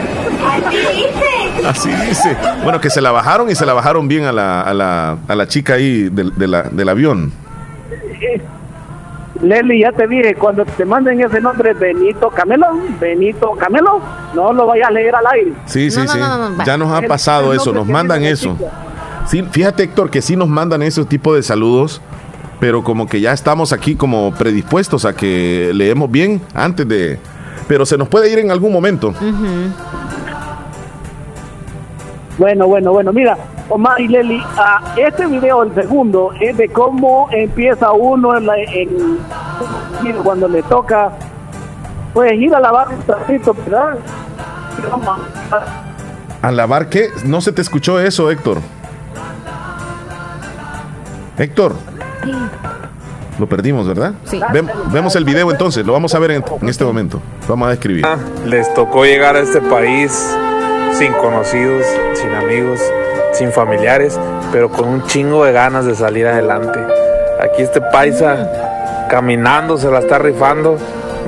Así 0.66 0.76
dice. 0.76 1.66
Así 1.68 1.88
dice. 2.08 2.36
Bueno, 2.62 2.80
que 2.80 2.90
se 2.90 3.00
la 3.00 3.10
bajaron 3.12 3.50
y 3.50 3.54
se 3.54 3.66
la 3.66 3.72
bajaron 3.72 4.08
bien 4.08 4.24
a 4.24 4.32
la, 4.32 4.62
a 4.62 4.74
la, 4.74 5.16
a 5.28 5.34
la 5.34 5.46
chica 5.46 5.74
ahí 5.74 6.08
del, 6.08 6.36
de 6.36 6.46
la- 6.48 6.62
del 6.62 6.88
avión. 6.88 7.32
Leslie, 9.42 9.80
ya 9.80 9.92
te 9.92 10.06
dije, 10.06 10.34
cuando 10.34 10.64
te 10.66 10.84
manden 10.84 11.18
ese 11.20 11.40
nombre 11.40 11.72
Benito 11.72 12.28
Camelo, 12.30 12.66
Benito 13.00 13.52
Camelo, 13.52 14.00
no 14.34 14.52
lo 14.52 14.66
vayas 14.66 14.88
a 14.88 14.90
leer 14.90 15.14
al 15.14 15.26
aire. 15.32 15.52
Sí, 15.64 15.90
sí, 15.90 16.00
No, 16.00 16.08
sí. 16.08 16.18
no, 16.18 16.36
no, 16.38 16.50
no, 16.50 16.64
ya 16.64 16.76
nos 16.76 16.92
ha 16.92 17.00
pasado 17.06 17.52
el 17.52 17.58
eso, 17.58 17.72
nos 17.72 17.86
mandan 17.86 18.22
eso. 18.22 18.56
Sí, 19.26 19.42
fíjate, 19.50 19.84
Héctor, 19.84 20.10
que 20.10 20.20
sí 20.20 20.36
nos 20.36 20.48
mandan 20.48 20.82
ese 20.82 21.04
tipo 21.06 21.34
de 21.34 21.42
saludos, 21.42 22.02
pero 22.58 22.84
como 22.84 23.06
que 23.08 23.20
ya 23.22 23.32
estamos 23.32 23.72
aquí 23.72 23.94
como 23.94 24.34
predispuestos 24.34 25.06
a 25.06 25.14
que 25.14 25.70
leemos 25.74 26.10
bien 26.10 26.42
antes 26.52 26.86
de... 26.86 27.18
Pero 27.66 27.86
se 27.86 27.96
nos 27.96 28.08
puede 28.08 28.30
ir 28.30 28.40
en 28.40 28.50
algún 28.50 28.72
momento. 28.72 29.14
Bueno, 32.40 32.66
bueno, 32.68 32.90
bueno, 32.92 33.12
mira, 33.12 33.36
Omar 33.68 34.00
y 34.00 34.08
Leli, 34.08 34.42
ah, 34.56 34.94
este 34.96 35.26
video, 35.26 35.62
el 35.62 35.74
segundo, 35.74 36.32
es 36.40 36.56
de 36.56 36.70
cómo 36.70 37.28
empieza 37.30 37.92
uno 37.92 38.34
en, 38.34 38.46
la- 38.46 38.56
en- 38.56 39.18
cuando 40.24 40.48
le 40.48 40.62
toca, 40.62 41.10
pues 42.14 42.32
ir 42.32 42.54
a 42.54 42.60
lavar 42.60 42.88
un 42.88 43.02
trapito, 43.02 43.52
¿verdad? 43.52 43.98
¿A 46.40 46.50
lavar 46.50 46.88
qué? 46.88 47.10
No 47.26 47.42
se 47.42 47.52
te 47.52 47.60
escuchó 47.60 48.00
eso, 48.00 48.30
Héctor. 48.30 48.56
Héctor. 51.36 51.74
Lo 53.38 53.46
perdimos, 53.46 53.86
¿verdad? 53.86 54.14
Sí. 54.24 54.40
Vem- 54.50 54.70
vemos 54.90 55.14
el 55.14 55.24
video 55.26 55.50
entonces, 55.50 55.84
lo 55.84 55.92
vamos 55.92 56.14
a 56.14 56.18
ver 56.18 56.30
en, 56.30 56.44
en 56.62 56.68
este 56.70 56.86
momento. 56.86 57.20
Vamos 57.46 57.66
a 57.68 57.70
describir. 57.72 58.06
Les 58.46 58.72
tocó 58.72 59.04
llegar 59.04 59.36
a 59.36 59.40
este 59.40 59.60
país 59.60 60.34
sin 60.92 61.12
conocidos, 61.14 61.84
sin 62.14 62.34
amigos, 62.34 62.80
sin 63.32 63.52
familiares, 63.52 64.18
pero 64.52 64.70
con 64.70 64.88
un 64.88 65.06
chingo 65.06 65.44
de 65.44 65.52
ganas 65.52 65.86
de 65.86 65.94
salir 65.94 66.26
adelante. 66.26 66.78
Aquí 67.40 67.62
este 67.62 67.80
paisa 67.80 69.06
caminando 69.08 69.78
se 69.78 69.90
la 69.90 70.00
está 70.00 70.18
rifando, 70.18 70.76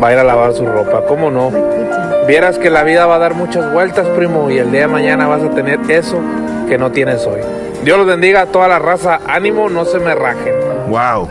va 0.03 0.09
a 0.09 0.13
ir 0.13 0.19
a 0.19 0.25
lavar 0.25 0.53
su 0.53 0.67
ropa, 0.67 1.05
¿cómo 1.07 1.31
no? 1.31 1.51
Vieras 2.27 2.59
que 2.59 2.71
la 2.71 2.85
vida 2.85 3.07
va 3.07 3.17
a 3.17 3.19
dar 3.19 3.35
muchas 3.35 3.73
vueltas, 3.73 4.07
primo, 4.09 4.51
y 4.51 4.59
el 4.59 4.71
día 4.71 4.83
de 4.83 4.89
mañana 4.89 5.27
vas 5.27 5.43
a 5.43 5.51
tener 5.51 5.81
eso 5.89 6.21
que 6.69 6.79
no 6.79 6.93
tienes 6.93 7.27
hoy. 7.27 7.41
Dios 7.85 7.99
los 7.99 8.07
bendiga 8.07 8.43
a 8.43 8.47
toda 8.47 8.69
la 8.69 8.79
raza. 8.79 9.21
Ánimo, 9.27 9.69
no 9.69 9.85
se 9.85 9.99
me 9.99 10.15
rajen. 10.15 10.55
Wow. 10.89 11.29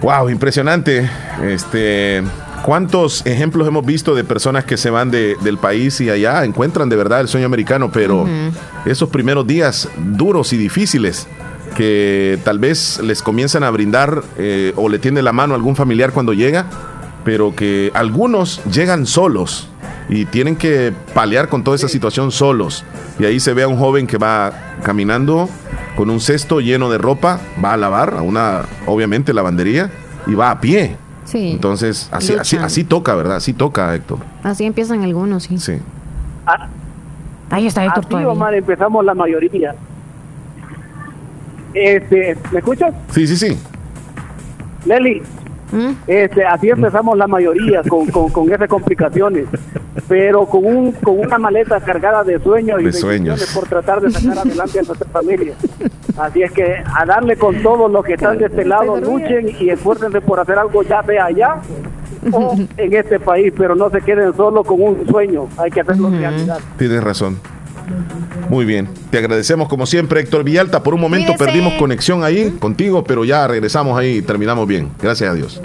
Wow, 0.00 0.30
impresionante. 0.30 1.10
Este, 1.42 2.22
¿cuántos 2.64 3.24
ejemplos 3.26 3.68
hemos 3.68 3.84
visto 3.84 4.14
de 4.14 4.24
personas 4.24 4.64
que 4.64 4.76
se 4.78 4.88
van 4.88 5.10
de- 5.10 5.36
del 5.42 5.58
país 5.58 6.00
y 6.00 6.08
allá 6.08 6.44
encuentran 6.44 6.88
de 6.88 6.96
verdad 6.96 7.20
el 7.20 7.28
sueño 7.28 7.44
americano, 7.46 7.90
pero 7.92 8.26
esos 8.86 9.08
primeros 9.10 9.46
días 9.46 9.88
duros 9.98 10.52
y 10.52 10.56
difíciles 10.56 11.26
que 11.76 12.38
tal 12.44 12.58
vez 12.58 13.00
les 13.02 13.20
comienzan 13.22 13.64
a 13.64 13.70
brindar 13.70 14.22
eh, 14.38 14.72
o 14.76 14.88
le 14.88 14.98
tiende 14.98 15.22
la 15.22 15.32
mano 15.32 15.52
a 15.54 15.56
algún 15.56 15.76
familiar 15.76 16.12
cuando 16.12 16.32
llega, 16.32 16.66
pero 17.24 17.54
que 17.54 17.90
algunos 17.94 18.62
llegan 18.64 19.04
solos 19.06 19.68
y 20.08 20.24
tienen 20.24 20.56
que 20.56 20.92
paliar 21.14 21.48
con 21.48 21.64
toda 21.64 21.76
esa 21.76 21.88
situación 21.88 22.30
solos. 22.30 22.84
Y 23.18 23.24
ahí 23.24 23.40
se 23.40 23.52
ve 23.54 23.62
a 23.64 23.68
un 23.68 23.76
joven 23.78 24.06
que 24.06 24.18
va 24.18 24.52
caminando 24.82 25.48
con 25.96 26.10
un 26.10 26.20
cesto 26.20 26.60
lleno 26.60 26.90
de 26.90 26.98
ropa, 26.98 27.40
va 27.62 27.72
a 27.74 27.76
lavar 27.76 28.14
a 28.18 28.22
una, 28.22 28.62
obviamente, 28.86 29.32
lavandería 29.34 29.90
y 30.26 30.34
va 30.34 30.50
a 30.50 30.60
pie. 30.60 30.96
Sí. 31.34 31.50
Entonces, 31.50 32.08
así, 32.12 32.32
así, 32.34 32.56
así 32.58 32.84
toca, 32.84 33.12
¿verdad? 33.16 33.38
Así 33.38 33.52
toca, 33.54 33.92
Héctor. 33.92 34.18
Así 34.44 34.64
empiezan 34.64 35.02
algunos, 35.02 35.42
sí. 35.42 35.58
Sí. 35.58 35.80
Ahí 37.50 37.66
está 37.66 37.84
Héctor 37.84 38.04
Así, 38.04 38.08
todavía. 38.08 38.30
Omar, 38.30 38.54
empezamos 38.54 39.04
la 39.04 39.14
mayoría. 39.14 39.74
Este, 41.74 42.38
¿Me 42.52 42.58
escuchas? 42.60 42.94
Sí, 43.10 43.26
sí, 43.26 43.36
sí. 43.36 43.58
Leli, 44.86 45.22
¿Mm? 45.72 45.90
este, 46.06 46.44
así 46.44 46.68
empezamos 46.68 47.18
la 47.18 47.26
mayoría 47.26 47.82
con, 47.82 48.06
con, 48.06 48.28
con 48.30 48.52
esas 48.52 48.68
complicaciones, 48.68 49.46
pero 50.08 50.46
con, 50.46 50.64
un, 50.64 50.92
con 50.92 51.18
una 51.18 51.38
maleta 51.38 51.80
cargada 51.80 52.24
de 52.24 52.38
sueños 52.40 52.80
y 52.80 52.84
De 52.84 52.92
sueños. 52.92 53.52
por 53.54 53.68
tratar 53.68 54.00
de 54.00 54.10
sacar 54.10 54.38
adelante 54.38 54.80
a 54.80 54.82
nuestra 54.82 55.08
familia. 55.10 55.54
Así 56.16 56.42
es 56.42 56.52
que 56.52 56.76
a 56.84 57.04
darle 57.04 57.36
con 57.36 57.62
todos 57.62 57.90
los 57.90 58.04
que 58.04 58.14
están 58.14 58.38
de 58.38 58.46
este 58.46 58.64
lado, 58.64 58.96
luchen 59.00 59.48
y 59.60 59.70
esfuércense 59.70 60.20
por 60.20 60.40
hacer 60.40 60.58
algo 60.58 60.82
ya 60.82 61.02
sea 61.02 61.24
allá 61.26 61.56
o 62.32 62.56
en 62.76 62.92
este 62.92 63.20
país, 63.20 63.52
pero 63.56 63.74
no 63.74 63.90
se 63.90 64.00
queden 64.00 64.34
solo 64.34 64.64
con 64.64 64.80
un 64.80 65.06
sueño, 65.06 65.48
hay 65.58 65.70
que 65.70 65.80
hacerlo 65.80 66.10
realidad. 66.10 66.58
Tienes 66.78 67.02
razón. 67.02 67.38
Muy 68.48 68.64
bien. 68.64 68.88
Te 69.10 69.18
agradecemos 69.18 69.68
como 69.68 69.86
siempre, 69.86 70.20
Héctor 70.20 70.42
Villalta. 70.44 70.82
Por 70.82 70.94
un 70.94 71.00
momento 71.00 71.34
perdimos 71.38 71.74
conexión 71.74 72.24
ahí 72.24 72.50
contigo, 72.58 73.04
pero 73.04 73.24
ya 73.24 73.46
regresamos 73.46 73.98
ahí 73.98 74.18
y 74.18 74.22
terminamos 74.22 74.66
bien. 74.66 74.90
Gracias 75.00 75.30
a 75.30 75.34
Dios. 75.34 75.60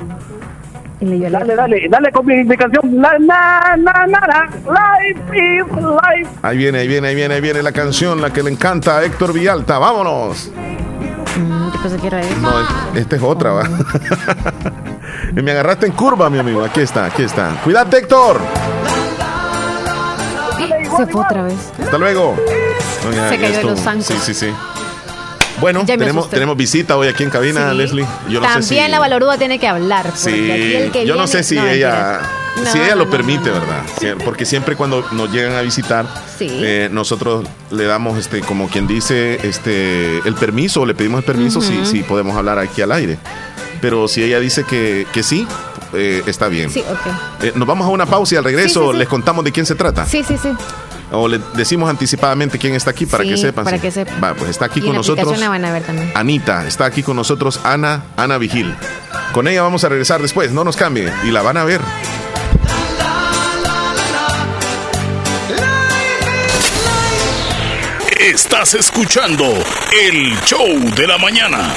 Dale, 1.02 1.56
dale, 1.56 1.88
dale 1.89 2.12
con 2.12 2.26
mi, 2.26 2.43
mi 2.43 2.58
canción. 2.58 3.02
La, 3.02 3.18
na, 3.20 3.76
na, 3.78 4.06
na, 4.06 4.20
na, 4.20 4.50
life 4.66 5.22
is 5.34 5.66
life. 5.72 6.30
Ahí 6.41 6.58
viene, 6.58 6.80
ahí 6.80 6.88
viene, 6.89 7.08
ahí 7.08 7.16
viene, 7.16 7.36
ahí 7.36 7.41
viene 7.41 7.64
la 7.64 7.72
canción, 7.72 8.22
la 8.22 8.32
que 8.34 8.43
le 8.43 8.52
encanta 8.52 8.97
a 8.97 9.04
Héctor 9.06 9.32
Villalta. 9.32 9.80
Vámonos. 9.80 10.52
Mm, 11.38 11.72
yo 11.74 11.82
pensé 11.82 11.97
que 12.00 12.08
era 12.08 12.22
él. 12.22 12.41
No, 12.41 12.52
esta 13.00 13.16
es 13.16 13.22
otra, 13.22 13.52
va. 13.52 13.64
Me 15.34 15.52
agarraste 15.52 15.86
en 15.86 15.93
curva, 15.93 16.30
mi 16.30 16.39
amigo. 16.39 16.64
Aquí 16.66 16.82
está, 16.82 17.06
aquí 17.06 17.24
está. 17.24 17.52
Cuídate, 17.64 18.00
Héctor. 18.00 18.41
Se 20.97 21.08
fue 21.08 21.22
otra 21.22 21.43
vez. 21.43 21.72
Hasta 21.82 21.97
luego. 21.97 22.36
No, 23.06 23.12
ya- 23.14 23.30
Se 23.30 23.38
ya 23.38 23.41
cayó 23.47 23.58
de 23.60 23.64
los 23.64 23.80
zancos. 23.80 24.06
Sí, 24.06 24.18
sí, 24.22 24.34
sí. 24.34 24.54
Bueno, 25.60 25.84
tenemos, 25.86 26.30
tenemos 26.30 26.55
visita 26.57 26.95
hoy 26.97 27.07
aquí 27.07 27.24
en 27.24 27.30
cabina, 27.30 27.72
Sí. 27.72 27.78
Leslie. 27.78 28.05
Yo 28.30 28.39
no 28.39 28.45
También 28.47 28.64
sé 28.64 28.84
si. 28.86 28.89
la 28.89 28.99
valorúa 28.99 29.38
tiene 29.38 29.60
que 29.60 29.68
hablar. 29.68 30.12
Sí, 30.16 30.30
aquí 30.51 30.76
el 30.76 30.91
que 30.91 31.05
yo 31.05 31.16
no 31.16 31.28
sé 31.28 31.43
si 31.43 31.55
no, 31.55 31.68
ella, 31.68 32.22
si 32.72 32.78
ella 32.80 32.95
lo 32.95 33.10
permite. 33.10 33.49
¿verdad? 33.49 33.82
Sí, 33.99 34.07
Porque 34.24 34.45
siempre 34.45 34.76
cuando 34.76 35.05
nos 35.12 35.32
llegan 35.32 35.53
a 35.55 35.62
visitar, 35.62 36.05
Sí. 36.38 36.47
eh, 36.49 36.89
nosotros 36.91 37.45
le 37.72 37.84
damos, 37.86 38.18
este, 38.18 38.41
como 38.41 38.68
quien 38.70 38.88
dice, 38.88 39.39
este, 39.43 40.20
el 40.20 40.34
permiso, 40.36 40.86
le 40.86 40.93
pedimos 40.95 41.20
el 41.20 41.26
permiso 41.26 41.62
si, 41.62 42.03
podemos 42.03 42.36
hablar 42.38 42.60
aquí 42.60 42.82
al 42.82 42.91
aire. 42.91 43.18
Pero 43.82 44.07
si 44.07 44.24
ella 44.24 44.39
dice 44.39 44.64
que, 44.66 45.07
que 45.14 45.24
sí, 45.24 45.47
eh, 45.93 46.22
está 46.26 46.47
bien. 46.49 46.70
Sí, 46.70 46.82
ok. 46.82 47.43
Eh, 47.43 47.51
nos 47.55 47.68
vamos 47.68 47.88
a 47.88 47.89
una 47.89 48.05
pausa 48.05 48.36
y 48.36 48.38
al 48.38 48.43
regreso 48.43 48.82
Sí, 48.82 48.86
sí, 48.88 48.91
sí. 48.93 48.97
les 48.99 49.07
contamos 49.07 49.43
de 49.45 49.51
quién 49.53 49.66
se 49.66 49.76
trata. 49.76 50.05
Sí, 50.05 50.24
sí, 50.28 50.36
sí. 50.41 50.49
O 51.12 51.28
le 51.28 51.39
decimos 51.55 51.89
anticipadamente 51.89 52.57
quién 52.60 52.76
está 52.76 52.91
aquí 52.91 53.05
para 53.05 53.24
Sí, 53.24 53.30
que 53.32 53.38
sepan. 53.38 53.64
para 53.66 53.78
sí. 53.78 53.82
que 53.82 53.91
sepan. 53.91 54.24
Va, 54.24 54.34
pues 54.36 54.51
está 54.51 54.66
aquí 54.66 54.80
y 54.80 54.84
con 54.84 54.95
nosotros. 54.95 55.39
la 55.39 55.49
van 55.49 55.66
a 55.66 55.72
ver 55.72 55.84
también. 55.84 56.12
Anita, 56.16 56.68
está 56.68 56.86
aquí 56.86 57.01
con 57.03 57.16
nosotros 57.16 57.60
Ana, 57.64 58.03
Ana 58.18 58.38
Vigil. 58.38 58.74
Con 59.34 59.47
ella 59.47 59.62
vamos 59.64 59.84
a 59.84 59.89
regresar 59.89 60.22
después, 60.22 60.51
no 60.51 60.64
nos 60.64 60.76
cambie 60.78 61.12
y 61.24 61.32
la 61.32 61.41
van 61.41 61.57
a 61.57 61.64
ver. 61.64 61.82
Estás 68.20 68.74
escuchando 68.74 69.45
el 70.10 70.38
show 70.45 70.68
de 70.95 71.07
la 71.07 71.18
mañana. 71.18 71.74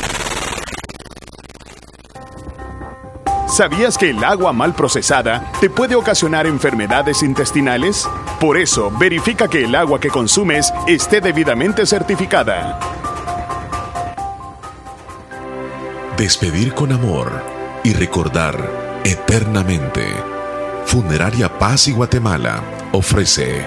¿Sabías 3.53 3.99
que 3.99 4.09
el 4.09 4.25
agua 4.25 4.55
mal 4.55 4.75
procesada 4.75 5.53
te 5.61 5.69
puede 5.69 5.95
ocasionar 5.95 6.47
enfermedades 6.47 7.23
intestinales? 7.23 8.09
Por 8.41 8.57
eso, 8.57 8.91
verifica 8.99 9.47
que 9.47 9.65
el 9.65 9.75
agua 9.75 10.01
que 10.01 10.09
consumes 10.09 10.73
esté 10.87 11.21
debidamente 11.21 11.85
certificada. 11.85 12.81
Despedir 16.17 16.73
con 16.73 16.93
amor 16.93 17.31
y 17.85 17.93
recordar 17.93 18.57
eternamente. 19.05 20.07
Funeraria 20.87 21.59
Paz 21.59 21.89
y 21.89 21.93
Guatemala 21.93 22.63
ofrece 22.93 23.67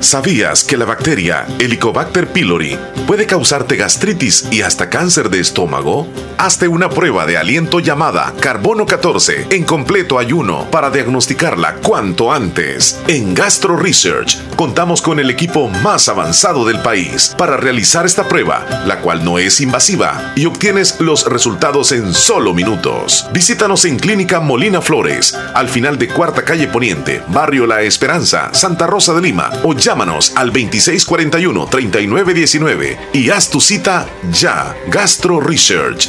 ¿Sabías 0.00 0.62
que 0.62 0.76
la 0.76 0.84
bacteria 0.84 1.46
Helicobacter 1.58 2.28
pylori 2.28 2.78
puede 3.06 3.26
causarte 3.26 3.76
gastritis 3.76 4.46
y 4.50 4.62
hasta 4.62 4.88
cáncer 4.88 5.28
de 5.28 5.40
estómago? 5.40 6.08
Hazte 6.38 6.68
una 6.68 6.88
prueba 6.88 7.26
de 7.26 7.36
aliento 7.36 7.80
llamada 7.80 8.32
Carbono 8.38 8.86
14 8.86 9.48
en 9.50 9.64
completo 9.64 10.18
ayuno 10.18 10.70
para 10.70 10.90
diagnosticarla 10.90 11.76
cuanto 11.82 12.32
antes. 12.32 13.00
En 13.08 13.34
Gastro 13.34 13.76
Research 13.76 14.38
contamos 14.54 15.02
con 15.02 15.18
el 15.18 15.30
equipo 15.30 15.68
más 15.68 16.08
avanzado 16.08 16.64
del 16.64 16.80
país 16.80 17.34
para 17.36 17.56
realizar 17.56 18.06
esta 18.06 18.28
prueba, 18.28 18.64
la 18.86 19.00
cual 19.00 19.24
no 19.24 19.38
es 19.38 19.60
invasiva 19.60 20.32
y 20.36 20.46
obtienes 20.46 21.00
los 21.00 21.26
resultados 21.26 21.90
en 21.90 22.14
solo 22.14 22.54
minutos. 22.54 23.26
Visítanos 23.32 23.84
en 23.84 23.98
Clínica 23.98 24.38
Molina 24.38 24.80
Flores, 24.80 25.36
al 25.54 25.68
final 25.68 25.98
de 25.98 26.08
Cuarta 26.08 26.44
Calle 26.44 26.68
Poniente, 26.68 27.20
Barrio 27.28 27.66
La 27.66 27.82
Esperanza, 27.82 28.50
Santa 28.52 28.86
Rosa 28.86 29.12
de 29.14 29.22
Lima 29.22 29.37
o 29.62 29.74
Llámanos 29.74 30.32
al 30.36 30.52
2641-3919 30.52 32.96
y 33.12 33.30
haz 33.30 33.50
tu 33.50 33.60
cita 33.60 34.08
ya. 34.32 34.74
Gastro 34.88 35.40
Research. 35.40 36.08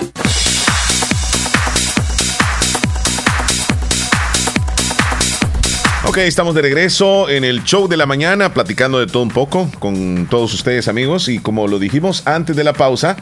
Ok, 6.03 6.17
estamos 6.17 6.55
de 6.55 6.63
regreso 6.63 7.29
en 7.29 7.43
el 7.43 7.63
show 7.63 7.87
de 7.87 7.95
la 7.95 8.05
mañana, 8.05 8.53
platicando 8.53 8.99
de 8.99 9.05
todo 9.05 9.21
un 9.21 9.29
poco 9.29 9.69
con 9.79 10.27
todos 10.29 10.53
ustedes 10.53 10.87
amigos. 10.87 11.29
Y 11.29 11.39
como 11.39 11.67
lo 11.67 11.77
dijimos 11.79 12.23
antes 12.25 12.55
de 12.55 12.63
la 12.63 12.73
pausa, 12.73 13.17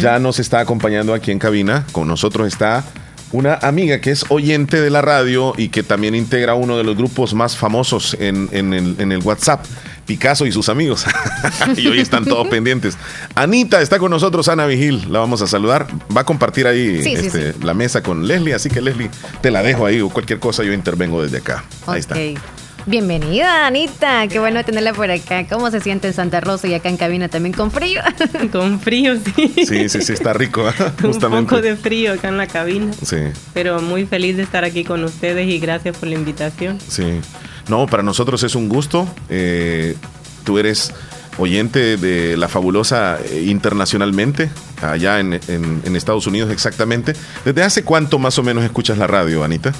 ya 0.00 0.18
nos 0.18 0.40
está 0.40 0.58
acompañando 0.60 1.14
aquí 1.14 1.30
en 1.30 1.38
cabina, 1.38 1.86
con 1.92 2.08
nosotros 2.08 2.48
está 2.48 2.84
una 3.30 3.54
amiga 3.54 4.00
que 4.00 4.10
es 4.10 4.24
oyente 4.28 4.80
de 4.80 4.90
la 4.90 5.00
radio 5.00 5.54
y 5.56 5.68
que 5.68 5.82
también 5.82 6.14
integra 6.14 6.54
uno 6.54 6.76
de 6.76 6.84
los 6.84 6.96
grupos 6.96 7.34
más 7.34 7.56
famosos 7.56 8.16
en, 8.20 8.48
en 8.52 8.74
el, 8.74 8.96
en 8.98 9.12
el 9.12 9.20
WhatsApp, 9.22 9.64
Picasso 10.06 10.46
y 10.46 10.52
sus 10.52 10.68
amigos. 10.68 11.04
y 11.76 11.86
hoy 11.86 12.00
están 12.00 12.24
todos 12.24 12.46
pendientes. 12.48 12.96
Anita 13.34 13.80
está 13.80 13.98
con 13.98 14.10
nosotros, 14.10 14.48
Ana 14.48 14.66
Vigil, 14.66 15.10
la 15.10 15.18
vamos 15.20 15.42
a 15.42 15.46
saludar. 15.46 15.86
Va 16.14 16.22
a 16.22 16.24
compartir 16.24 16.66
ahí 16.66 17.02
Sí, 17.02 17.16
sí, 17.16 17.26
este, 17.26 17.54
la 17.64 17.74
mesa 17.74 18.02
con 18.02 18.26
Leslie, 18.26 18.54
así 18.54 18.68
que 18.68 18.80
Leslie, 18.80 19.10
te 19.40 19.50
la 19.50 19.62
dejo 19.62 19.86
ahí 19.86 20.00
o 20.00 20.08
cualquier 20.10 20.38
cosa 20.38 20.62
yo 20.62 20.72
intervengo 20.72 21.22
desde 21.22 21.38
acá. 21.38 21.64
Ahí 21.86 22.00
está. 22.00 22.16
Bienvenida, 22.86 23.66
Anita. 23.66 24.28
Qué 24.28 24.38
bueno 24.38 24.62
tenerla 24.62 24.92
por 24.92 25.10
acá. 25.10 25.46
¿Cómo 25.48 25.70
se 25.70 25.80
siente 25.80 26.08
en 26.08 26.12
Santa 26.12 26.40
Rosa 26.40 26.68
y 26.68 26.74
acá 26.74 26.90
en 26.90 26.98
cabina 26.98 27.28
también 27.28 27.54
con 27.54 27.70
frío? 27.70 28.02
Con 28.52 28.78
frío, 28.78 29.16
sí. 29.16 29.54
Sí, 29.66 29.88
sí, 29.88 30.02
sí, 30.02 30.12
está 30.12 30.34
rico, 30.34 30.68
¿eh? 30.68 30.72
Un 31.02 31.12
justamente. 31.12 31.48
poco 31.48 31.62
de 31.62 31.76
frío 31.76 32.12
acá 32.12 32.28
en 32.28 32.36
la 32.36 32.46
cabina. 32.46 32.92
Sí, 33.02 33.16
Pero 33.54 33.80
muy 33.80 34.04
feliz 34.04 34.36
de 34.36 34.42
estar 34.42 34.64
aquí 34.64 34.84
con 34.84 35.02
ustedes 35.02 35.48
y 35.48 35.58
gracias 35.58 35.96
por 35.96 36.10
la 36.10 36.14
invitación. 36.16 36.78
sí. 36.86 37.20
No, 37.68 37.86
para 37.86 38.02
nosotros 38.02 38.42
es 38.42 38.54
un 38.54 38.68
gusto. 38.68 39.08
Eh, 39.28 39.96
tú 40.44 40.58
eres 40.58 40.92
oyente 41.38 41.96
de 41.96 42.36
la 42.36 42.46
fabulosa 42.48 43.18
eh, 43.24 43.44
internacionalmente, 43.48 44.50
allá 44.82 45.18
en, 45.20 45.32
en- 45.34 45.82
en 45.84 45.96
Estados 45.96 46.26
Unidos 46.26 46.50
exactamente. 46.52 47.14
¿Desde 47.44 47.62
hace 47.62 47.82
cuánto 47.84 48.18
más 48.18 48.38
o 48.38 48.42
menos 48.42 48.62
escuchas 48.64 48.98
la 48.98 49.06
radio, 49.06 49.42
Anita? 49.42 49.72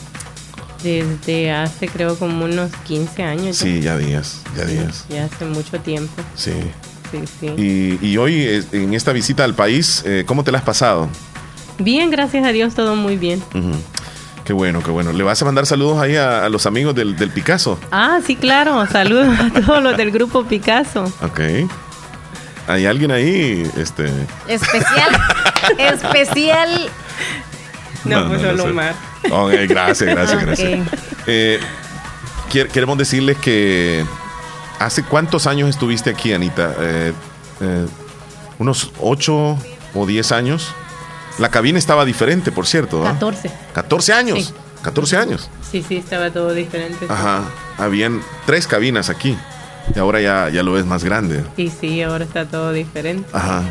Desde 0.83 1.51
hace 1.53 1.89
creo 1.89 2.17
como 2.19 2.45
unos 2.45 2.71
15 2.87 3.23
años. 3.23 3.57
Sí, 3.57 3.81
ya 3.81 3.97
días, 3.97 4.43
ya 4.57 4.65
días. 4.65 5.07
Ya 5.09 5.25
hace 5.25 5.45
mucho 5.47 5.81
tiempo. 5.81 6.23
Sí. 6.35 6.53
Sí, 7.11 7.21
sí. 7.41 7.47
Y, 8.03 8.07
y 8.07 8.17
hoy, 8.19 8.35
eh, 8.43 8.63
en 8.73 8.93
esta 8.93 9.13
visita 9.13 9.45
al 9.45 9.55
país, 9.55 10.03
eh, 10.05 10.25
¿cómo 10.27 10.43
te 10.45 10.51
la 10.53 10.59
has 10.59 10.65
pasado? 10.65 11.09
Bien, 11.79 12.11
gracias 12.11 12.45
a 12.45 12.53
Dios, 12.53 12.75
todo 12.75 12.97
muy 12.97 13.17
bien. 13.17 13.43
Qué 14.45 14.53
bueno, 14.53 14.83
qué 14.83 14.91
bueno. 14.91 15.13
¿Le 15.13 15.23
vas 15.25 15.41
a 15.41 15.45
mandar 15.47 15.65
saludos 15.67 15.99
ahí 16.03 16.17
a, 16.17 16.45
a 16.45 16.49
los 16.51 16.67
amigos 16.67 16.95
del, 16.95 17.17
del 17.17 17.31
Picasso? 17.31 17.79
Ah, 17.91 18.21
sí, 18.25 18.37
claro. 18.37 18.87
Saludos 18.87 19.39
a 19.39 19.51
todos 19.67 19.83
los 19.83 19.97
del 19.97 20.11
grupo 20.11 20.45
Picasso. 20.45 21.05
Ok. 21.23 21.41
¿Hay 22.67 22.87
alguien 22.87 23.11
ahí? 23.11 23.71
Este... 23.77 24.11
Especial, 24.49 25.11
especial. 25.79 26.91
No, 28.05 28.29
pues 28.29 28.41
solo 28.43 28.63
sé. 28.65 28.71
Omar. 28.71 28.95
Ok, 29.31 29.53
gracias, 29.69 30.11
gracias, 30.15 30.43
gracias. 30.47 30.89
Eh, 31.27 31.61
queremos 32.73 32.99
decirles 32.99 33.39
que 33.39 34.05
¿hace 34.79 35.03
cuántos 35.03 35.47
años 35.47 35.71
estuviste 35.71 36.11
aquí, 36.11 36.33
Anita? 36.33 36.75
Eh, 36.81 37.13
eh, 37.61 37.87
unos 38.59 38.93
8 39.01 39.59
o 39.95 40.07
10 40.07 40.33
años. 40.33 40.75
La 41.39 41.51
cabina 41.51 41.79
estaba 41.79 42.05
diferente, 42.05 42.53
por 42.53 42.67
cierto. 42.67 43.03
¿ah? 43.07 43.13
14. 43.13 43.51
14 43.73 44.13
años. 44.13 44.47
Sí. 44.47 44.55
14 44.83 45.17
años. 45.17 45.51
Sí, 45.71 45.85
sí, 45.87 45.97
estaba 45.97 46.31
todo 46.31 46.53
diferente. 46.53 47.07
Ajá. 47.09 47.43
Habían 47.79 48.21
tres 48.47 48.67
cabinas 48.67 49.09
aquí. 49.11 49.37
Y 49.95 49.99
ahora 49.99 50.21
ya, 50.21 50.49
ya 50.51 50.63
lo 50.63 50.73
ves 50.73 50.85
más 50.87 51.05
grande. 51.05 51.45
Y 51.57 51.71
sí, 51.71 52.03
ahora 52.03 52.25
está 52.25 52.47
todo 52.47 52.73
diferente. 52.73 53.29
Ajá. 53.33 53.63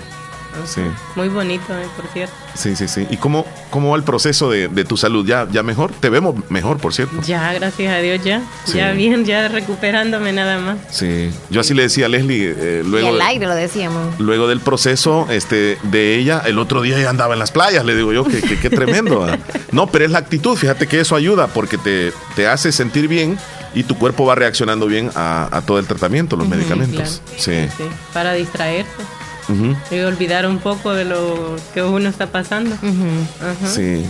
Sí, 0.65 0.81
Muy 1.15 1.29
bonito, 1.29 1.73
eh, 1.77 1.85
por 1.95 2.05
cierto. 2.07 2.33
sí, 2.55 2.75
sí. 2.75 2.87
sí. 2.87 3.07
¿Y 3.09 3.17
cómo, 3.17 3.45
cómo 3.69 3.89
va 3.91 3.97
el 3.97 4.03
proceso 4.03 4.49
de, 4.49 4.67
de 4.67 4.85
tu 4.85 4.97
salud? 4.97 5.25
¿Ya, 5.25 5.47
¿Ya 5.51 5.63
mejor? 5.63 5.91
Te 5.99 6.09
vemos 6.09 6.35
mejor, 6.49 6.77
por 6.77 6.93
cierto. 6.93 7.21
Ya, 7.21 7.51
gracias 7.53 7.93
a 7.93 7.97
Dios, 7.99 8.23
ya. 8.23 8.41
Sí. 8.65 8.77
Ya 8.77 8.91
bien, 8.91 9.25
ya 9.25 9.47
recuperándome 9.47 10.31
nada 10.33 10.59
más. 10.59 10.77
Sí. 10.91 11.31
Yo 11.49 11.61
así 11.61 11.73
le 11.73 11.83
decía 11.83 12.05
a 12.05 12.09
Leslie, 12.09 12.53
eh, 12.57 12.81
y 12.85 12.87
luego, 12.87 13.09
al 13.09 13.17
de- 13.17 13.23
aire 13.23 13.45
lo 13.47 13.55
decíamos. 13.55 14.19
luego 14.19 14.47
del 14.47 14.59
proceso 14.59 15.27
este, 15.29 15.77
de 15.83 16.15
ella, 16.17 16.41
el 16.45 16.59
otro 16.59 16.81
día 16.81 16.99
ya 16.99 17.09
andaba 17.09 17.33
en 17.33 17.39
las 17.39 17.51
playas, 17.51 17.83
le 17.85 17.95
digo 17.95 18.13
yo, 18.13 18.23
que, 18.25 18.41
que- 18.41 18.59
qué 18.59 18.69
tremendo. 18.69 19.25
¿ah? 19.25 19.37
No, 19.71 19.87
pero 19.87 20.05
es 20.05 20.11
la 20.11 20.19
actitud, 20.19 20.55
fíjate 20.55 20.87
que 20.87 20.99
eso 20.99 21.15
ayuda 21.15 21.47
porque 21.47 21.77
te, 21.79 22.13
te 22.35 22.47
hace 22.47 22.71
sentir 22.71 23.07
bien 23.07 23.37
y 23.73 23.83
tu 23.83 23.97
cuerpo 23.97 24.23
va 24.25 24.35
reaccionando 24.35 24.85
bien 24.85 25.09
a, 25.15 25.49
a 25.51 25.61
todo 25.61 25.79
el 25.79 25.87
tratamiento, 25.87 26.35
los 26.35 26.47
medicamentos. 26.47 27.21
Sí. 27.37 27.67
Sí, 27.75 27.83
para 28.13 28.33
y 29.91 29.99
olvidar 29.99 30.45
un 30.47 30.59
poco 30.59 30.93
de 30.93 31.05
lo 31.05 31.55
que 31.73 31.81
uno 31.83 32.09
está 32.09 32.27
pasando. 32.27 32.75
Sí. 32.81 33.67
Sí. 33.73 34.05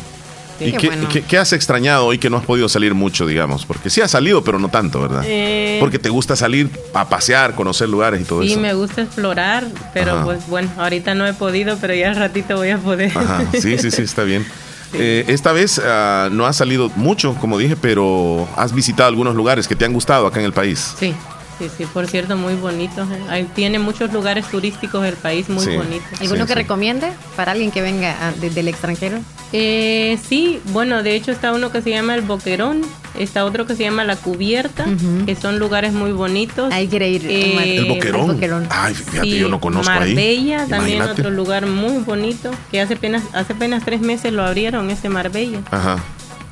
¿Y 0.60 0.72
Qué 0.72 0.78
qué, 0.78 0.88
bueno. 0.88 1.10
qué- 1.10 1.24
qué 1.24 1.38
has 1.40 1.52
extrañado 1.52 2.06
hoy 2.06 2.20
que 2.20 2.30
no 2.30 2.38
has 2.38 2.46
podido 2.46 2.70
salir 2.70 2.94
mucho, 2.94 3.26
digamos? 3.26 3.66
Porque 3.66 3.90
sí 3.90 4.02
has 4.02 4.12
salido, 4.12 4.44
pero 4.44 4.60
no 4.60 4.70
tanto, 4.70 5.02
¿verdad? 5.02 5.24
Eh, 5.26 5.78
Porque 5.80 5.98
te 5.98 6.10
gusta 6.10 6.36
salir 6.36 6.70
a 6.94 7.10
pasear, 7.10 7.56
conocer 7.56 7.90
lugares 7.90 8.22
y 8.22 8.24
todo 8.24 8.44
Sí, 8.44 8.52
eso. 8.52 8.60
me 8.62 8.74
gusta 8.76 9.02
explorar, 9.02 9.66
pero 9.96 10.14
Ajá. 10.14 10.26
pues 10.26 10.48
bueno, 10.48 10.70
ahorita 10.78 11.16
no 11.16 11.26
he 11.26 11.34
podido, 11.34 11.76
pero 11.82 11.96
ya 11.96 12.10
al 12.10 12.16
ratito 12.18 12.56
voy 12.56 12.70
a 12.70 12.78
poder. 12.78 13.12
Ajá, 13.18 13.44
sí, 13.52 13.78
sí, 13.80 13.90
sí, 13.92 14.02
está 14.04 14.24
bien. 14.24 14.46
Eh, 14.96 15.26
esta 15.28 15.54
vez 15.54 15.82
ah, 15.84 16.30
no 16.32 16.46
has 16.46 16.56
salido 16.58 16.88
mucho, 16.96 17.34
como 17.42 17.58
dije, 17.58 17.76
pero 17.76 18.48
has 18.56 18.74
visitado 18.76 19.10
algunos 19.10 19.34
lugares 19.34 19.68
que 19.68 19.76
te 19.76 19.86
han 19.86 19.92
gustado 19.94 20.28
acá 20.28 20.40
en 20.40 20.46
el 20.46 20.54
país. 20.54 20.94
Sí, 21.00 21.16
sí, 21.60 21.68
sí, 21.78 21.86
por 21.86 22.08
cierto, 22.08 22.36
muy 22.38 22.56
bonito. 22.56 23.02
eh. 23.04 23.24
Ahí 23.30 23.50
tiene 23.56 23.80
muchos 23.80 24.12
lugares 24.14 24.46
turísticos 24.50 25.06
el 25.06 25.16
país 25.16 25.50
muy 25.50 25.64
Sí. 25.66 25.76
bonitos. 25.76 26.22
¿Alguno 26.22 26.46
que 26.46 26.56
recomiende 26.56 27.12
para 27.36 27.52
alguien 27.54 27.72
que 27.72 27.82
venga 27.82 28.16
ah, 28.20 28.34
desde 28.40 28.60
el 28.62 28.68
extranjero? 28.68 29.20
Eh, 29.52 30.18
sí, 30.28 30.60
bueno, 30.72 31.04
de 31.04 31.16
hecho 31.16 31.32
está 31.32 31.52
uno 31.54 31.72
que 31.72 31.82
se 31.82 31.92
llama 31.92 32.16
el 32.16 32.22
Boquerón, 32.22 32.82
está 33.20 33.46
otro 33.46 33.68
que 33.68 33.76
se 33.76 33.84
llama 33.84 34.04
la 34.04 34.16
Cubierta, 34.16 34.86
que 35.26 35.36
son 35.36 35.60
lugares 35.60 35.94
muy 35.94 36.12
bonitos. 36.12 36.74
Ahí 36.74 36.88
quiere 36.88 37.10
ir. 37.10 37.26
Eh. 37.30 37.78
El 37.80 37.86
Boquerón. 37.86 38.22
el 38.30 38.34
Boquerón. 38.36 38.68
Ay, 38.72 38.96
fíjate, 38.96 39.22
Sí, 39.22 39.38
yo 39.38 39.50
no 39.50 39.60
conozco 39.60 39.92
ahí. 39.92 40.00
Marbella, 40.16 40.66
también 40.68 40.98
Imagínate. 40.98 41.22
otro 41.22 41.30
lugar 41.32 41.68
muy 41.68 42.00
bonito, 42.04 42.52
que 42.72 42.82
hace 42.82 42.96
apenas, 42.96 43.24
hace 43.34 43.54
apenas 43.54 43.84
tres 43.86 44.02
meses 44.02 44.34
lo 44.34 44.44
abrieron, 44.44 44.90
ese 44.90 45.10
Marbella. 45.10 45.60
Ajá. 45.70 45.98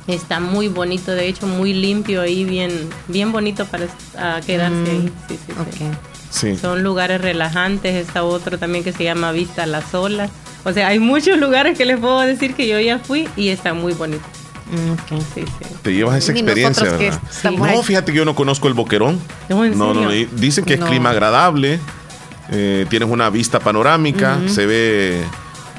Está 0.06 0.40
muy 0.40 0.68
bonito, 0.68 1.12
de 1.12 1.28
hecho, 1.28 1.46
muy 1.46 1.72
limpio 1.74 2.22
ahí, 2.22 2.44
bien, 2.44 2.88
bien 3.08 3.30
bonito 3.30 3.64
para 3.66 3.86
quedarse 4.44 4.74
Mm, 4.76 4.86
ahí. 4.90 5.12
Sí, 5.28 5.38
sí, 5.46 5.52
sí. 5.78 5.84
Sí. 6.30 6.56
Son 6.56 6.82
lugares 6.82 7.20
relajantes, 7.20 7.94
está 7.94 8.24
otro 8.24 8.58
también 8.58 8.82
que 8.82 8.92
se 8.92 9.04
llama 9.04 9.32
Vista 9.32 9.62
a 9.64 9.66
las 9.66 9.94
Olas. 9.94 10.30
O 10.64 10.72
sea, 10.72 10.88
hay 10.88 10.98
muchos 10.98 11.38
lugares 11.38 11.76
que 11.78 11.84
les 11.84 12.00
puedo 12.00 12.20
decir 12.20 12.54
que 12.54 12.66
yo 12.66 12.80
ya 12.80 12.98
fui 12.98 13.28
y 13.36 13.48
está 13.48 13.74
muy 13.74 13.92
bonito. 13.92 14.24
Mm, 14.70 14.94
Sí, 15.08 15.22
sí. 15.34 15.44
Te 15.82 15.92
llevas 15.92 16.16
esa 16.16 16.32
experiencia, 16.32 16.84
¿verdad? 16.90 17.20
No, 17.56 17.82
fíjate 17.82 18.10
que 18.12 18.18
yo 18.18 18.24
no 18.24 18.34
conozco 18.34 18.68
el 18.68 18.74
Boquerón. 18.74 19.20
No, 19.48 19.64
¿en 19.64 19.76
no, 19.78 19.92
no, 19.94 20.10
Dicen 20.10 20.64
que 20.64 20.74
es 20.74 20.80
No. 20.80 20.86
clima 20.86 21.10
agradable, 21.10 21.78
eh, 22.50 22.86
tienes 22.88 23.08
una 23.10 23.28
vista 23.30 23.60
panorámica, 23.60 24.38
se 24.48 24.64
ve 24.66 25.22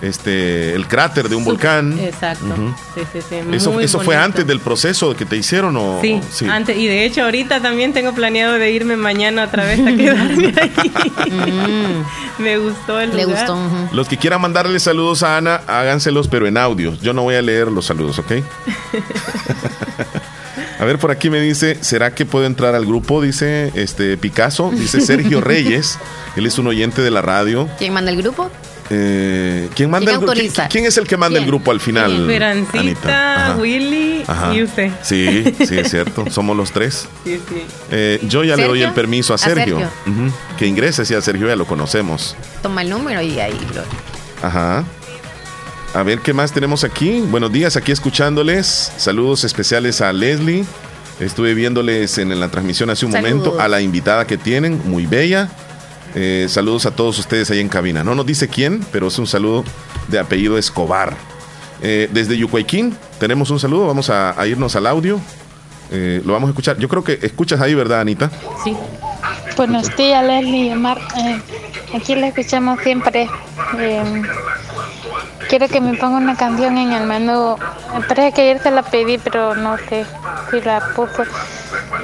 este 0.01 0.73
el 0.75 0.87
cráter 0.87 1.29
de 1.29 1.35
un 1.35 1.43
volcán. 1.45 1.97
Exacto. 1.99 2.45
Ujú. 2.45 2.73
Sí, 2.95 3.01
sí, 3.13 3.19
sí. 3.29 3.35
¿Eso, 3.53 3.71
muy 3.71 3.83
eso 3.85 3.99
fue 4.01 4.15
antes 4.15 4.45
del 4.45 4.59
proceso 4.59 5.15
que 5.15 5.25
te 5.25 5.37
hicieron 5.37 5.75
o 5.77 5.99
Sí, 6.01 6.19
sí? 6.31 6.45
antes. 6.47 6.77
Y 6.77 6.87
de 6.87 7.05
hecho, 7.05 7.23
ahorita 7.23 7.61
también 7.61 7.93
tengo 7.93 8.13
planeado 8.13 8.53
de 8.53 8.71
irme 8.71 8.97
mañana 8.97 9.43
otra 9.45 9.65
vez 9.65 9.79
a 9.79 9.85
quedarme 9.95 10.53
ahí. 10.61 12.03
Me 12.39 12.57
gustó 12.57 12.99
el 12.99 13.11
Mm. 13.11 13.15
Le 13.15 13.23
lugar. 13.23 13.47
gustó. 13.47 13.57
Los 13.95 14.07
que 14.07 14.17
quieran 14.17 14.41
mandarle 14.41 14.79
saludos 14.79 15.23
a 15.23 15.37
Ana, 15.37 15.61
háganselos, 15.67 16.27
pero 16.27 16.47
en 16.47 16.57
audio. 16.57 16.93
Yo 17.01 17.13
no 17.13 17.21
voy 17.23 17.35
a 17.35 17.41
leer 17.41 17.67
los 17.67 17.85
saludos, 17.85 18.19
¿ok? 18.19 18.31
A 20.79 20.85
ver, 20.85 20.97
por 20.97 21.11
aquí 21.11 21.29
me 21.29 21.39
dice, 21.39 21.77
¿será 21.81 22.13
que 22.13 22.25
puedo 22.25 22.45
entrar 22.45 22.75
al 22.75 22.85
grupo? 22.85 23.21
Dice 23.21 23.71
este 23.75 24.17
Picasso, 24.17 24.71
dice 24.73 24.99
Sergio 25.01 25.39
Reyes, 25.41 25.97
él 26.35 26.45
es 26.45 26.57
un 26.57 26.67
oyente 26.67 27.01
de 27.01 27.11
la 27.11 27.21
radio. 27.21 27.69
¿Quién 27.77 27.93
manda 27.93 28.11
el 28.11 28.17
grupo? 28.21 28.49
Eh, 28.89 29.69
¿quién, 29.75 29.89
manda 29.89 30.11
¿Quién 30.17 30.29
el? 30.29 30.51
¿Quién, 30.51 30.67
quién 30.69 30.85
es 30.85 30.97
el 30.97 31.07
que 31.07 31.17
manda 31.17 31.39
el 31.39 31.45
grupo 31.45 31.71
al 31.71 31.79
final? 31.79 32.21
Esperancita? 32.21 33.51
Ajá. 33.51 33.55
Willy 33.55 34.23
Ajá. 34.27 34.53
y 34.53 34.63
usted. 34.63 34.91
Sí, 35.01 35.43
sí, 35.65 35.77
es 35.77 35.89
cierto. 35.89 36.25
Somos 36.29 36.55
los 36.55 36.71
tres. 36.71 37.07
Sí, 37.23 37.39
sí. 37.47 37.63
Eh, 37.91 38.19
yo 38.23 38.43
ya 38.43 38.55
le 38.55 38.67
doy 38.67 38.81
el 38.81 38.91
permiso 38.93 39.33
a 39.33 39.35
A 39.35 39.39
Sergio. 39.39 39.79
Que 40.57 40.67
ingrese, 40.67 41.05
sí, 41.05 41.13
a 41.13 41.21
Sergio 41.21 41.47
ya 41.47 41.55
lo 41.55 41.65
conocemos. 41.65 42.35
Toma 42.61 42.81
el 42.81 42.89
número 42.89 43.21
y 43.21 43.39
ahí 43.39 43.57
lo. 43.73 43.83
Ajá. 44.45 44.83
A 45.93 46.03
ver 46.03 46.19
qué 46.19 46.33
más 46.33 46.51
tenemos 46.51 46.83
aquí. 46.83 47.21
Buenos 47.21 47.51
días, 47.51 47.77
aquí 47.77 47.91
escuchándoles. 47.91 48.91
Saludos 48.97 49.43
especiales 49.43 50.01
a 50.01 50.11
Leslie. 50.11 50.65
Estuve 51.19 51.53
viéndoles 51.53 52.17
en 52.17 52.37
la 52.39 52.49
transmisión 52.49 52.89
hace 52.89 53.05
un 53.05 53.11
Saludos. 53.11 53.35
momento 53.35 53.61
a 53.61 53.67
la 53.67 53.79
invitada 53.81 54.25
que 54.25 54.37
tienen, 54.37 54.81
muy 54.85 55.05
bella. 55.05 55.49
Eh, 56.15 56.45
saludos 56.49 56.85
a 56.85 56.91
todos 56.91 57.17
ustedes 57.19 57.49
ahí 57.51 57.59
en 57.59 57.69
cabina. 57.69 58.03
No 58.03 58.15
nos 58.15 58.25
dice 58.25 58.47
quién, 58.47 58.85
pero 58.91 59.07
es 59.07 59.17
un 59.17 59.27
saludo 59.27 59.63
de 60.07 60.19
apellido 60.19 60.57
Escobar. 60.57 61.15
Eh, 61.81 62.09
desde 62.11 62.37
Yucuayquín 62.37 62.95
tenemos 63.19 63.49
un 63.49 63.59
saludo. 63.59 63.87
Vamos 63.87 64.09
a, 64.09 64.35
irnos 64.47 64.75
al 64.75 64.87
audio. 64.87 65.19
Eh, 65.91 66.21
lo 66.25 66.33
vamos 66.33 66.47
a 66.47 66.51
escuchar. 66.51 66.77
Yo 66.77 66.87
creo 66.87 67.03
que 67.03 67.19
escuchas 67.21 67.61
ahí, 67.61 67.73
¿verdad, 67.73 68.01
Anita? 68.01 68.31
Sí. 68.63 68.75
Buenos 69.55 69.95
días, 69.95 70.25
Leslie 70.25 70.67
y 70.67 70.71
Omar. 70.71 70.97
Eh, 71.15 71.39
aquí 71.93 72.15
la 72.15 72.27
escuchamos 72.27 72.79
siempre. 72.81 73.29
Eh, 73.77 74.21
quiero 75.47 75.67
que 75.67 75.79
me 75.79 75.95
ponga 75.95 76.17
una 76.17 76.35
canción 76.35 76.75
en 76.77 76.91
el 76.91 77.05
menú. 77.05 77.55
Me 77.93 78.01
parece 78.01 78.31
que 78.31 78.41
ayer 78.41 78.63
se 78.63 78.71
la 78.71 78.81
pedí, 78.81 79.19
pero 79.19 79.53
no 79.53 79.77
sé 79.77 80.05
si 80.49 80.59
la 80.61 80.81
puso. 80.95 81.23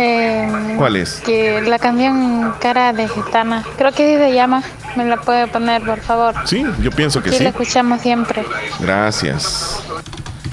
Eh, 0.02 0.47
¿Cuál 0.78 0.95
es? 0.95 1.16
Que 1.26 1.62
la 1.62 1.78
canción 1.78 2.54
Cara 2.62 2.93
de 2.93 3.08
Gitana. 3.10 3.66
Creo 3.78 3.91
que 3.91 4.04
así 4.16 4.24
se 4.24 4.34
llama. 4.34 4.64
¿Me 4.95 5.04
la 5.06 5.18
puede 5.18 5.45
poner, 5.47 5.82
por 5.84 6.00
favor? 6.00 6.34
Sí, 6.45 6.66
yo 6.82 6.89
pienso 6.91 7.22
que 7.22 7.30
Aquí 7.30 7.38
sí. 7.39 7.43
la 7.43 7.50
escuchamos 7.50 8.02
siempre. 8.02 8.43
Gracias. 8.80 9.84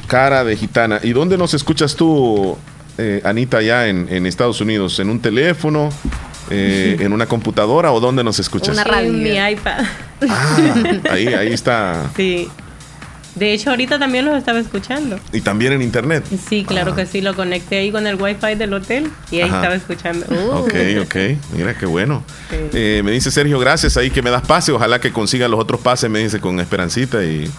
Cara 0.08 0.44
de 0.44 0.56
gitana. 0.56 0.98
¿Y 1.02 1.12
dónde 1.12 1.38
nos 1.38 1.54
escuchas 1.54 1.94
tú, 1.94 2.58
eh, 2.98 3.20
Anita, 3.24 3.58
allá 3.58 3.86
en, 3.86 4.08
en 4.10 4.26
Estados 4.26 4.60
Unidos? 4.60 4.98
¿En 4.98 5.10
un 5.10 5.20
teléfono? 5.20 5.90
Eh, 6.50 6.96
¿En 7.00 7.12
una 7.12 7.26
computadora 7.26 7.92
o 7.92 8.00
dónde 8.00 8.22
nos 8.22 8.38
escuchas? 8.38 8.76
En 8.98 9.22
mi 9.22 9.30
iPad. 9.30 9.84
Ahí, 11.10 11.28
ahí 11.28 11.52
está. 11.52 12.04
Sí. 12.16 12.48
De 13.36 13.52
hecho, 13.52 13.70
ahorita 13.70 13.98
también 13.98 14.24
los 14.24 14.36
estaba 14.36 14.58
escuchando. 14.58 15.20
Y 15.32 15.42
también 15.42 15.74
en 15.74 15.82
internet. 15.82 16.24
Sí, 16.48 16.64
claro 16.64 16.94
que 16.94 17.06
sí, 17.06 17.20
lo 17.20 17.34
conecté 17.34 17.76
ahí 17.78 17.92
con 17.92 18.06
el 18.06 18.20
wifi 18.20 18.54
del 18.56 18.72
hotel 18.72 19.10
y 19.30 19.36
ahí 19.36 19.48
Ajá. 19.48 19.56
estaba 19.56 19.74
escuchando. 19.74 20.26
Ok, 20.52 20.74
ok. 21.02 21.16
Mira 21.54 21.76
qué 21.76 21.86
bueno. 21.86 22.24
Eh, 22.50 23.02
me 23.04 23.12
dice 23.12 23.30
Sergio, 23.30 23.58
gracias 23.58 23.96
ahí 23.98 24.10
que 24.10 24.22
me 24.22 24.30
das 24.30 24.46
pase. 24.46 24.72
Ojalá 24.72 25.00
que 25.00 25.12
consigan 25.12 25.50
los 25.50 25.60
otros 25.60 25.80
pases, 25.80 26.08
me 26.10 26.20
dice 26.20 26.40
con 26.40 26.58
Esperancita 26.60 27.22
y, 27.24 27.50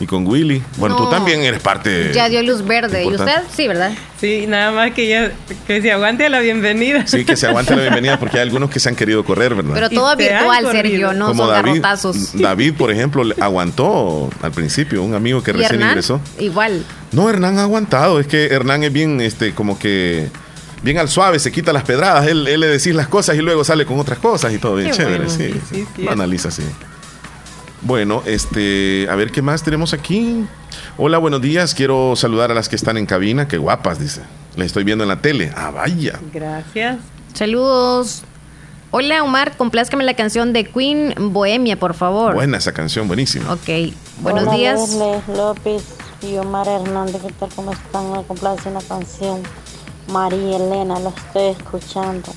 y 0.00 0.06
con 0.06 0.26
Willy. 0.26 0.62
Bueno, 0.76 0.96
tú 0.96 1.04
No. 1.04 1.08
también 1.10 1.42
eres 1.42 1.60
parte. 1.60 2.10
Ya 2.12 2.28
dio 2.28 2.42
luz 2.42 2.66
verde. 2.66 3.04
¿Y 3.04 3.08
usted? 3.14 3.42
Sí, 3.54 3.68
¿verdad? 3.68 3.92
Sí, 4.20 4.46
nada 4.48 4.72
más 4.72 4.92
que 4.92 5.06
ya 5.08 5.32
que 5.66 5.80
se 5.82 5.92
aguante 5.92 6.28
la 6.28 6.40
bienvenida. 6.40 7.06
Sí, 7.06 7.24
que 7.24 7.36
se 7.36 7.46
aguante 7.46 7.76
la 7.76 7.82
bienvenida 7.82 8.18
porque 8.18 8.38
hay 8.38 8.42
algunos 8.42 8.70
que 8.70 8.80
se 8.80 8.88
han 8.88 8.96
querido 8.96 9.24
correr, 9.24 9.54
¿verdad? 9.54 9.72
Pero 9.74 9.90
todo 9.90 10.16
virtual. 10.16 10.66
Sergio, 10.72 11.12
no 11.12 11.28
Como 11.28 11.44
son 11.46 11.52
David, 11.54 11.68
garrotazos. 11.70 12.30
David, 12.40 12.74
por 12.74 12.90
ejemplo, 12.90 13.22
aguantó 13.40 14.30
al 14.42 14.50
principio, 14.52 15.02
un 15.02 15.14
amigo 15.14 15.42
que 15.42 15.50
¿Y 15.50 15.54
recién 15.54 15.74
Hernán? 15.74 15.88
ingresó. 15.90 16.20
Igual. 16.38 16.84
No, 17.12 17.30
Hernán 17.30 17.58
ha 17.58 17.62
aguantado. 17.62 18.18
Es 18.18 18.26
que 18.26 18.46
Hernán 18.46 18.82
es 18.82 18.92
bien, 18.92 19.20
este, 19.20 19.54
como 19.54 19.78
que 19.78 20.28
bien 20.82 20.98
al 20.98 21.08
suave, 21.08 21.38
se 21.38 21.52
quita 21.52 21.72
las 21.72 21.84
pedradas. 21.84 22.26
Él, 22.26 22.46
él 22.48 22.60
le 22.60 22.66
decís 22.66 22.94
las 22.94 23.06
cosas 23.08 23.36
y 23.36 23.40
luego 23.42 23.62
sale 23.64 23.86
con 23.86 23.98
otras 24.00 24.18
cosas 24.18 24.52
y 24.52 24.58
todo 24.58 24.74
bien 24.76 24.90
Qué 24.90 24.96
chévere. 24.96 25.24
bueno. 25.24 25.30
Sí, 25.30 25.52
Sí, 25.52 25.60
sí, 25.70 25.86
sí. 25.96 26.02
Lo 26.02 26.10
analiza 26.12 26.48
así. 26.48 26.62
Bueno, 27.84 28.22
este, 28.24 29.06
a 29.10 29.14
ver 29.14 29.30
qué 29.30 29.42
más 29.42 29.62
tenemos 29.62 29.92
aquí. 29.92 30.46
Hola, 30.96 31.18
buenos 31.18 31.42
días. 31.42 31.74
Quiero 31.74 32.16
saludar 32.16 32.50
a 32.50 32.54
las 32.54 32.70
que 32.70 32.76
están 32.76 32.96
en 32.96 33.04
cabina. 33.04 33.46
Qué 33.46 33.58
guapas, 33.58 33.98
dice. 33.98 34.22
Les 34.56 34.66
estoy 34.66 34.84
viendo 34.84 35.04
en 35.04 35.08
la 35.08 35.20
tele. 35.20 35.52
Ah, 35.54 35.70
vaya. 35.70 36.18
Gracias. 36.32 36.96
Saludos. 37.34 38.22
Hola, 38.90 39.22
Omar, 39.22 39.56
complázcame 39.56 40.04
la 40.04 40.14
canción 40.14 40.52
de 40.52 40.64
Queen 40.64 41.14
Bohemia, 41.18 41.78
por 41.78 41.94
favor. 41.94 42.32
Buena 42.34 42.58
esa 42.58 42.72
canción, 42.72 43.06
buenísima. 43.08 43.52
Ok, 43.52 43.92
buenos 44.20 44.44
Hola, 44.44 44.54
días. 44.54 44.96
López 45.36 45.82
y 46.22 46.36
Omar 46.36 46.68
Hernández, 46.68 47.20
¿qué 47.20 47.32
tal? 47.32 47.48
¿Cómo 47.56 47.72
están? 47.72 48.12
Me 48.12 48.22
complace 48.22 48.68
una 48.68 48.80
canción. 48.80 49.42
María 50.10 50.56
Elena, 50.56 51.00
la 51.00 51.08
estoy 51.10 51.48
escuchando. 51.48 52.32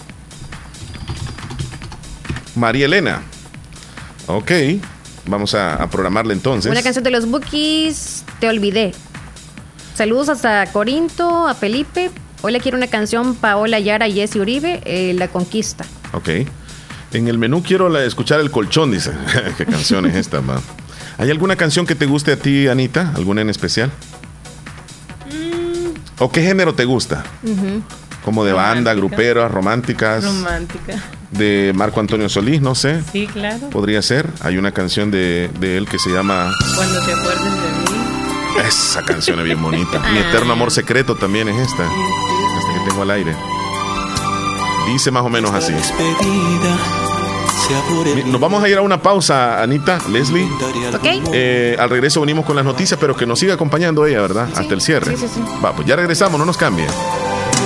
María 2.56 2.86
Elena. 2.86 3.22
Ok. 4.26 4.52
Vamos 5.28 5.54
a, 5.56 5.76
a 5.76 5.90
programarla 5.90 6.34
entonces. 6.34 6.72
Una 6.72 6.82
canción 6.82 7.04
de 7.04 7.12
los 7.12 7.30
Bookies, 7.30 8.24
Te 8.40 8.48
Olvidé. 8.48 8.94
Saludos 9.96 10.30
hasta 10.30 10.66
Corinto, 10.72 11.48
a 11.48 11.54
Felipe. 11.56 12.12
Hoy 12.44 12.52
le 12.54 12.60
quiero 12.60 12.78
una 12.78 12.88
canción 12.88 13.36
Paola 13.36 13.80
Yara 13.80 14.08
y 14.08 14.14
Jesse 14.14 14.36
Uribe, 14.38 14.82
eh, 14.86 15.14
La 15.16 15.28
Conquista. 15.28 15.86
Ok. 16.14 16.30
En 17.14 17.28
el 17.28 17.38
menú 17.38 17.64
quiero 17.64 17.90
la- 17.90 18.04
escuchar 18.04 18.40
el 18.40 18.52
colchón, 18.52 18.92
dice. 18.92 19.12
¿Qué 19.58 19.66
canción 19.66 20.06
es 20.06 20.16
esta, 20.16 20.42
ma? 20.42 20.62
¿Hay 21.18 21.32
alguna 21.32 21.56
canción 21.56 21.86
que 21.88 21.96
te 21.96 22.06
guste 22.06 22.32
a 22.34 22.38
ti, 22.38 22.68
Anita? 22.68 23.12
¿Alguna 23.16 23.42
en 23.42 23.50
especial? 23.50 23.92
¿O 26.20 26.32
qué 26.32 26.42
género 26.44 26.74
te 26.74 26.86
gusta? 26.86 27.24
Como 28.28 28.44
de 28.44 28.52
banda, 28.52 28.92
Romántica. 28.92 28.94
gruperas, 28.94 29.50
románticas, 29.52 30.24
Romántica. 30.26 30.96
de 31.32 31.72
Marco 31.74 32.02
Antonio 32.02 32.28
Solís, 32.28 32.60
no 32.62 32.76
sé. 32.76 33.02
Sí, 33.14 33.26
claro. 33.26 33.70
Podría 33.70 34.02
ser. 34.02 34.28
Hay 34.42 34.58
una 34.58 34.74
canción 34.74 35.12
de, 35.12 35.50
de 35.62 35.78
él 35.78 35.88
que 35.88 35.98
se 35.98 36.10
llama... 36.10 36.52
Cuando 36.76 37.00
te 37.06 37.14
acuerdes 37.14 37.44
de 37.46 37.50
mí. 37.94 38.68
Esa 38.68 39.02
canción 39.04 39.40
es 39.40 39.46
bien 39.46 39.62
bonita. 39.62 40.00
Mi 40.12 40.20
eterno 40.20 40.52
amor 40.52 40.72
secreto 40.72 41.16
también 41.16 41.48
es 41.48 41.56
esta. 41.70 41.86
Esta 41.86 42.74
que 42.84 42.90
tengo 42.90 43.04
al 43.04 43.12
aire. 43.12 43.34
Dice 44.88 45.10
más 45.10 45.24
o 45.24 45.30
menos 45.30 45.52
así. 45.54 45.74
Nos 48.26 48.42
vamos 48.42 48.62
a 48.62 48.68
ir 48.68 48.78
a 48.78 48.82
una 48.82 49.02
pausa, 49.02 49.64
Anita, 49.64 50.00
Leslie. 50.10 50.44
Ok. 50.94 51.06
Eh, 51.34 51.78
al 51.80 51.90
regreso 51.90 52.20
venimos 52.20 52.46
con 52.46 52.58
las 52.58 52.66
noticias, 52.66 53.00
pero 53.00 53.16
que 53.16 53.26
nos 53.26 53.40
siga 53.40 53.54
acompañando 53.54 54.06
ella, 54.06 54.20
¿verdad? 54.22 54.50
Hasta 54.54 54.74
el 54.74 54.82
cierre. 54.82 55.16
sí, 55.16 55.28
sí, 55.28 55.34
sí. 55.36 55.42
Va, 55.64 55.74
pues 55.74 55.88
ya 55.88 55.96
regresamos, 55.96 56.38
no 56.38 56.46
nos 56.46 56.58
cambie. 56.58 56.88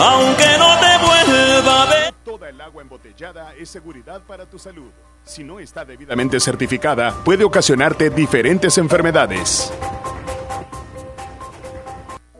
Aunque 0.00 0.44
no 0.58 0.78
te 0.80 1.04
vuelva 1.04 1.82
a 1.82 1.86
ver. 1.86 2.14
Toda 2.24 2.48
el 2.48 2.60
agua 2.60 2.82
embotellada 2.82 3.54
es 3.54 3.68
seguridad 3.68 4.22
para 4.26 4.46
tu 4.46 4.58
salud. 4.58 4.90
Si 5.24 5.44
no 5.44 5.58
está 5.60 5.84
debidamente 5.84 6.40
certificada, 6.40 7.14
puede 7.24 7.44
ocasionarte 7.44 8.10
diferentes 8.10 8.76
enfermedades. 8.78 9.72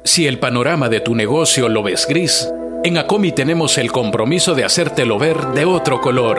Si 0.04 0.26
el 0.26 0.38
panorama 0.38 0.88
de 0.88 1.00
tu 1.00 1.14
negocio 1.14 1.68
lo 1.68 1.82
ves 1.82 2.06
gris, 2.06 2.48
en 2.84 2.98
Acomi 2.98 3.32
tenemos 3.32 3.78
el 3.78 3.90
compromiso 3.90 4.54
de 4.54 4.64
hacértelo 4.64 5.18
ver 5.18 5.38
de 5.48 5.64
otro 5.64 6.00
color. 6.00 6.38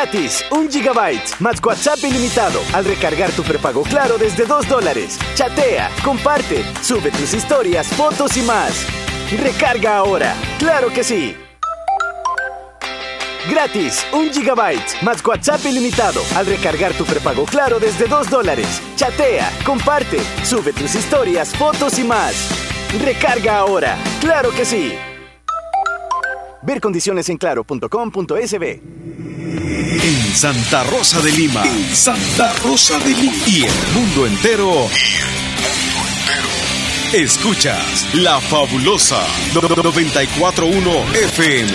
Gratis, 0.00 0.42
un 0.52 0.70
gigabyte 0.70 1.38
más 1.40 1.62
WhatsApp 1.62 2.02
ilimitado 2.02 2.58
al 2.72 2.86
recargar 2.86 3.30
tu 3.32 3.42
prepago 3.42 3.82
claro 3.82 4.16
desde 4.16 4.46
2 4.46 4.66
dólares. 4.66 5.18
Chatea, 5.34 5.90
comparte, 6.02 6.64
sube 6.80 7.10
tus 7.10 7.34
historias, 7.34 7.86
fotos 7.88 8.34
y 8.38 8.40
más. 8.40 8.86
Recarga 9.42 9.98
ahora, 9.98 10.34
claro 10.58 10.88
que 10.88 11.04
sí. 11.04 11.36
Gratis, 13.50 14.06
un 14.14 14.30
gigabyte 14.30 15.02
más 15.02 15.22
WhatsApp 15.22 15.66
ilimitado 15.66 16.22
al 16.34 16.46
recargar 16.46 16.94
tu 16.94 17.04
prepago 17.04 17.44
claro 17.44 17.78
desde 17.78 18.06
2 18.06 18.30
dólares. 18.30 18.80
Chatea, 18.96 19.52
comparte, 19.66 20.20
sube 20.44 20.72
tus 20.72 20.94
historias, 20.94 21.54
fotos 21.54 21.98
y 21.98 22.04
más. 22.04 22.48
Recarga 23.04 23.58
ahora, 23.58 23.98
claro 24.22 24.50
que 24.50 24.64
sí. 24.64 24.94
Ver 26.62 26.80
condiciones 26.80 27.28
en 27.28 27.36
claro.com.sb. 27.36 28.80
En 29.62 30.34
Santa 30.34 30.84
Rosa 30.84 31.20
de 31.20 31.32
Lima. 31.32 31.62
En 31.64 31.94
Santa 31.94 32.52
Rosa 32.64 32.98
de 33.00 33.10
Lima. 33.10 33.34
Y 33.46 33.64
el 33.64 33.72
mundo 33.94 34.26
entero. 34.26 34.88
Escuchas 37.12 38.06
La 38.14 38.40
Fabulosa 38.40 39.20
941 39.52 40.90
FM. 41.14 41.70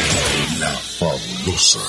La 0.59 0.71
Fabulosa. 0.99 1.79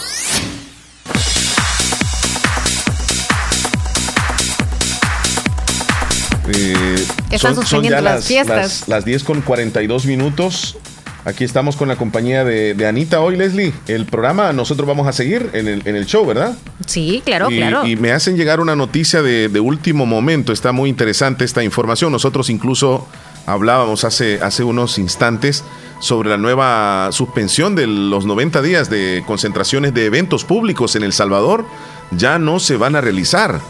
Eh, 6.49 7.07
Están 7.31 7.55
suspendiendo 7.57 8.01
las 8.01 8.27
fiestas. 8.27 8.81
Las, 8.81 8.89
las 8.89 9.05
10 9.05 9.25
con 9.25 9.41
42 9.43 10.07
minutos. 10.07 10.77
Aquí 11.27 11.43
estamos 11.43 11.75
con 11.75 11.89
la 11.89 11.97
compañía 11.97 12.45
de, 12.45 12.75
de 12.75 12.87
Anita 12.87 13.21
hoy, 13.21 13.37
Leslie. 13.37 13.73
El 13.89 14.07
programa 14.07 14.53
nosotros 14.53 14.87
vamos 14.87 15.09
a 15.09 15.13
seguir 15.13 15.51
en 15.55 15.67
el, 15.67 15.83
en 15.85 15.97
el 15.97 16.07
show, 16.07 16.25
¿verdad? 16.25 16.57
Sí, 16.87 17.21
claro, 17.25 17.51
y, 17.51 17.57
claro. 17.57 17.85
y 17.85 17.97
me 17.97 18.13
hacen 18.13 18.37
llegar 18.37 18.61
una 18.61 18.77
noticia 18.77 19.23
de, 19.23 19.49
de 19.49 19.59
último 19.59 20.07
momento. 20.07 20.53
Está 20.53 20.71
muy 20.71 20.89
interesante 20.89 21.45
esta 21.45 21.65
información. 21.65 22.13
Nosotros 22.13 22.49
incluso 22.49 23.09
hablábamos 23.45 24.05
hace, 24.05 24.41
hace 24.41 24.63
unos 24.63 25.01
instantes 25.01 25.65
sobre 25.99 26.31
la 26.31 26.37
nueva 26.37 27.09
suspensión 27.11 27.75
de 27.75 27.89
los 27.89 28.25
90 28.25 28.63
días 28.63 28.89
de 28.89 29.25
concentraciones 29.27 29.95
de 29.95 30.07
eventos 30.07 30.45
públicos 30.45 30.95
en 30.95 31.03
El 31.03 31.13
Salvador. 31.13 31.65
Ya 32.13 32.39
no 32.39 32.61
se 32.61 32.77
van 32.77 32.95
a 32.95 33.01
realizar. 33.01 33.61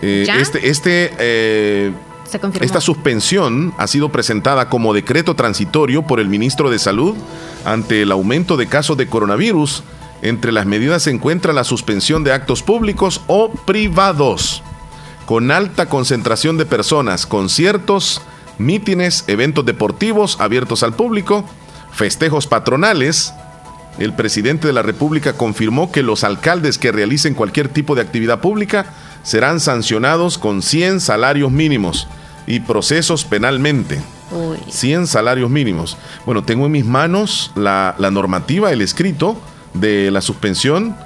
Eh. 0.00 0.26
Este, 0.40 0.70
este 0.70 1.12
eh, 1.18 1.92
Esta 2.60 2.80
suspensión 2.80 3.74
ha 3.78 3.86
sido 3.86 4.10
presentada 4.10 4.68
como 4.68 4.94
decreto 4.94 5.34
transitorio 5.34 6.02
por 6.02 6.20
el 6.20 6.28
ministro 6.28 6.70
de 6.70 6.78
Salud 6.78 7.16
ante 7.64 8.02
el 8.02 8.12
aumento 8.12 8.56
de 8.56 8.66
casos 8.66 8.96
de 8.96 9.06
coronavirus. 9.06 9.84
Entre 10.22 10.52
las 10.52 10.66
medidas 10.66 11.02
se 11.02 11.10
encuentra 11.10 11.52
la 11.52 11.64
suspensión 11.64 12.24
de 12.24 12.32
actos 12.32 12.62
públicos 12.62 13.20
o 13.26 13.50
privados 13.50 14.62
con 15.26 15.50
alta 15.50 15.86
concentración 15.86 16.58
de 16.58 16.66
personas, 16.66 17.26
conciertos, 17.26 18.20
mítines, 18.58 19.24
eventos 19.26 19.64
deportivos 19.64 20.36
abiertos 20.40 20.82
al 20.82 20.94
público, 20.94 21.44
festejos 21.92 22.46
patronales. 22.46 23.32
El 23.98 24.14
presidente 24.14 24.66
de 24.66 24.72
la 24.72 24.82
República 24.82 25.34
confirmó 25.34 25.92
que 25.92 26.02
los 26.02 26.24
alcaldes 26.24 26.78
que 26.78 26.92
realicen 26.92 27.34
cualquier 27.34 27.68
tipo 27.68 27.94
de 27.94 28.02
actividad 28.02 28.40
pública 28.40 28.86
serán 29.24 29.58
sancionados 29.58 30.38
con 30.38 30.62
100 30.62 31.00
salarios 31.00 31.50
mínimos 31.50 32.06
y 32.46 32.60
procesos 32.60 33.24
penalmente. 33.24 34.00
Uy. 34.30 34.58
100 34.68 35.08
salarios 35.08 35.50
mínimos. 35.50 35.96
Bueno, 36.24 36.44
tengo 36.44 36.66
en 36.66 36.72
mis 36.72 36.84
manos 36.84 37.50
la, 37.56 37.96
la 37.98 38.12
normativa, 38.12 38.70
el 38.70 38.80
escrito 38.80 39.36
de 39.72 40.12
la 40.12 40.20
suspensión 40.20 40.96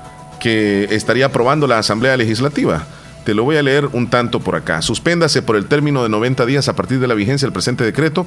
que 0.40 0.89
estaría 0.90 1.27
aprobando 1.27 1.66
la 1.66 1.78
Asamblea 1.78 2.16
Legislativa. 2.16 2.86
Te 3.24 3.35
lo 3.35 3.45
voy 3.45 3.57
a 3.57 3.62
leer 3.62 3.86
un 3.93 4.09
tanto 4.09 4.40
por 4.40 4.57
acá. 4.57 4.81
Suspéndase 4.82 5.43
por 5.43 5.57
el 5.57 5.66
término 5.66 6.03
de 6.03 6.09
90 6.09 6.47
días 6.47 6.69
a 6.69 6.77
partir 6.77 6.99
de 6.99 7.07
la 7.07 7.15
vigencia 7.15 7.47
del 7.47 7.53
presente 7.53 7.85
decreto 7.85 8.27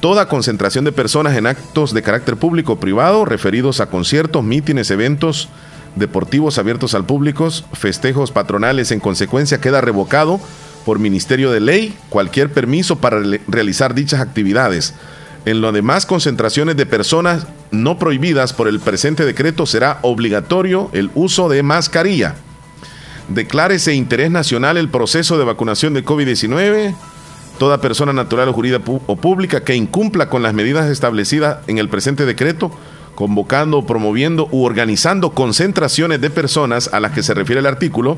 toda 0.00 0.28
concentración 0.28 0.84
de 0.84 0.92
personas 0.92 1.36
en 1.36 1.46
actos 1.46 1.94
de 1.94 2.02
carácter 2.02 2.36
público 2.36 2.72
o 2.72 2.80
privado 2.80 3.24
referidos 3.24 3.80
a 3.80 3.86
conciertos, 3.86 4.42
mítines, 4.42 4.90
eventos 4.90 5.48
deportivos 5.96 6.58
abiertos 6.58 6.94
al 6.94 7.04
público, 7.04 7.50
festejos 7.72 8.30
patronales. 8.30 8.90
En 8.92 9.00
consecuencia, 9.00 9.60
queda 9.60 9.80
revocado 9.80 10.40
por 10.84 10.98
Ministerio 10.98 11.50
de 11.50 11.60
Ley 11.60 11.96
cualquier 12.08 12.52
permiso 12.52 12.96
para 12.96 13.20
re- 13.20 13.40
realizar 13.48 13.94
dichas 13.94 14.20
actividades. 14.20 14.94
En 15.46 15.60
lo 15.60 15.72
demás, 15.72 16.06
concentraciones 16.06 16.76
de 16.76 16.86
personas 16.86 17.46
no 17.70 17.98
prohibidas 17.98 18.52
por 18.52 18.68
el 18.68 18.78
presente 18.80 19.24
decreto 19.24 19.64
será 19.66 19.98
obligatorio 20.02 20.90
el 20.92 21.10
uso 21.14 21.48
de 21.48 21.62
mascarilla. 21.62 22.34
Declárese 23.28 23.94
interés 23.94 24.30
nacional 24.30 24.76
el 24.76 24.88
proceso 24.88 25.38
de 25.38 25.44
vacunación 25.44 25.94
de 25.94 26.04
COVID-19. 26.04 26.94
Toda 27.58 27.80
persona 27.80 28.12
natural 28.12 28.48
o 28.48 28.52
jurídica 28.52 28.82
o 28.86 29.16
pública 29.16 29.62
que 29.62 29.74
incumpla 29.76 30.28
con 30.28 30.42
las 30.42 30.54
medidas 30.54 30.90
establecidas 30.90 31.58
en 31.68 31.78
el 31.78 31.88
presente 31.88 32.26
decreto, 32.26 32.70
convocando, 33.20 33.84
promoviendo 33.84 34.48
u 34.50 34.64
organizando 34.64 35.32
concentraciones 35.32 36.22
de 36.22 36.30
personas 36.30 36.88
a 36.90 37.00
las 37.00 37.12
que 37.12 37.22
se 37.22 37.34
refiere 37.34 37.60
el 37.60 37.66
artículo, 37.66 38.16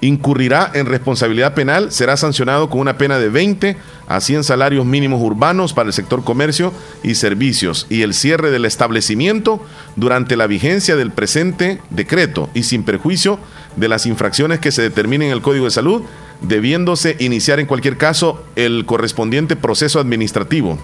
incurrirá 0.00 0.70
en 0.74 0.86
responsabilidad 0.86 1.54
penal, 1.54 1.90
será 1.90 2.16
sancionado 2.16 2.70
con 2.70 2.78
una 2.78 2.96
pena 2.96 3.18
de 3.18 3.30
20 3.30 3.76
a 4.06 4.20
100 4.20 4.44
salarios 4.44 4.86
mínimos 4.86 5.20
urbanos 5.20 5.72
para 5.72 5.88
el 5.88 5.92
sector 5.92 6.22
comercio 6.22 6.72
y 7.02 7.16
servicios 7.16 7.88
y 7.90 8.02
el 8.02 8.14
cierre 8.14 8.52
del 8.52 8.64
establecimiento 8.64 9.60
durante 9.96 10.36
la 10.36 10.46
vigencia 10.46 10.94
del 10.94 11.10
presente 11.10 11.80
decreto 11.90 12.48
y 12.54 12.62
sin 12.62 12.84
perjuicio 12.84 13.40
de 13.74 13.88
las 13.88 14.06
infracciones 14.06 14.60
que 14.60 14.70
se 14.70 14.82
determinen 14.82 15.30
en 15.30 15.34
el 15.34 15.42
Código 15.42 15.64
de 15.64 15.72
Salud, 15.72 16.02
debiéndose 16.42 17.16
iniciar 17.18 17.58
en 17.58 17.66
cualquier 17.66 17.96
caso 17.96 18.44
el 18.54 18.86
correspondiente 18.86 19.56
proceso 19.56 19.98
administrativo. 19.98 20.78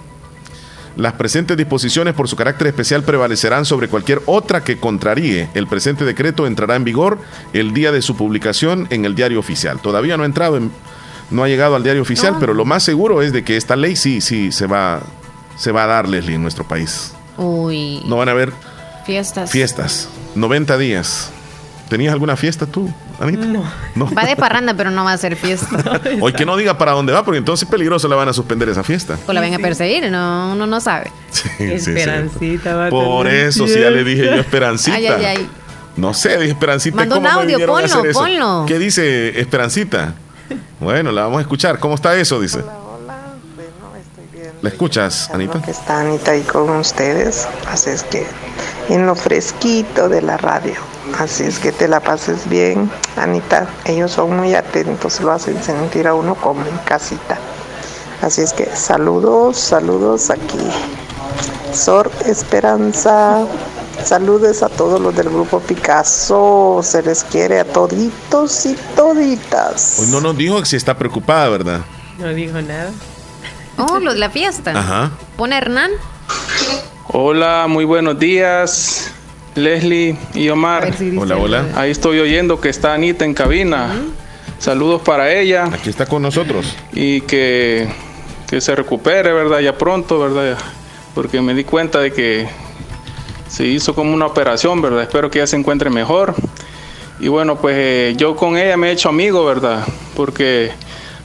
Las 0.97 1.13
presentes 1.13 1.55
disposiciones 1.57 2.13
por 2.13 2.27
su 2.27 2.35
carácter 2.35 2.67
especial 2.67 3.03
prevalecerán 3.03 3.65
sobre 3.65 3.87
cualquier 3.87 4.21
otra 4.25 4.63
que 4.63 4.77
contraríe. 4.77 5.49
El 5.53 5.67
presente 5.67 6.03
decreto 6.05 6.45
entrará 6.47 6.75
en 6.75 6.83
vigor 6.83 7.17
el 7.53 7.73
día 7.73 7.91
de 7.91 8.01
su 8.01 8.15
publicación 8.17 8.87
en 8.89 9.05
el 9.05 9.15
diario 9.15 9.39
oficial. 9.39 9.79
Todavía 9.81 10.17
no 10.17 10.23
ha 10.23 10.25
entrado 10.25 10.57
en- 10.57 10.71
no 11.29 11.43
ha 11.43 11.47
llegado 11.47 11.75
al 11.77 11.83
diario 11.83 12.01
oficial, 12.01 12.33
No. 12.33 12.39
pero 12.39 12.53
lo 12.53 12.65
más 12.65 12.83
seguro 12.83 13.21
es 13.21 13.31
de 13.31 13.43
que 13.43 13.55
esta 13.55 13.77
ley 13.77 13.95
sí, 13.95 14.19
sí 14.19 14.51
se 14.51 14.67
va, 14.67 15.01
se 15.57 15.71
va 15.71 15.85
a 15.85 15.87
dar, 15.87 16.09
Leslie, 16.09 16.35
en 16.35 16.41
nuestro 16.41 16.65
país. 16.67 17.13
Uy. 17.37 18.01
No 18.05 18.17
van 18.17 18.27
a 18.27 18.31
haber 18.33 18.51
Fiestas. 19.05 19.49
fiestas. 19.49 20.09
90 20.35 20.77
días. 20.77 21.31
¿Tenías 21.91 22.13
alguna 22.13 22.37
fiesta 22.37 22.65
tú, 22.65 22.89
Anita? 23.19 23.45
No. 23.45 23.69
No. 23.95 24.09
Va 24.15 24.23
de 24.23 24.37
parranda, 24.37 24.73
pero 24.73 24.91
no 24.91 25.03
va 25.03 25.11
a 25.11 25.17
ser 25.17 25.35
fiesta. 25.35 25.99
Hoy 26.21 26.31
que 26.31 26.45
no 26.45 26.55
diga 26.55 26.77
para 26.77 26.93
dónde 26.93 27.11
va, 27.11 27.25
porque 27.25 27.37
entonces 27.37 27.67
es 27.67 27.69
peligroso 27.69 28.07
la 28.07 28.15
van 28.15 28.29
a 28.29 28.33
suspender 28.33 28.69
esa 28.69 28.81
fiesta. 28.81 29.17
O 29.27 29.33
la 29.33 29.41
ven 29.41 29.55
a 29.55 29.59
perseguir, 29.59 30.09
no, 30.09 30.53
uno 30.53 30.65
no 30.65 30.79
sabe. 30.79 31.11
Sí. 31.31 31.45
Esperancita 31.59 32.75
va 32.77 32.87
a 32.87 32.89
Por 32.89 33.25
tener 33.25 33.47
eso 33.47 33.67
sí 33.67 33.77
ya 33.77 33.89
le 33.89 34.05
dije 34.05 34.23
yo. 34.23 34.35
Esperancita. 34.35 34.95
Ay, 34.95 35.05
ay, 35.05 35.25
ay. 35.25 35.49
No 35.97 36.13
sé, 36.13 36.37
dije 36.37 36.51
Esperancita. 36.51 36.95
Mandó 36.95 37.17
un 37.17 37.23
¿cómo 37.25 37.43
me 37.43 37.53
audio, 37.53 37.67
ponlo, 37.67 38.03
ponlo. 38.13 38.63
¿Qué 38.65 38.79
dice 38.79 39.37
Esperancita? 39.37 40.13
Bueno, 40.79 41.11
la 41.11 41.23
vamos 41.23 41.39
a 41.39 41.41
escuchar. 41.41 41.77
¿Cómo 41.77 41.95
está 41.95 42.15
eso? 42.15 42.39
Dice. 42.39 42.63
¿La 44.61 44.69
escuchas, 44.69 45.29
Anita? 45.33 45.61
que 45.61 45.71
está 45.71 45.99
Anita 45.99 46.31
ahí 46.31 46.43
con 46.43 46.69
ustedes. 46.69 47.49
Así 47.67 47.89
es 47.89 48.03
que 48.03 48.25
en 48.87 49.05
lo 49.05 49.15
fresquito 49.15 50.07
de 50.07 50.21
la 50.21 50.37
radio. 50.37 50.75
Así 51.19 51.43
es 51.43 51.59
que 51.59 51.71
te 51.71 51.87
la 51.87 51.99
pases 51.99 52.49
bien, 52.49 52.89
Anita. 53.15 53.67
Ellos 53.85 54.11
son 54.11 54.35
muy 54.35 54.55
atentos, 54.55 55.21
lo 55.21 55.31
hacen 55.31 55.61
sentir 55.61 56.07
a 56.07 56.13
uno 56.13 56.35
como 56.35 56.65
en 56.65 56.77
casita. 56.79 57.37
Así 58.21 58.41
es 58.41 58.53
que 58.53 58.65
saludos, 58.75 59.57
saludos 59.57 60.29
aquí. 60.29 60.59
Sor 61.73 62.11
Esperanza. 62.25 63.45
Saludos 64.03 64.63
a 64.63 64.69
todos 64.69 64.99
los 64.99 65.15
del 65.15 65.29
grupo 65.29 65.59
Picasso. 65.59 66.81
Se 66.83 67.03
les 67.03 67.23
quiere 67.23 67.59
a 67.59 67.65
toditos 67.65 68.65
y 68.65 68.75
toditas. 68.95 69.97
Hoy 69.99 70.07
no 70.07 70.21
nos 70.21 70.35
dijo 70.37 70.63
si 70.65 70.75
está 70.75 70.97
preocupada, 70.97 71.49
¿verdad? 71.49 71.81
No 72.17 72.27
dijo 72.29 72.61
nada. 72.61 72.91
Oh, 73.77 73.99
lo 73.99 74.13
de 74.13 74.19
la 74.19 74.29
fiesta. 74.29 74.71
Ajá. 74.71 75.11
Pone 75.37 75.57
Hernán. 75.57 75.91
Hola, 77.07 77.65
muy 77.67 77.85
buenos 77.85 78.17
días, 78.17 79.11
Leslie 79.55 80.15
y 80.33 80.49
Omar. 80.49 80.93
Hola, 81.17 81.37
hola. 81.37 81.65
Ahí 81.75 81.91
estoy 81.91 82.19
oyendo 82.19 82.59
que 82.61 82.69
está 82.69 82.93
Anita 82.93 83.25
en 83.25 83.33
cabina. 83.33 84.01
Saludos 84.59 85.01
para 85.01 85.33
ella. 85.33 85.65
Aquí 85.65 85.89
está 85.89 86.05
con 86.05 86.21
nosotros. 86.21 86.75
Y 86.93 87.21
que, 87.21 87.87
que 88.47 88.61
se 88.61 88.75
recupere, 88.75 89.33
¿verdad? 89.33 89.59
Ya 89.59 89.77
pronto, 89.77 90.19
¿verdad? 90.19 90.57
Porque 91.13 91.41
me 91.41 91.53
di 91.53 91.63
cuenta 91.63 91.99
de 91.99 92.13
que 92.13 92.47
se 93.47 93.65
hizo 93.65 93.93
como 93.93 94.13
una 94.13 94.27
operación, 94.27 94.81
¿verdad? 94.81 95.03
Espero 95.03 95.29
que 95.29 95.39
ella 95.39 95.47
se 95.47 95.57
encuentre 95.57 95.89
mejor. 95.89 96.35
Y 97.19 97.27
bueno, 97.27 97.57
pues 97.57 97.75
eh, 97.77 98.13
yo 98.17 98.35
con 98.35 98.57
ella 98.57 98.77
me 98.77 98.89
he 98.89 98.91
hecho 98.91 99.09
amigo, 99.09 99.45
¿verdad? 99.45 99.85
Porque 100.15 100.71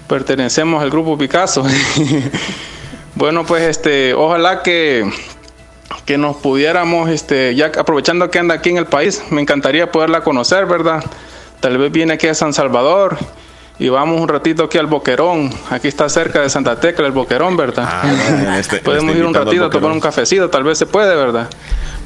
pertenecemos 0.09 0.83
al 0.83 0.91
grupo 0.91 1.17
Picasso. 1.17 1.65
bueno, 3.15 3.47
pues 3.47 3.63
este, 3.63 4.13
ojalá 4.13 4.63
que, 4.63 5.09
que 6.05 6.19
nos 6.19 6.37
pudiéramos, 6.37 7.11
este, 7.11 7.55
ya 7.55 7.67
aprovechando 7.67 8.31
que 8.31 8.39
anda 8.39 8.55
aquí 8.55 8.71
en 8.71 8.77
el 8.77 8.87
país, 8.87 9.23
me 9.31 9.41
encantaría 9.41 9.91
poderla 9.91 10.23
conocer, 10.23 10.67
¿verdad? 10.67 11.05
Tal 11.61 11.79
vez 11.79 11.91
viene 11.91 12.15
aquí 12.15 12.27
a 12.27 12.35
San 12.35 12.53
Salvador 12.53 13.17
y 13.79 13.89
vamos 13.89 14.21
un 14.21 14.29
ratito 14.29 14.65
aquí 14.65 14.79
al 14.79 14.87
Boquerón. 14.87 15.51
Aquí 15.71 15.89
está 15.89 16.09
cerca 16.09 16.41
de 16.41 16.49
Santa 16.51 16.79
Tecla 16.81 17.07
el 17.07 17.13
Boquerón, 17.13 17.57
¿verdad? 17.57 17.85
Ah, 17.87 18.57
este- 18.59 18.79
Podemos 18.79 19.07
este 19.11 19.19
ir 19.19 19.27
un 19.27 19.35
ratito 19.35 19.65
a 19.67 19.71
tomar 19.71 19.93
un 19.93 20.01
cafecito, 20.01 20.49
tal 20.49 20.65
vez 20.65 20.79
se 20.79 20.87
puede, 20.87 21.15
¿verdad? 21.15 21.49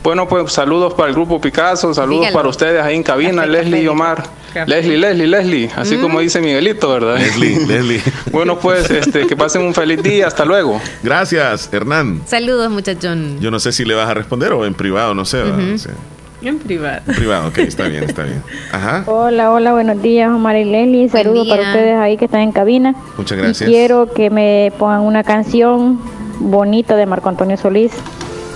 Bueno, 0.03 0.27
pues 0.27 0.51
saludos 0.53 0.95
para 0.95 1.09
el 1.11 1.15
grupo 1.15 1.41
Picasso, 1.41 1.93
saludos 1.93 2.21
Dígalo. 2.23 2.37
para 2.37 2.49
ustedes 2.49 2.83
ahí 2.83 2.97
en 2.97 3.03
cabina, 3.03 3.43
Café, 3.43 3.49
Leslie 3.53 3.71
café. 3.73 3.83
y 3.83 3.89
Omar. 3.89 4.25
Café. 4.55 4.69
Leslie, 4.71 4.97
Leslie, 4.97 5.27
Leslie, 5.29 5.71
así 5.77 5.97
Mm. 5.97 6.01
como 6.01 6.21
dice 6.21 6.41
Miguelito, 6.41 6.89
¿verdad? 6.91 7.19
Leslie, 7.19 7.59
Leslie. 7.69 8.03
Bueno, 8.33 8.59
pues 8.59 8.91
este, 8.91 9.27
que 9.27 9.37
pasen 9.37 9.63
un 9.63 9.75
feliz 9.75 10.03
día, 10.03 10.27
hasta 10.27 10.45
luego. 10.45 10.81
Gracias, 11.03 11.69
Hernán. 11.73 12.23
Saludos, 12.27 12.71
muchachón. 12.71 13.39
Yo 13.41 13.51
no 13.51 13.61
sé 13.61 13.71
si 13.73 13.85
le 13.85 13.95
vas 13.95 14.09
a 14.09 14.15
responder 14.15 14.53
o 14.55 14.65
en 14.65 14.75
privado, 14.75 15.15
no 15.15 15.25
sé. 15.27 15.45
No 15.45 15.79
sé. 15.79 15.91
En 16.43 16.59
privado. 16.59 17.01
En 17.07 17.15
privado, 17.15 17.49
ok, 17.49 17.59
está 17.59 17.87
bien, 17.89 18.05
está 18.05 18.23
bien. 18.23 18.43
Ajá, 18.73 19.03
Hola, 19.07 19.51
hola, 19.53 19.73
buenos 19.73 20.01
días, 20.01 20.31
Omar 20.31 20.57
y 20.57 20.65
Leslie. 20.65 21.09
Saludos 21.11 21.47
para 21.49 21.63
ustedes 21.63 21.97
ahí 21.99 22.17
que 22.17 22.25
están 22.25 22.41
en 22.41 22.53
cabina. 22.53 22.95
muchas 23.19 23.37
Y 23.39 23.41
gracias. 23.43 23.69
quiero 23.69 24.11
que 24.13 24.31
me 24.31 24.73
pongan 24.79 25.01
una 25.03 25.23
canción 25.23 26.01
bonita 26.39 26.97
de 26.97 27.05
Marco 27.07 27.29
Antonio 27.29 27.57
Solís. 27.59 27.93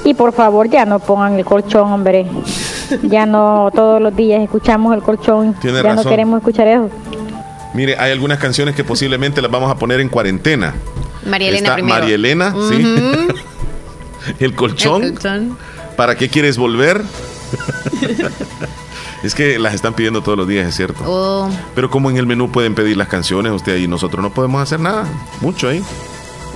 Y 0.04 0.14
por 0.14 0.32
favor, 0.32 0.68
ya 0.70 0.86
no 0.86 0.98
pongan 0.98 1.34
el 1.38 1.44
colchón, 1.44 1.92
hombre. 1.92 2.26
Ya 3.02 3.26
no 3.26 3.70
todos 3.74 4.00
los 4.00 4.14
días 4.16 4.42
escuchamos 4.42 4.94
el 4.94 5.02
colchón. 5.02 5.54
Tiene 5.60 5.78
ya 5.78 5.82
razón. 5.82 6.04
no 6.04 6.10
queremos 6.10 6.38
escuchar 6.38 6.66
eso. 6.68 6.90
Mire, 7.74 7.96
hay 7.98 8.12
algunas 8.12 8.38
canciones 8.38 8.74
que 8.74 8.84
posiblemente 8.84 9.42
las 9.42 9.50
vamos 9.50 9.70
a 9.70 9.76
poner 9.76 10.00
en 10.00 10.08
cuarentena. 10.08 10.74
María 11.26 11.48
Elena 11.48 11.62
Está 11.68 11.74
primero. 11.74 11.98
María 11.98 12.14
Elena, 12.14 12.54
sí. 12.70 12.84
El 14.40 14.54
colchón. 14.54 15.02
El 15.02 15.12
colchón. 15.14 15.58
¿Para 15.96 16.14
qué 16.16 16.28
quieres 16.28 16.56
volver? 16.58 17.02
es 19.22 19.34
que 19.34 19.58
las 19.58 19.74
están 19.74 19.94
pidiendo 19.94 20.22
todos 20.22 20.36
los 20.38 20.46
días, 20.48 20.66
es 20.68 20.74
cierto. 20.74 21.02
Oh, 21.06 21.48
Pero 21.74 21.90
como 21.90 22.10
en 22.10 22.16
el 22.16 22.26
menú 22.26 22.50
pueden 22.50 22.74
pedir 22.74 22.96
las 22.96 23.08
canciones, 23.08 23.52
usted 23.52 23.74
ahí 23.74 23.88
nosotros 23.88 24.22
no 24.22 24.30
podemos 24.30 24.62
hacer 24.62 24.80
nada. 24.80 25.04
Mucho 25.40 25.68
ahí, 25.68 25.82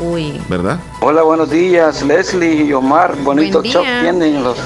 uy. 0.01 0.41
¿verdad? 0.49 0.79
Hola, 1.01 1.23
buenos 1.23 1.51
días, 1.51 2.03
Leslie 2.03 2.65
y 2.65 2.73
Omar. 2.73 3.17
Bonito 3.23 3.61
Buen 3.61 3.73
show 3.73 3.83
día. 3.83 4.01
tienen 4.03 4.43
los 4.43 4.57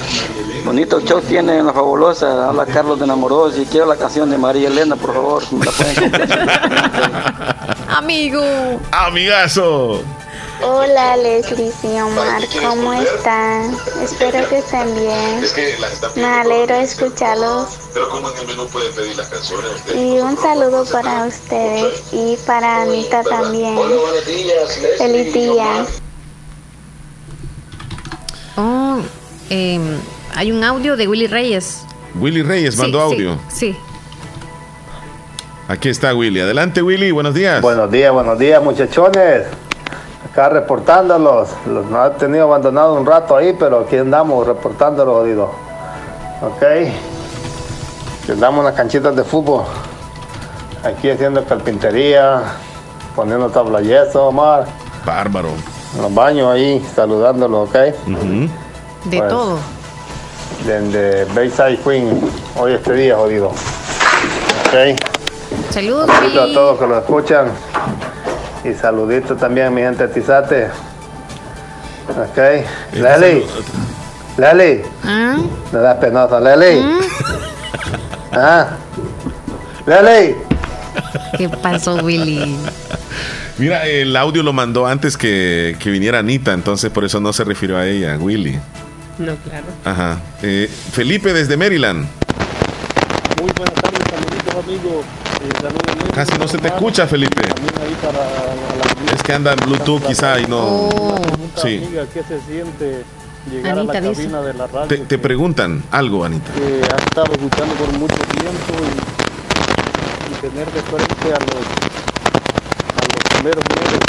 bonitos 0.65 1.03
show 1.05 1.21
tienen 1.21 1.65
la 1.65 1.73
fabulosa. 1.73 2.47
Habla 2.49 2.65
Carlos 2.65 2.97
de 2.99 3.05
Enamoros 3.05 3.57
y 3.57 3.65
quiero 3.65 3.85
la 3.85 3.95
canción 3.95 4.29
de 4.29 4.37
María 4.37 4.67
Elena, 4.69 4.95
por 4.95 5.13
favor. 5.13 5.43
¿me 5.51 5.65
la 5.65 5.71
pueden 5.71 5.95
complacer? 6.11 6.49
Amigo. 7.89 8.41
Amigazo. 8.91 10.01
Hola 10.65 11.17
Leslie 11.17 11.71
y 11.83 11.99
Omar, 11.99 12.41
¿cómo 12.61 12.93
están? 12.93 13.75
Espero 14.01 14.47
que 14.47 14.59
estén 14.59 14.95
bien. 14.95 15.41
Me 16.15 16.23
alegro 16.25 16.75
de 16.77 16.83
escucharlos 16.83 17.77
Pero 17.93 18.09
como 18.09 18.29
en 18.31 18.37
el 18.37 18.47
menú 18.47 18.67
pueden 18.67 18.93
pedir 18.93 19.15
las 19.17 19.27
canciones. 19.27 19.71
y 19.93 20.19
un 20.19 20.37
saludo 20.37 20.85
para 20.85 21.25
ustedes 21.25 22.03
y 22.13 22.37
para 22.45 22.83
Anita 22.83 23.23
también. 23.23 23.77
Feliz 24.97 25.33
día. 25.33 25.85
Oh, 28.55 28.99
em, 29.49 29.97
hay 30.35 30.51
un 30.51 30.63
audio 30.63 30.95
de 30.95 31.07
Willy 31.07 31.27
Reyes. 31.27 31.81
Willy 32.15 32.41
Reyes 32.43 32.77
mandó 32.77 32.99
Sí, 33.09 33.15
sí, 33.17 33.25
audio. 33.25 33.39
Sí. 33.53 33.75
Aquí 35.67 35.89
está 35.89 36.13
Willy. 36.13 36.39
Adelante, 36.41 36.81
Willy. 36.83 37.11
Buenos 37.11 37.33
días. 37.33 37.61
Buenos 37.61 37.89
días, 37.89 38.11
buenos 38.13 38.37
días, 38.37 38.61
muchachones. 38.61 39.43
Acá 40.33 40.49
reportándolos. 40.49 41.49
Los 41.67 41.85
no 41.85 42.03
he 42.03 42.09
tenido 42.11 42.45
abandonado 42.45 42.95
un 42.95 43.05
rato 43.05 43.37
ahí, 43.37 43.55
pero 43.57 43.81
aquí 43.81 43.97
andamos 43.97 44.47
reportándolos, 44.47 45.17
jodido. 45.17 45.51
Ok. 46.41 46.63
Andamos 48.29 48.59
en 48.61 48.65
las 48.65 48.73
canchitas 48.73 49.15
de 49.15 49.23
fútbol. 49.23 49.65
Aquí 50.83 51.11
haciendo 51.11 51.45
carpintería, 51.45 52.41
poniendo 53.15 53.47
tabla 53.51 53.81
yeso, 53.81 54.29
Omar. 54.29 54.65
Bárbaro. 55.05 55.49
En 55.95 56.01
los 56.01 56.11
baños 56.11 56.51
ahí, 56.51 56.83
saludándolos, 56.95 57.69
ok. 57.69 57.75
De 57.75 59.17
Pues, 59.17 59.29
todo. 59.29 59.57
Desde 60.65 61.25
Bayside 61.25 61.77
Queen, 61.77 62.19
hoy 62.57 62.73
este 62.73 62.93
día, 62.93 63.17
jodido. 63.17 63.49
Ok. 63.49 64.99
Saludos, 65.69 66.09
a 66.09 66.53
todos 66.53 66.79
que 66.79 66.87
lo 66.87 66.97
escuchan. 66.97 67.51
Y 68.63 68.73
saludito 68.73 69.35
también 69.35 69.67
a 69.67 69.69
mi 69.69 69.81
gente 69.81 70.07
Tizate. 70.07 70.67
Ok. 72.09 72.37
Leli. 72.93 73.45
Leli. 74.37 74.81
¿Ah? 75.03 75.37
No 75.71 75.79
das 75.79 75.97
penosa, 75.97 76.39
Leli. 76.39 76.81
Ah. 78.31 78.67
Leli. 79.85 80.35
¿Qué 81.37 81.49
pasó, 81.49 81.95
Willy? 81.95 82.57
Mira, 83.57 83.85
el 83.85 84.15
audio 84.15 84.41
lo 84.43 84.53
mandó 84.53 84.87
antes 84.87 85.17
que, 85.17 85.75
que 85.79 85.91
viniera 85.91 86.19
Anita, 86.19 86.53
entonces 86.53 86.89
por 86.89 87.03
eso 87.05 87.19
no 87.19 87.33
se 87.33 87.43
refirió 87.43 87.77
a 87.77 87.85
ella, 87.85 88.17
Willy. 88.17 88.59
No, 89.19 89.35
claro. 89.35 89.65
Ajá. 89.85 90.19
Eh, 90.41 90.69
Felipe 90.91 91.33
desde 91.33 91.55
Maryland. 91.57 92.07
Muy 93.41 93.51
buenas 93.51 93.75
tardes, 93.75 93.99
saluditos 94.09 94.55
amigos. 94.63 95.05
Casi 96.13 96.37
no 96.37 96.47
se 96.47 96.57
te 96.57 96.67
escucha, 96.67 97.07
Felipe. 97.07 97.41
Ahí 97.45 97.95
Es 99.15 99.23
que 99.23 99.33
anda 99.33 99.53
en 99.53 99.59
Bluetooth 99.65 100.03
quizá 100.05 100.39
y 100.39 100.45
no... 100.45 100.89
Pregunta, 100.89 101.61
Sí. 101.61 101.89
¿qué 102.13 102.23
se 102.23 102.39
siente 102.41 103.03
llegar 103.51 103.77
Anita 103.79 103.97
a 103.97 104.01
la 104.01 104.09
dice. 104.09 104.21
cabina 104.23 104.41
de 104.41 104.53
la 104.53 104.67
radio? 104.67 104.87
Te, 104.87 104.97
te 104.97 105.17
preguntan 105.17 105.83
algo, 105.91 106.23
Anita. 106.23 106.51
que 106.53 106.81
ha 106.83 106.97
estado 106.97 107.31
escuchando 107.33 107.73
por 107.75 107.91
mucho 107.97 108.15
tiempo 108.15 108.73
y, 108.83 110.31
y 110.31 110.49
tener 110.49 110.65
de 110.71 110.81
frente 110.81 111.27
a 111.27 111.39
los, 111.39 111.65
a 112.89 113.01
los 113.07 113.23
primeros 113.35 113.63
nueve. 113.75 113.99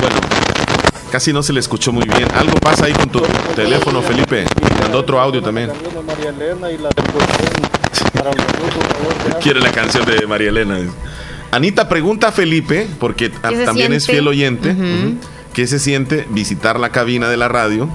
Bueno, 0.00 0.16
casi 1.12 1.32
no 1.32 1.42
se 1.42 1.52
le 1.52 1.60
escuchó 1.60 1.92
muy 1.92 2.04
bien. 2.04 2.28
Algo 2.34 2.54
pasa 2.60 2.86
ahí 2.86 2.92
con 2.92 3.08
tu 3.10 3.20
teléfono, 3.54 4.00
Felipe. 4.02 4.44
Mandó 4.82 4.98
otro 5.00 5.20
audio 5.20 5.42
también. 5.42 5.70
María 6.06 6.30
Elena 6.30 6.70
y 6.70 6.78
la 6.78 6.88
del 6.90 7.67
Quiere 9.42 9.60
la 9.60 9.70
canción 9.72 10.04
de 10.04 10.26
María 10.26 10.48
Elena. 10.50 10.78
Anita 11.50 11.88
pregunta 11.88 12.28
a 12.28 12.32
Felipe, 12.32 12.86
porque 12.98 13.32
a- 13.42 13.48
¿Qué 13.50 13.56
se 13.56 13.64
también 13.64 13.92
es 13.92 14.06
fiel 14.06 14.28
oyente, 14.28 14.74
¿qué 15.54 15.66
se 15.66 15.78
siente 15.78 16.26
visitar 16.30 16.78
la 16.78 16.90
cabina 16.90 17.28
de 17.28 17.36
la 17.36 17.48
radio? 17.48 17.88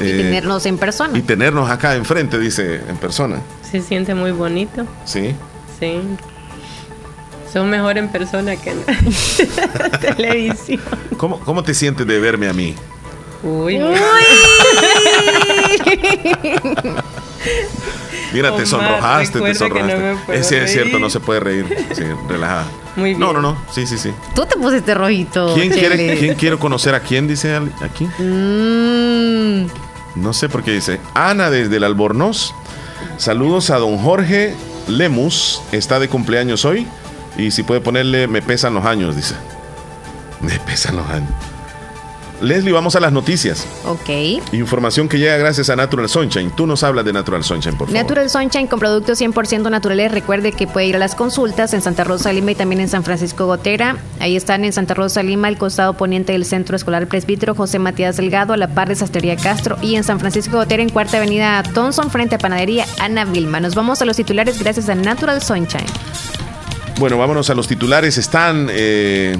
Y 0.00 0.04
eh, 0.04 0.16
tenernos 0.16 0.64
en 0.66 0.78
persona. 0.78 1.16
y 1.18 1.22
tenernos 1.22 1.70
acá 1.70 1.94
enfrente, 1.96 2.38
dice, 2.38 2.80
en 2.88 2.96
persona. 2.96 3.40
Se 3.70 3.80
siente 3.82 4.14
muy 4.14 4.32
bonito. 4.32 4.86
Sí. 5.04 5.34
Sí. 5.78 6.00
Son 7.52 7.68
mejor 7.68 7.98
en 7.98 8.08
persona 8.10 8.56
que 8.56 8.70
en 8.70 8.82
la 9.78 9.98
televisión. 10.00 10.80
¿Cómo, 11.18 11.40
¿Cómo 11.40 11.62
te 11.62 11.74
sientes 11.74 12.06
de 12.06 12.18
verme 12.20 12.48
a 12.48 12.52
mí? 12.54 12.74
Uy. 13.42 13.78
Mira, 18.32 18.54
te 18.56 18.66
sonrojaste, 18.66 19.40
te 19.40 19.48
no 19.48 19.54
sonrojaste. 19.54 20.36
Ese 20.38 20.64
es 20.64 20.72
cierto, 20.72 20.98
no 20.98 21.10
se 21.10 21.20
puede 21.20 21.40
reír. 21.40 21.86
Sí, 21.94 22.02
relajada. 22.28 22.66
Muy 22.96 23.14
No, 23.14 23.32
no, 23.32 23.40
no. 23.40 23.56
Sí, 23.72 23.86
sí, 23.86 23.96
sí. 23.98 24.12
Tú 24.34 24.44
te 24.46 24.56
pusiste 24.56 24.94
rojito. 24.94 25.52
¿Quién 25.54 25.70
quiere. 25.70 26.18
¿Quién 26.18 26.34
quiere 26.34 26.58
conocer 26.58 26.94
a 26.94 27.00
quién? 27.00 27.26
Dice 27.28 27.58
aquí. 27.82 28.04
Mm, 28.18 29.66
No 30.16 30.32
sé 30.32 30.48
por 30.48 30.62
qué 30.62 30.72
dice. 30.72 31.00
Ana 31.14 31.50
desde 31.50 31.76
el 31.76 31.84
Albornoz. 31.84 32.54
Saludos 33.16 33.70
a 33.70 33.78
don 33.78 33.98
Jorge 33.98 34.54
Lemus. 34.88 35.62
Está 35.72 35.98
de 35.98 36.08
cumpleaños 36.08 36.64
hoy. 36.64 36.86
Y 37.36 37.50
si 37.50 37.62
puede 37.62 37.80
ponerle, 37.80 38.26
me 38.28 38.42
pesan 38.42 38.74
los 38.74 38.84
años, 38.84 39.16
dice. 39.16 39.34
Me 40.40 40.58
pesan 40.58 40.96
los 40.96 41.08
años. 41.08 41.30
Leslie, 42.42 42.72
vamos 42.72 42.96
a 42.96 43.00
las 43.00 43.12
noticias. 43.12 43.66
ok. 43.86 44.52
Información 44.52 45.08
que 45.08 45.18
llega 45.18 45.36
gracias 45.36 45.70
a 45.70 45.76
Natural 45.76 46.08
Sunshine. 46.08 46.50
Tú 46.50 46.66
nos 46.66 46.82
hablas 46.82 47.04
de 47.04 47.12
Natural 47.12 47.42
Sunshine, 47.44 47.76
por 47.76 47.88
favor. 47.88 48.02
Natural 48.02 48.28
Sunshine 48.28 48.66
con 48.66 48.78
productos 48.78 49.20
100% 49.20 49.70
naturales. 49.70 50.12
Recuerde 50.12 50.52
que 50.52 50.66
puede 50.66 50.86
ir 50.86 50.96
a 50.96 50.98
las 50.98 51.14
consultas 51.14 51.72
en 51.74 51.82
Santa 51.82 52.04
Rosa 52.04 52.32
Lima 52.32 52.52
y 52.52 52.54
también 52.54 52.80
en 52.80 52.88
San 52.88 53.04
Francisco 53.04 53.46
Gotera. 53.46 53.96
Ahí 54.20 54.36
están 54.36 54.64
en 54.64 54.72
Santa 54.72 54.94
Rosa 54.94 55.22
Lima, 55.22 55.48
al 55.48 55.58
costado 55.58 55.94
poniente 55.94 56.32
del 56.32 56.44
Centro 56.44 56.76
Escolar 56.76 57.06
Presbítero 57.06 57.54
José 57.54 57.78
Matías 57.78 58.16
Delgado, 58.16 58.52
a 58.52 58.56
la 58.56 58.68
par 58.68 58.88
de 58.88 58.96
Sastrería 58.96 59.36
Castro. 59.36 59.76
Y 59.82 59.96
en 59.96 60.04
San 60.04 60.20
Francisco 60.20 60.56
Gotera, 60.56 60.82
en 60.82 60.88
Cuarta 60.88 61.18
Avenida 61.18 61.62
Thompson, 61.62 62.10
frente 62.10 62.34
a 62.34 62.38
Panadería 62.38 62.86
Ana 63.00 63.24
Vilma. 63.24 63.60
Nos 63.60 63.74
vamos 63.74 64.02
a 64.02 64.04
los 64.04 64.16
titulares 64.16 64.58
gracias 64.58 64.88
a 64.88 64.94
Natural 64.94 65.42
Sunshine. 65.42 65.86
Bueno, 66.98 67.18
vámonos 67.18 67.50
a 67.50 67.54
los 67.54 67.66
titulares. 67.66 68.18
Están 68.18 68.68
eh, 68.70 69.36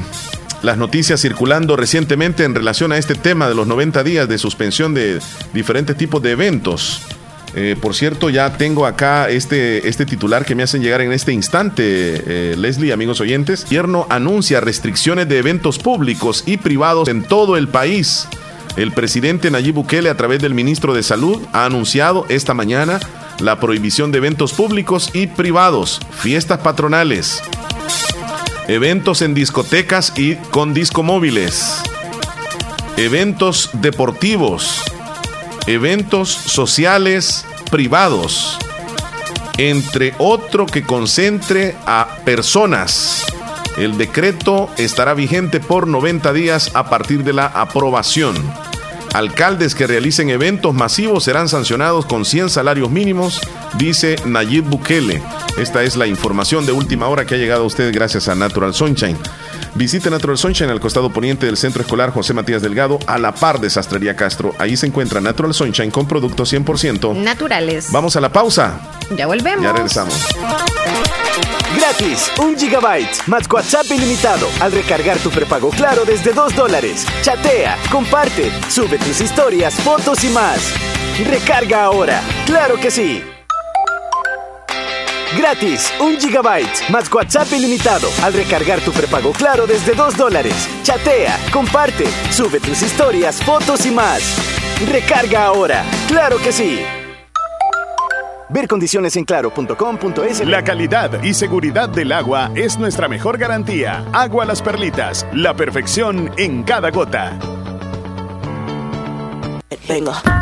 las 0.62 0.78
noticias 0.78 1.20
circulando 1.20 1.76
recientemente 1.76 2.44
en 2.44 2.55
relación 2.55 2.93
a 2.93 2.98
este 2.98 3.14
tema 3.14 3.48
de 3.48 3.55
los 3.55 3.66
90 3.66 4.02
días 4.05 4.28
de 4.28 4.39
suspensión 4.39 4.94
de 4.94 5.20
diferentes 5.52 5.97
tipos 5.97 6.22
de 6.22 6.30
eventos. 6.30 7.02
Eh, 7.55 7.76
por 7.80 7.94
cierto, 7.94 8.30
ya 8.30 8.56
tengo 8.56 8.86
acá 8.86 9.28
este, 9.28 9.86
este 9.86 10.06
titular 10.06 10.47
que 10.47 10.55
me 10.55 10.62
hacen 10.62 10.82
llegar 10.82 11.02
en 11.02 11.12
este 11.12 11.32
instante, 11.32 11.82
eh, 11.84 12.55
Leslie, 12.56 12.93
amigos 12.93 13.20
oyentes. 13.20 13.64
Gobierno 13.64 14.06
anuncia 14.09 14.60
restricciones 14.60 15.28
de 15.28 15.39
eventos 15.39 15.78
públicos 15.78 16.44
y 16.47 16.56
privados 16.56 17.09
en 17.09 17.24
todo 17.24 17.56
el 17.56 17.68
país. 17.68 18.26
El 18.76 18.93
presidente 18.93 19.51
Nayib 19.51 19.74
Bukele, 19.74 20.09
a 20.09 20.16
través 20.16 20.40
del 20.40 20.55
ministro 20.55 20.94
de 20.94 21.02
Salud, 21.02 21.43
ha 21.52 21.66
anunciado 21.66 22.24
esta 22.30 22.55
mañana 22.55 23.01
la 23.39 23.60
prohibición 23.60 24.12
de 24.12 24.18
eventos 24.18 24.55
públicos 24.55 25.10
y 25.12 25.26
privados, 25.26 26.01
fiestas 26.12 26.60
patronales, 26.60 27.43
eventos 28.68 29.22
en 29.22 29.34
discotecas 29.34 30.12
y 30.16 30.36
con 30.36 30.74
discomóviles, 30.74 31.82
eventos 32.97 33.70
deportivos, 33.74 34.82
eventos 35.66 36.30
sociales 36.30 37.44
privados, 37.70 38.59
entre 39.59 40.14
otro 40.18 40.66
que 40.66 40.82
concentre 40.82 41.74
a 41.86 42.18
personas. 42.24 43.24
El 43.76 43.97
decreto 43.97 44.70
estará 44.76 45.14
vigente 45.14 45.59
por 45.59 45.86
90 45.86 46.32
días 46.32 46.70
a 46.74 46.89
partir 46.90 47.24
de 47.24 47.32
la 47.32 47.47
aprobación. 47.47 48.36
Alcaldes 49.14 49.74
que 49.74 49.86
realicen 49.86 50.30
eventos 50.30 50.74
masivos 50.74 51.24
serán 51.24 51.48
sancionados 51.48 52.06
con 52.06 52.24
100 52.24 52.48
salarios 52.48 52.90
mínimos, 52.90 53.40
dice 53.76 54.16
Nayib 54.24 54.64
Bukele. 54.64 55.22
Esta 55.59 55.82
es 55.82 55.97
la 55.97 56.06
información 56.06 56.64
de 56.64 56.72
última 56.72 57.09
hora 57.09 57.26
que 57.26 57.34
ha 57.34 57.39
llegado 57.39 57.64
a 57.64 57.66
usted 57.66 57.93
gracias 57.93 58.28
a 58.28 58.34
Natural 58.34 58.72
Sunshine. 58.72 59.18
Visite 59.74 60.11
Natural 60.11 60.36
Sunshine 60.36 60.70
al 60.70 60.81
costado 60.81 61.11
poniente 61.11 61.47
del 61.47 61.57
Centro 61.57 61.82
Escolar 61.82 62.12
José 62.12 62.35
Matías 62.35 62.62
Delgado, 62.62 62.99
a 63.07 63.19
la 63.19 63.32
par 63.32 63.59
de 63.59 63.70
Sastrería 63.70 64.15
Castro. 64.16 64.55
Ahí 64.59 64.77
se 64.77 64.86
encuentra 64.86 65.20
Natural 65.20 65.55
Sunshine 65.55 65.90
con 65.90 66.07
productos 66.07 66.53
100%. 66.53 67.15
Naturales. 67.16 67.90
Vamos 67.90 68.16
a 68.16 68.20
la 68.20 68.31
pausa. 68.31 68.81
Ya 69.16 69.27
volvemos. 69.27 69.65
Ya 69.65 69.73
regresamos. 69.73 70.15
Gratis, 71.77 72.31
un 72.39 72.57
gigabyte, 72.57 73.27
más 73.27 73.51
WhatsApp 73.51 73.86
ilimitado 73.90 74.47
al 74.61 74.73
recargar 74.73 75.19
tu 75.19 75.31
prepago 75.31 75.70
claro 75.70 76.05
desde 76.05 76.32
2 76.32 76.55
dólares. 76.55 77.07
Chatea, 77.23 77.78
comparte, 77.90 78.53
sube 78.69 78.99
tus 78.99 79.20
historias, 79.23 79.74
fotos 79.77 80.23
y 80.23 80.28
más. 80.28 80.61
Recarga 81.28 81.85
ahora, 81.85 82.23
claro 82.47 82.77
que 82.78 82.90
sí. 82.90 83.23
Gratis, 85.37 85.93
un 86.01 86.19
gigabyte, 86.19 86.91
más 86.91 87.13
WhatsApp 87.13 87.51
ilimitado 87.53 88.09
al 88.23 88.35
recargar 88.35 88.81
tu 88.81 88.93
prepago 88.93 89.33
claro 89.33 89.67
desde 89.67 89.95
2 89.95 90.17
dólares. 90.17 90.69
Chatea, 90.83 91.39
comparte, 91.53 92.05
sube 92.31 92.61
tus 92.61 92.83
historias, 92.83 93.43
fotos 93.43 93.87
y 93.87 93.91
más. 93.91 94.23
Recarga 94.91 95.47
ahora, 95.47 95.85
claro 96.07 96.37
que 96.39 96.53
sí. 96.53 96.81
Ver 98.51 98.69
condiciones 98.69 99.17
en 99.17 99.25
claro.com.es. 99.25 100.47
La 100.47 100.63
calidad 100.63 101.23
y 101.23 101.33
seguridad 101.33 101.89
del 101.89 102.13
agua 102.13 102.51
es 102.55 102.79
nuestra 102.79 103.09
mejor 103.09 103.39
garantía. 103.39 104.05
Agua 104.13 104.45
Las 104.45 104.61
Perlitas, 104.61 105.27
la 105.33 105.55
perfección 105.55 106.31
en 106.37 106.63
cada 106.63 106.91
gota. 106.91 107.39
Venga. 109.89 110.41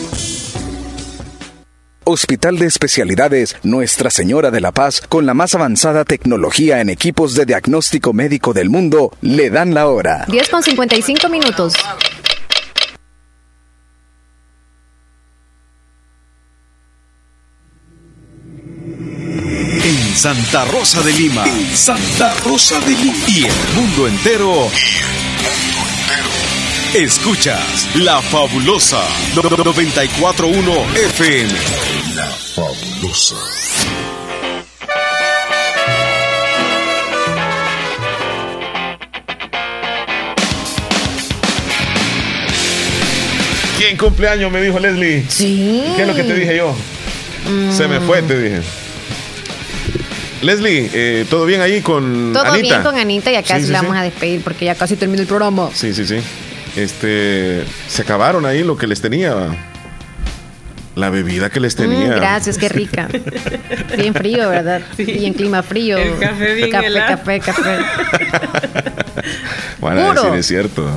Hospital 2.11 2.59
de 2.59 2.67
Especialidades 2.67 3.55
Nuestra 3.63 4.09
Señora 4.09 4.51
de 4.51 4.61
la 4.61 4.71
Paz, 4.71 5.01
con 5.07 5.25
la 5.25 5.33
más 5.33 5.55
avanzada 5.55 6.03
tecnología 6.03 6.81
en 6.81 6.89
equipos 6.89 7.35
de 7.35 7.45
diagnóstico 7.45 8.13
médico 8.13 8.53
del 8.53 8.69
mundo, 8.69 9.11
le 9.21 9.49
dan 9.49 9.73
la 9.73 9.87
hora. 9.87 10.25
10 10.27 10.49
con 10.49 10.61
55 10.61 11.29
minutos. 11.29 11.73
En 19.83 20.15
Santa 20.15 20.65
Rosa 20.65 21.01
de 21.01 21.13
Lima. 21.13 21.45
En 21.45 21.75
Santa 21.75 22.33
Rosa 22.45 22.79
de 22.81 22.91
Lima. 22.91 23.25
Y 23.27 23.45
el 23.45 23.75
mundo 23.75 24.07
entero. 24.07 24.67
Escuchas 26.93 27.87
La 27.95 28.21
Fabulosa 28.21 29.01
941 29.33 30.71
FM. 30.93 32.00
La 32.21 32.27
Fabulosa. 32.27 33.35
¿Quién 43.77 43.97
cumpleaños? 43.97 44.51
Me 44.51 44.61
dijo 44.61 44.79
Leslie. 44.79 45.25
Sí. 45.27 45.83
¿Qué 45.95 46.03
es 46.03 46.07
lo 46.07 46.15
que 46.15 46.23
te 46.23 46.35
dije 46.35 46.57
yo? 46.57 46.75
Se 47.75 47.87
me 47.87 47.99
fue, 48.01 48.21
te 48.21 48.39
dije. 48.39 48.61
Leslie, 50.41 50.89
eh, 50.93 51.25
¿todo 51.29 51.45
bien 51.45 51.61
ahí 51.61 51.81
con 51.81 52.31
Todo 52.33 52.45
Anita? 52.45 52.61
bien 52.61 52.83
con 52.83 52.97
Anita 52.97 53.31
y 53.31 53.35
acá 53.35 53.55
Sí, 53.55 53.61
sí, 53.61 53.65
sí, 53.67 53.71
la 53.71 53.79
sí. 53.79 53.85
vamos 53.85 53.99
a 53.99 54.03
despedir 54.03 54.41
porque 54.41 54.65
ya 54.65 54.75
casi 54.75 54.95
termina 54.95 55.21
el 55.21 55.27
programa. 55.27 55.69
Sí, 55.73 55.93
sí, 55.93 56.05
sí. 56.05 56.17
Este, 56.75 57.63
se 57.87 58.01
acabaron 58.01 58.45
ahí 58.45 58.63
lo 58.63 58.77
que 58.77 58.87
les 58.87 59.01
tenía. 59.01 59.70
La 60.95 61.09
bebida 61.09 61.49
que 61.49 61.59
les 61.59 61.75
tenía. 61.75 62.07
Mm, 62.07 62.15
gracias, 62.15 62.57
qué 62.57 62.67
rica. 62.67 63.07
Bien 63.97 64.13
frío, 64.13 64.49
¿verdad? 64.49 64.81
Y 64.97 65.25
en 65.25 65.33
clima 65.33 65.63
frío. 65.63 65.97
El 65.97 66.19
café 66.19 66.53
bien 66.53 66.69
café, 66.69 66.87
helado. 66.87 67.07
café, 67.07 67.39
café. 67.39 67.61
Van 69.81 69.97
a 69.97 70.07
Puro. 70.07 70.23
decir, 70.23 70.39
es 70.39 70.47
cierto. 70.47 70.89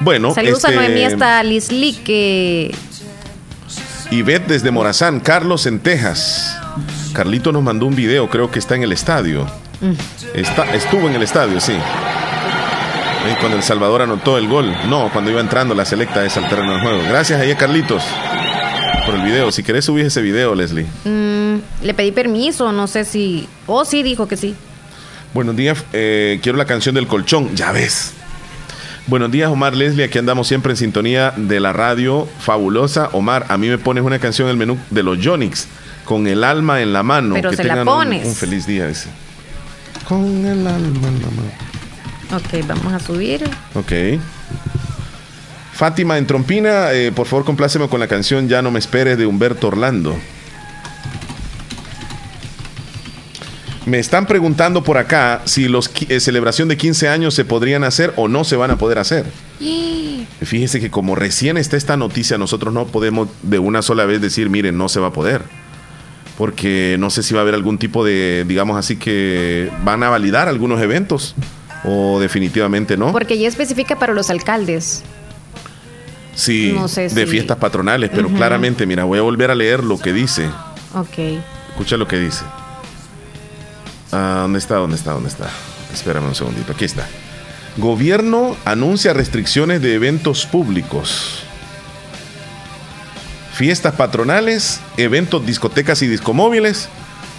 Bueno, 0.00 0.32
Saludos 0.32 0.64
a 0.64 0.68
este, 0.68 0.80
Noemí 0.80 1.04
hasta 1.04 1.42
Lisli 1.42 1.92
que 1.92 2.74
Ivette 4.10 4.46
desde 4.46 4.70
Morazán, 4.70 5.20
Carlos 5.20 5.66
en 5.66 5.80
Texas. 5.80 6.56
Carlito 7.12 7.52
nos 7.52 7.62
mandó 7.62 7.86
un 7.86 7.94
video, 7.94 8.28
creo 8.30 8.50
que 8.50 8.58
está 8.58 8.74
en 8.74 8.84
el 8.84 8.92
estadio. 8.92 9.44
Mm. 9.80 9.92
Está, 10.34 10.74
estuvo 10.74 11.08
en 11.08 11.14
el 11.14 11.22
estadio, 11.22 11.60
sí. 11.60 11.74
Cuando 13.40 13.58
El 13.58 13.62
Salvador 13.62 14.02
anotó 14.02 14.38
el 14.38 14.48
gol. 14.48 14.74
No, 14.88 15.10
cuando 15.12 15.30
iba 15.30 15.40
entrando 15.40 15.74
la 15.74 15.84
selecta 15.84 16.24
esa 16.24 16.40
al 16.40 16.48
terreno 16.48 16.72
del 16.72 16.80
juego. 16.80 17.02
Gracias 17.08 17.38
ahí 17.38 17.50
a 17.50 17.56
Carlitos 17.56 18.02
por 19.10 19.18
el 19.18 19.24
video. 19.26 19.50
Si 19.52 19.62
querés 19.62 19.84
subir 19.84 20.06
ese 20.06 20.20
video, 20.20 20.54
Leslie. 20.54 20.86
Mm, 21.04 21.84
le 21.84 21.94
pedí 21.94 22.12
permiso, 22.12 22.72
no 22.72 22.86
sé 22.86 23.04
si... 23.04 23.48
Oh, 23.66 23.84
sí, 23.84 24.02
dijo 24.02 24.28
que 24.28 24.36
sí. 24.36 24.54
Buenos 25.34 25.56
días, 25.56 25.84
eh, 25.92 26.38
quiero 26.42 26.58
la 26.58 26.64
canción 26.64 26.94
del 26.94 27.06
colchón. 27.06 27.54
Ya 27.54 27.72
ves. 27.72 28.12
Buenos 29.06 29.30
días, 29.30 29.50
Omar 29.50 29.74
Leslie. 29.74 30.04
Aquí 30.04 30.18
andamos 30.18 30.46
siempre 30.48 30.72
en 30.72 30.76
sintonía 30.76 31.32
de 31.36 31.60
la 31.60 31.72
radio 31.72 32.28
fabulosa. 32.40 33.08
Omar, 33.12 33.46
a 33.48 33.56
mí 33.56 33.68
me 33.68 33.78
pones 33.78 34.04
una 34.04 34.18
canción 34.18 34.48
en 34.48 34.52
el 34.52 34.56
menú 34.58 34.78
de 34.90 35.02
los 35.02 35.18
Jonix 35.24 35.66
con 36.04 36.26
el 36.26 36.44
alma 36.44 36.82
en 36.82 36.92
la 36.92 37.02
mano. 37.02 37.34
Pero 37.34 37.50
que 37.50 37.56
se 37.56 37.64
la 37.64 37.74
tengan 37.76 37.88
un- 37.88 37.94
pones. 37.94 38.26
Un, 38.26 38.34
feliz 38.34 38.66
día 38.66 38.88
ese. 38.88 39.08
Con 40.06 40.44
el 40.44 40.66
alma 40.66 41.08
en 41.08 41.22
la 41.22 41.30
mano. 41.30 41.52
Ok, 42.36 42.66
vamos 42.66 42.92
a 42.92 43.00
subir. 43.00 43.44
Ok. 43.74 43.92
Fátima 45.78 46.18
en 46.18 46.26
Trompina, 46.26 46.92
eh, 46.92 47.12
por 47.12 47.28
favor 47.28 47.44
compláceme 47.44 47.88
con 47.88 48.00
la 48.00 48.08
canción 48.08 48.48
Ya 48.48 48.62
no 48.62 48.72
me 48.72 48.80
esperes 48.80 49.16
de 49.16 49.26
Humberto 49.26 49.68
Orlando. 49.68 50.18
Me 53.86 54.00
están 54.00 54.26
preguntando 54.26 54.82
por 54.82 54.98
acá 54.98 55.42
si 55.44 55.68
los 55.68 55.88
eh, 56.08 56.18
celebración 56.18 56.66
de 56.66 56.76
15 56.76 57.08
años 57.08 57.34
se 57.34 57.44
podrían 57.44 57.84
hacer 57.84 58.12
o 58.16 58.26
no 58.26 58.42
se 58.42 58.56
van 58.56 58.72
a 58.72 58.76
poder 58.76 58.98
hacer. 58.98 59.26
Fíjese 60.42 60.80
que 60.80 60.90
como 60.90 61.14
recién 61.14 61.56
está 61.56 61.76
esta 61.76 61.96
noticia, 61.96 62.38
nosotros 62.38 62.74
no 62.74 62.88
podemos 62.88 63.28
de 63.44 63.60
una 63.60 63.80
sola 63.80 64.04
vez 64.04 64.20
decir, 64.20 64.50
miren, 64.50 64.76
no 64.76 64.88
se 64.88 64.98
va 64.98 65.06
a 65.06 65.12
poder. 65.12 65.42
Porque 66.36 66.96
no 66.98 67.08
sé 67.08 67.22
si 67.22 67.34
va 67.34 67.40
a 67.40 67.42
haber 67.42 67.54
algún 67.54 67.78
tipo 67.78 68.04
de, 68.04 68.44
digamos 68.48 68.76
así, 68.76 68.96
que 68.96 69.70
van 69.84 70.02
a 70.02 70.10
validar 70.10 70.48
algunos 70.48 70.82
eventos 70.82 71.36
o 71.84 72.18
definitivamente 72.18 72.96
no. 72.96 73.12
Porque 73.12 73.38
ya 73.38 73.46
especifica 73.46 73.96
para 73.96 74.12
los 74.12 74.28
alcaldes. 74.28 75.04
Sí, 76.38 76.70
No 76.72 76.86
sé 76.86 77.08
de 77.08 77.24
si- 77.24 77.30
fiestas 77.32 77.56
patronales, 77.56 78.10
pero 78.14 78.28
claramente, 78.28 78.86
mira, 78.86 79.02
voy 79.02 79.18
a 79.18 79.22
volver 79.22 79.50
a 79.50 79.56
leer 79.56 79.82
lo 79.82 79.98
que 79.98 80.12
dice. 80.12 80.48
Ok. 80.94 81.18
Escucha 81.70 81.96
lo 81.96 82.06
que 82.06 82.16
dice. 82.16 82.44
Ah, 84.12 84.38
¿Dónde 84.42 84.60
está? 84.60 84.76
¿Dónde 84.76 84.94
está? 84.96 85.12
¿Dónde 85.14 85.28
está? 85.30 85.48
Espérame 85.92 86.26
un 86.28 86.34
segundito. 86.36 86.72
Aquí 86.72 86.84
está. 86.84 87.08
Gobierno 87.76 88.56
anuncia 88.64 89.12
restricciones 89.14 89.82
de 89.82 89.94
eventos 89.94 90.46
públicos. 90.46 91.42
Fiestas 93.52 93.94
patronales, 93.94 94.80
eventos, 94.96 95.44
discotecas 95.44 96.00
y 96.02 96.06
discomóviles. 96.06 96.88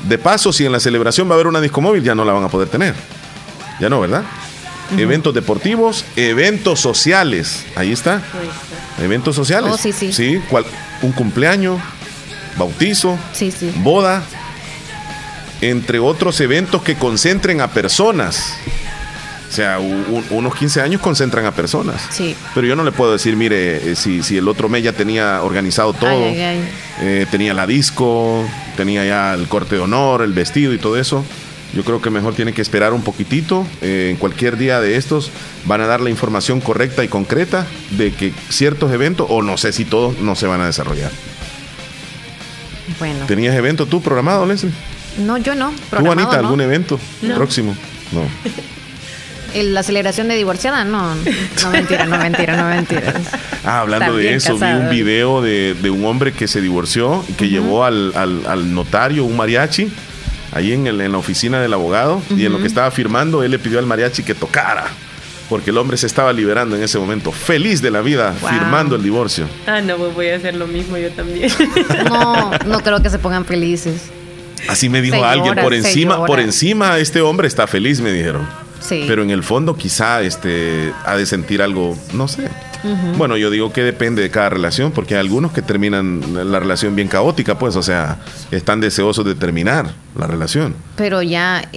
De 0.10 0.18
paso, 0.18 0.52
si 0.52 0.66
en 0.66 0.74
la 0.74 0.80
celebración 0.82 1.28
va 1.30 1.32
a 1.32 1.36
haber 1.36 1.48
una 1.48 1.62
discomóvil, 1.62 2.04
ya 2.04 2.16
no 2.16 2.26
la 2.26 2.34
van 2.34 2.44
a 2.44 2.50
poder 2.50 2.68
tener. 2.68 2.94
Ya 3.80 3.90
no, 3.90 4.02
¿verdad? 4.02 4.24
Eventos 4.98 5.34
deportivos, 5.34 6.04
eventos 6.16 6.80
sociales. 6.80 7.66
Ahí 7.76 7.92
está. 7.92 8.22
Eventos 9.02 9.36
sociales. 9.36 9.72
Oh, 9.74 9.78
sí, 9.78 9.92
sí. 9.94 10.40
cual- 10.50 10.66
un 11.02 11.12
cumpleaños, 11.12 11.80
bautizo, 12.58 13.18
Sí, 13.34 13.52
sí. 13.52 13.72
boda, 13.78 14.24
entre 15.62 16.00
otros 16.00 16.40
eventos 16.42 16.82
que 16.84 16.96
concentren 16.96 17.62
a 17.62 17.68
personas. 17.70 18.56
O 19.50 19.52
sea, 19.52 19.80
unos 20.30 20.56
15 20.56 20.80
años 20.82 21.02
concentran 21.02 21.44
a 21.46 21.52
personas. 21.52 22.02
Sí. 22.12 22.36
Pero 22.54 22.68
yo 22.68 22.76
no 22.76 22.84
le 22.84 22.92
puedo 22.92 23.14
decir, 23.14 23.36
mire, 23.36 23.92
eh, 23.92 23.96
si, 23.96 24.22
si 24.22 24.38
el 24.38 24.48
otro 24.48 24.70
mes 24.70 24.84
ya 24.84 24.94
tenía 24.94 25.42
organizado 25.42 25.94
todo, 25.94 26.10
Ay, 26.10 26.40
ay, 26.40 26.40
ay. 26.42 26.70
eh, 27.02 27.26
tenía 27.32 27.54
la 27.56 27.66
disco, 27.66 28.48
tenía 28.78 29.04
ya 29.06 29.34
el 29.34 29.48
corte 29.48 29.76
de 29.76 29.82
honor, 29.82 30.22
el 30.22 30.34
vestido 30.34 30.72
y 30.74 30.78
todo 30.78 30.98
eso. 30.98 31.26
Yo 31.74 31.84
creo 31.84 32.02
que 32.02 32.10
mejor 32.10 32.34
tiene 32.34 32.52
que 32.54 32.62
esperar 32.64 32.94
un 32.94 33.04
poquitito. 33.04 33.66
Eh, 33.82 34.10
en 34.12 34.18
cualquier 34.18 34.58
día 34.58 34.82
de 34.82 34.96
estos 34.96 35.30
van 35.66 35.82
a 35.82 35.86
dar 35.86 36.02
la 36.02 36.10
información 36.10 36.62
correcta 36.62 37.04
y 37.04 37.08
concreta 37.08 37.68
de 37.92 38.12
que 38.12 38.34
ciertos 38.50 38.92
eventos, 38.92 39.28
o 39.30 39.42
no 39.44 39.56
sé 39.58 39.72
si 39.72 39.86
todos, 39.86 40.18
no 40.20 40.36
se 40.36 40.48
van 40.48 40.62
a 40.62 40.66
desarrollar. 40.66 41.12
Bueno. 42.98 43.26
¿Tenías 43.28 43.56
evento 43.56 43.86
tú 43.86 44.02
programado, 44.02 44.46
Leslie? 44.46 44.72
No, 45.20 45.38
yo 45.38 45.54
no. 45.56 45.72
¿Tú, 45.90 46.12
Anita, 46.12 46.32
¿no? 46.34 46.40
algún 46.48 46.62
evento 46.62 47.00
No. 47.22 47.36
próximo? 47.36 47.76
No. 48.12 48.22
La 49.64 49.82
celebración 49.82 50.28
de 50.28 50.36
divorciada, 50.36 50.84
no. 50.86 51.16
No 51.16 51.70
mentira, 51.72 52.06
no 52.06 52.18
mentira, 52.20 52.56
no 52.56 52.70
mentira. 52.70 53.14
Ah, 53.66 53.80
hablando 53.82 54.16
de 54.16 54.36
eso, 54.36 54.58
vi 54.60 54.66
un 54.66 54.90
video 54.92 55.42
de, 55.42 55.76
de 55.82 55.90
un 55.90 56.06
hombre 56.06 56.34
que 56.34 56.48
se 56.48 56.62
divorció 56.62 57.24
y 57.28 57.34
que 57.34 57.50
llevó 57.50 57.84
al, 57.84 58.12
al- 58.16 58.46
al 58.48 58.74
notario 58.74 59.24
un 59.26 59.36
mariachi 59.36 59.92
ahí 60.52 60.74
en, 60.74 60.88
el- 60.88 61.02
en 61.02 61.12
la 61.12 61.18
oficina 61.18 61.60
del 61.62 61.74
abogado 61.74 62.22
y 62.36 62.46
en 62.46 62.52
lo 62.54 62.60
que 62.60 62.68
estaba 62.68 62.90
firmando 62.92 63.44
él 63.44 63.52
le 63.52 63.60
pidió 63.60 63.80
al 63.80 63.86
mariachi 63.86 64.24
que 64.24 64.34
tocara 64.36 64.86
porque 65.50 65.72
el 65.72 65.78
hombre 65.80 65.98
se 65.98 66.06
estaba 66.06 66.32
liberando 66.32 66.76
en 66.76 66.84
ese 66.84 67.00
momento, 67.00 67.32
feliz 67.32 67.82
de 67.82 67.90
la 67.90 68.02
vida, 68.02 68.36
Wow. 68.40 68.52
firmando 68.52 68.96
el 68.96 69.02
divorcio. 69.02 69.48
Ah, 69.66 69.82
no, 69.82 69.96
pues 69.98 70.14
voy 70.14 70.28
a 70.30 70.36
hacer 70.36 70.54
lo 70.56 70.68
mismo 70.68 70.96
yo 70.96 71.10
también. 71.10 71.52
No, 72.08 72.52
no 72.68 72.80
creo 72.84 73.02
que 73.02 73.10
se 73.10 73.18
pongan 73.18 73.46
felices. 73.46 74.12
Así 74.68 74.90
me 74.90 75.02
dijo 75.02 75.24
alguien 75.26 75.56
por 75.56 75.74
encima, 75.74 76.24
por 76.28 76.40
encima 76.40 77.00
este 77.00 77.22
hombre 77.22 77.48
está 77.48 77.66
feliz, 77.66 78.00
me 78.00 78.12
dijeron. 78.12 78.48
Sí. 78.80 79.06
Pero 79.08 79.24
en 79.24 79.32
el 79.32 79.42
fondo 79.42 79.76
quizá 79.76 80.22
este 80.22 80.94
ha 81.04 81.16
de 81.18 81.26
sentir 81.26 81.64
algo, 81.64 81.98
no 82.14 82.28
sé. 82.28 82.48
Bueno, 83.18 83.36
yo 83.38 83.50
digo 83.50 83.74
que 83.74 83.84
depende 83.84 84.22
de 84.22 84.30
cada 84.30 84.50
relación, 84.50 84.92
porque 84.92 85.16
hay 85.16 85.20
algunos 85.22 85.52
que 85.52 85.62
terminan 85.62 86.22
la 86.52 86.60
relación 86.60 86.96
bien 86.96 87.08
caótica, 87.08 87.60
pues, 87.60 87.76
o 87.76 87.84
sea, 87.84 88.20
están 88.52 88.80
deseosos 88.80 89.26
de 89.26 89.36
terminar 89.36 89.92
la 90.18 90.28
relación. 90.28 90.76
Pero 90.96 91.22
ya 91.22 91.68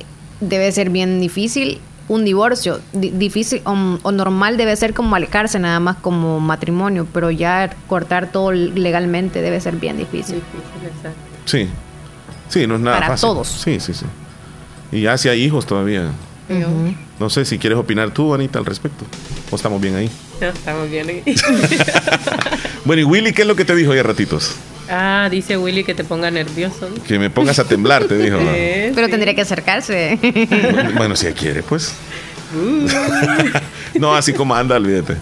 debe 0.40 0.70
ser 0.72 0.90
bien 0.90 1.20
difícil 1.20 1.80
un 2.08 2.24
divorcio. 2.24 2.80
Di- 2.92 3.10
difícil 3.10 3.62
o, 3.64 3.98
o 4.02 4.12
normal 4.12 4.56
debe 4.56 4.76
ser 4.76 4.92
como 4.94 5.16
alejarse 5.16 5.58
nada 5.58 5.80
más 5.80 5.96
como 5.96 6.40
matrimonio, 6.40 7.06
pero 7.12 7.30
ya 7.30 7.74
cortar 7.88 8.30
todo 8.30 8.52
legalmente 8.52 9.40
debe 9.42 9.60
ser 9.60 9.76
bien 9.76 9.96
difícil. 9.98 10.40
Sí. 11.46 11.68
Sí, 12.48 12.66
no 12.66 12.74
es 12.74 12.80
nada 12.80 12.96
Para 12.98 13.08
fácil. 13.08 13.28
todos. 13.28 13.48
Sí, 13.48 13.80
sí, 13.80 13.94
sí. 13.94 14.04
Y 14.92 15.02
ya 15.02 15.16
si 15.16 15.28
hay 15.28 15.42
hijos 15.42 15.64
todavía. 15.66 16.10
No 17.18 17.30
sé 17.30 17.44
si 17.46 17.56
quieres 17.58 17.78
opinar 17.78 18.10
tú, 18.10 18.34
Anita, 18.34 18.58
al 18.58 18.66
respecto. 18.66 19.04
¿O 19.50 19.56
estamos 19.56 19.80
bien 19.80 19.94
ahí? 19.96 20.10
No, 20.43 20.48
estamos 20.55 20.90
bien 20.90 21.09
ahí. 21.09 21.23
Bueno, 22.85 23.02
y 23.02 23.05
Willy, 23.05 23.32
¿qué 23.32 23.43
es 23.43 23.48
lo 23.48 23.55
que 23.55 23.64
te 23.64 23.77
dijo 23.77 23.94
ya 23.94 24.02
ratitos? 24.02 24.56
Ah, 24.90 25.28
dice 25.31 25.56
Willy 25.56 25.85
que 25.85 25.94
te 25.94 26.02
ponga 26.02 26.32
nervioso. 26.32 26.90
Que 27.06 27.16
me 27.16 27.31
pongas 27.31 27.60
a 27.60 27.64
temblar, 27.64 28.06
te 28.06 28.19
dijo. 28.19 28.39
Sí, 28.40 28.93
Pero 28.93 29.09
tendría 29.09 29.36
que 29.36 29.43
acercarse. 29.43 30.19
Bueno, 30.97 31.14
si 31.14 31.27
quiere, 31.28 31.62
pues. 31.62 31.94
Uh. 32.56 32.89
No, 33.94 34.14
así 34.14 34.32
como 34.32 34.55
anda, 34.55 34.77
olvídate. 34.77 35.16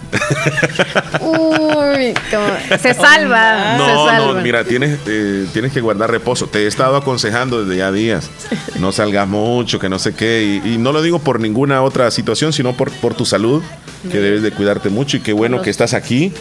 Uy, 1.19 2.13
como- 2.29 2.77
se 2.79 2.93
salva. 2.93 3.73
se 3.73 3.77
No, 3.77 4.05
salva. 4.07 4.33
no, 4.33 4.41
mira, 4.41 4.63
tienes, 4.63 4.99
eh, 5.07 5.45
tienes 5.53 5.71
que 5.71 5.81
guardar 5.81 6.09
reposo. 6.11 6.47
Te 6.47 6.63
he 6.63 6.67
estado 6.67 6.95
aconsejando 6.95 7.63
desde 7.63 7.77
ya 7.77 7.91
días. 7.91 8.29
No 8.79 8.91
salgas 8.91 9.27
mucho, 9.27 9.79
que 9.79 9.89
no 9.89 9.99
sé 9.99 10.13
qué. 10.13 10.61
Y, 10.65 10.73
y 10.73 10.77
no 10.77 10.91
lo 10.91 11.01
digo 11.01 11.19
por 11.19 11.39
ninguna 11.39 11.81
otra 11.83 12.09
situación, 12.11 12.53
sino 12.53 12.73
por, 12.73 12.91
por 12.91 13.13
tu 13.13 13.25
salud, 13.25 13.61
que 14.11 14.19
debes 14.19 14.41
de 14.41 14.51
cuidarte 14.51 14.89
mucho. 14.89 15.17
Y 15.17 15.19
qué 15.21 15.33
bueno 15.33 15.61
que 15.61 15.69
estás 15.69 15.93
aquí, 15.93 16.31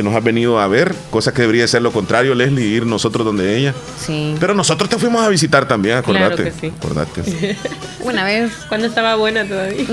que 0.00 0.04
nos 0.04 0.14
has 0.16 0.24
venido 0.24 0.58
a 0.58 0.66
ver, 0.66 0.94
cosa 1.10 1.34
que 1.34 1.42
debería 1.42 1.68
ser 1.68 1.82
lo 1.82 1.92
contrario, 1.92 2.34
Leslie, 2.34 2.64
ir 2.64 2.86
nosotros 2.86 3.26
donde 3.26 3.54
ella. 3.58 3.74
Sí. 4.04 4.34
Pero 4.40 4.54
nosotros 4.54 4.88
te 4.88 4.96
fuimos 4.96 5.22
a 5.22 5.28
visitar 5.28 5.68
también, 5.68 6.00
Claro 6.02 6.24
acordate. 6.26 6.44
que 6.52 6.58
sí. 6.58 6.72
Acordate. 6.78 7.56
Una 8.00 8.24
vez. 8.24 8.50
Cuando 8.68 8.86
estaba 8.86 9.16
buena 9.16 9.44
todavía. 9.46 9.84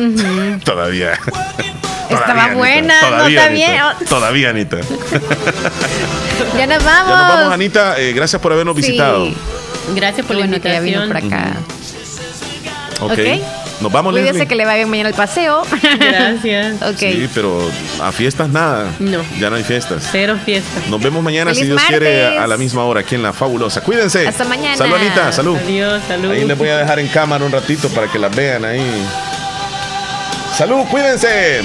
Todavía. 0.64 1.12
Estaba 1.12 2.24
Todavía, 2.26 2.44
Anita. 2.44 2.56
buena, 2.56 3.02
no 3.02 3.08
Todavía, 3.10 3.40
está 3.42 3.50
Anita. 3.52 3.96
bien. 3.98 4.08
Todavía, 4.10 4.50
Anita. 4.52 4.78
Ya 6.58 6.68
nos 6.68 6.84
vamos. 6.84 7.10
Ya 7.12 7.18
nos 7.18 7.28
vamos, 7.36 7.54
Anita. 7.54 8.00
Eh, 8.00 8.14
gracias 8.14 8.42
por 8.42 8.54
habernos 8.54 8.76
Sí. 8.78 8.82
visitado. 8.84 9.28
Gracias 9.94 10.26
por 10.26 10.36
la 10.38 10.46
bueno 10.46 10.62
que 10.62 10.70
ya 10.70 10.80
vino 10.80 11.04
invitación. 11.04 11.30
por 11.32 11.38
acá. 11.38 11.58
Ok. 13.02 13.12
Ok. 13.12 13.20
Nos 13.80 13.92
vamos, 13.92 14.12
Cuídese 14.12 14.34
Leslie. 14.34 14.48
que 14.48 14.56
le 14.56 14.66
va 14.66 14.74
bien 14.76 14.90
mañana 14.90 15.10
el 15.10 15.16
paseo. 15.16 15.62
Gracias. 16.00 16.82
ok. 16.82 16.98
Sí, 16.98 17.30
pero 17.34 17.60
a 18.02 18.12
fiestas 18.12 18.50
nada. 18.50 18.92
No. 19.00 19.22
Ya 19.40 19.50
no 19.50 19.56
hay 19.56 19.64
fiestas. 19.64 20.08
Cero 20.12 20.38
fiesta. 20.44 20.82
Nos 20.90 21.02
vemos 21.02 21.24
mañana, 21.24 21.54
si 21.54 21.66
Dios 21.66 21.80
quiere, 21.88 22.24
martes. 22.24 22.40
a, 22.40 22.44
a 22.44 22.48
la 22.48 22.58
misma 22.58 22.84
hora 22.86 23.02
aquí 23.02 23.16
en 23.16 23.24
La 23.24 23.34
Fabulosa. 23.34 23.82
Cuídense. 23.82 24.28
Hasta 24.28 24.46
mañana. 24.46 24.76
Salud, 24.78 24.96
Anita. 24.96 25.32
Salud. 25.32 25.58
Adiós, 25.58 26.02
salud. 26.08 26.32
Ahí 26.32 26.46
les 26.46 26.58
voy 26.58 26.70
a 26.70 26.78
dejar 26.78 27.00
en 27.00 27.08
cámara 27.08 27.46
un 27.46 27.52
ratito 27.52 27.88
para 27.90 28.08
que 28.12 28.18
las 28.18 28.36
vean 28.36 28.66
ahí. 28.66 28.82
Salud, 30.56 30.84
cuídense. 30.90 31.62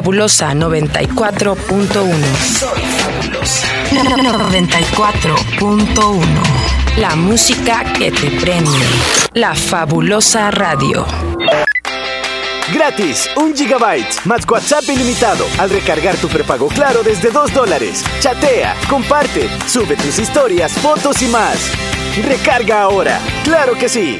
Fabulosa 0.00 0.54
94.1. 0.54 1.58
Soy 2.58 2.80
fabulosa. 2.96 3.66
94.1. 3.90 6.24
La 6.96 7.14
música 7.16 7.84
que 7.98 8.10
te 8.10 8.30
prende. 8.40 8.78
La 9.34 9.54
fabulosa 9.54 10.50
radio. 10.50 11.04
Gratis, 12.72 13.28
un 13.36 13.54
gigabyte, 13.54 14.24
más 14.24 14.48
WhatsApp 14.48 14.88
ilimitado 14.88 15.44
al 15.58 15.68
recargar 15.68 16.16
tu 16.16 16.28
prepago 16.28 16.68
Claro 16.68 17.02
desde 17.02 17.30
2 17.30 17.52
dólares. 17.52 18.02
Chatea, 18.20 18.74
comparte, 18.88 19.50
sube 19.68 19.96
tus 19.96 20.18
historias, 20.18 20.72
fotos 20.72 21.20
y 21.20 21.26
más. 21.26 21.58
Recarga 22.26 22.80
ahora, 22.80 23.20
claro 23.44 23.74
que 23.74 23.90
sí. 23.90 24.18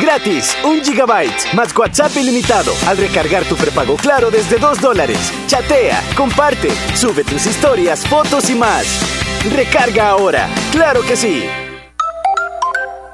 Gratis, 0.00 0.56
un 0.64 0.82
gigabyte, 0.84 1.54
más 1.54 1.76
WhatsApp 1.76 2.16
ilimitado 2.16 2.72
al 2.86 2.98
recargar 2.98 3.44
tu 3.44 3.56
prepago 3.56 3.96
Claro 3.96 4.30
desde 4.30 4.58
2 4.58 4.80
dólares. 4.80 5.32
Chatea, 5.46 6.02
comparte, 6.16 6.70
sube 6.94 7.24
tus 7.24 7.46
historias, 7.46 8.06
fotos 8.06 8.50
y 8.50 8.54
más. 8.54 8.86
Recarga 9.54 10.10
ahora, 10.10 10.48
claro 10.72 11.00
que 11.02 11.16
sí. 11.16 11.44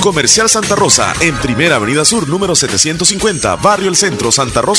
Comercial 0.00 0.48
Santa 0.48 0.74
Rosa, 0.74 1.12
en 1.20 1.36
Primera 1.36 1.76
Avenida 1.76 2.04
Sur, 2.04 2.28
número 2.28 2.54
750, 2.54 3.56
Barrio 3.56 3.88
El 3.88 3.96
Centro, 3.96 4.32
Santa 4.32 4.62
Rosa. 4.62 4.78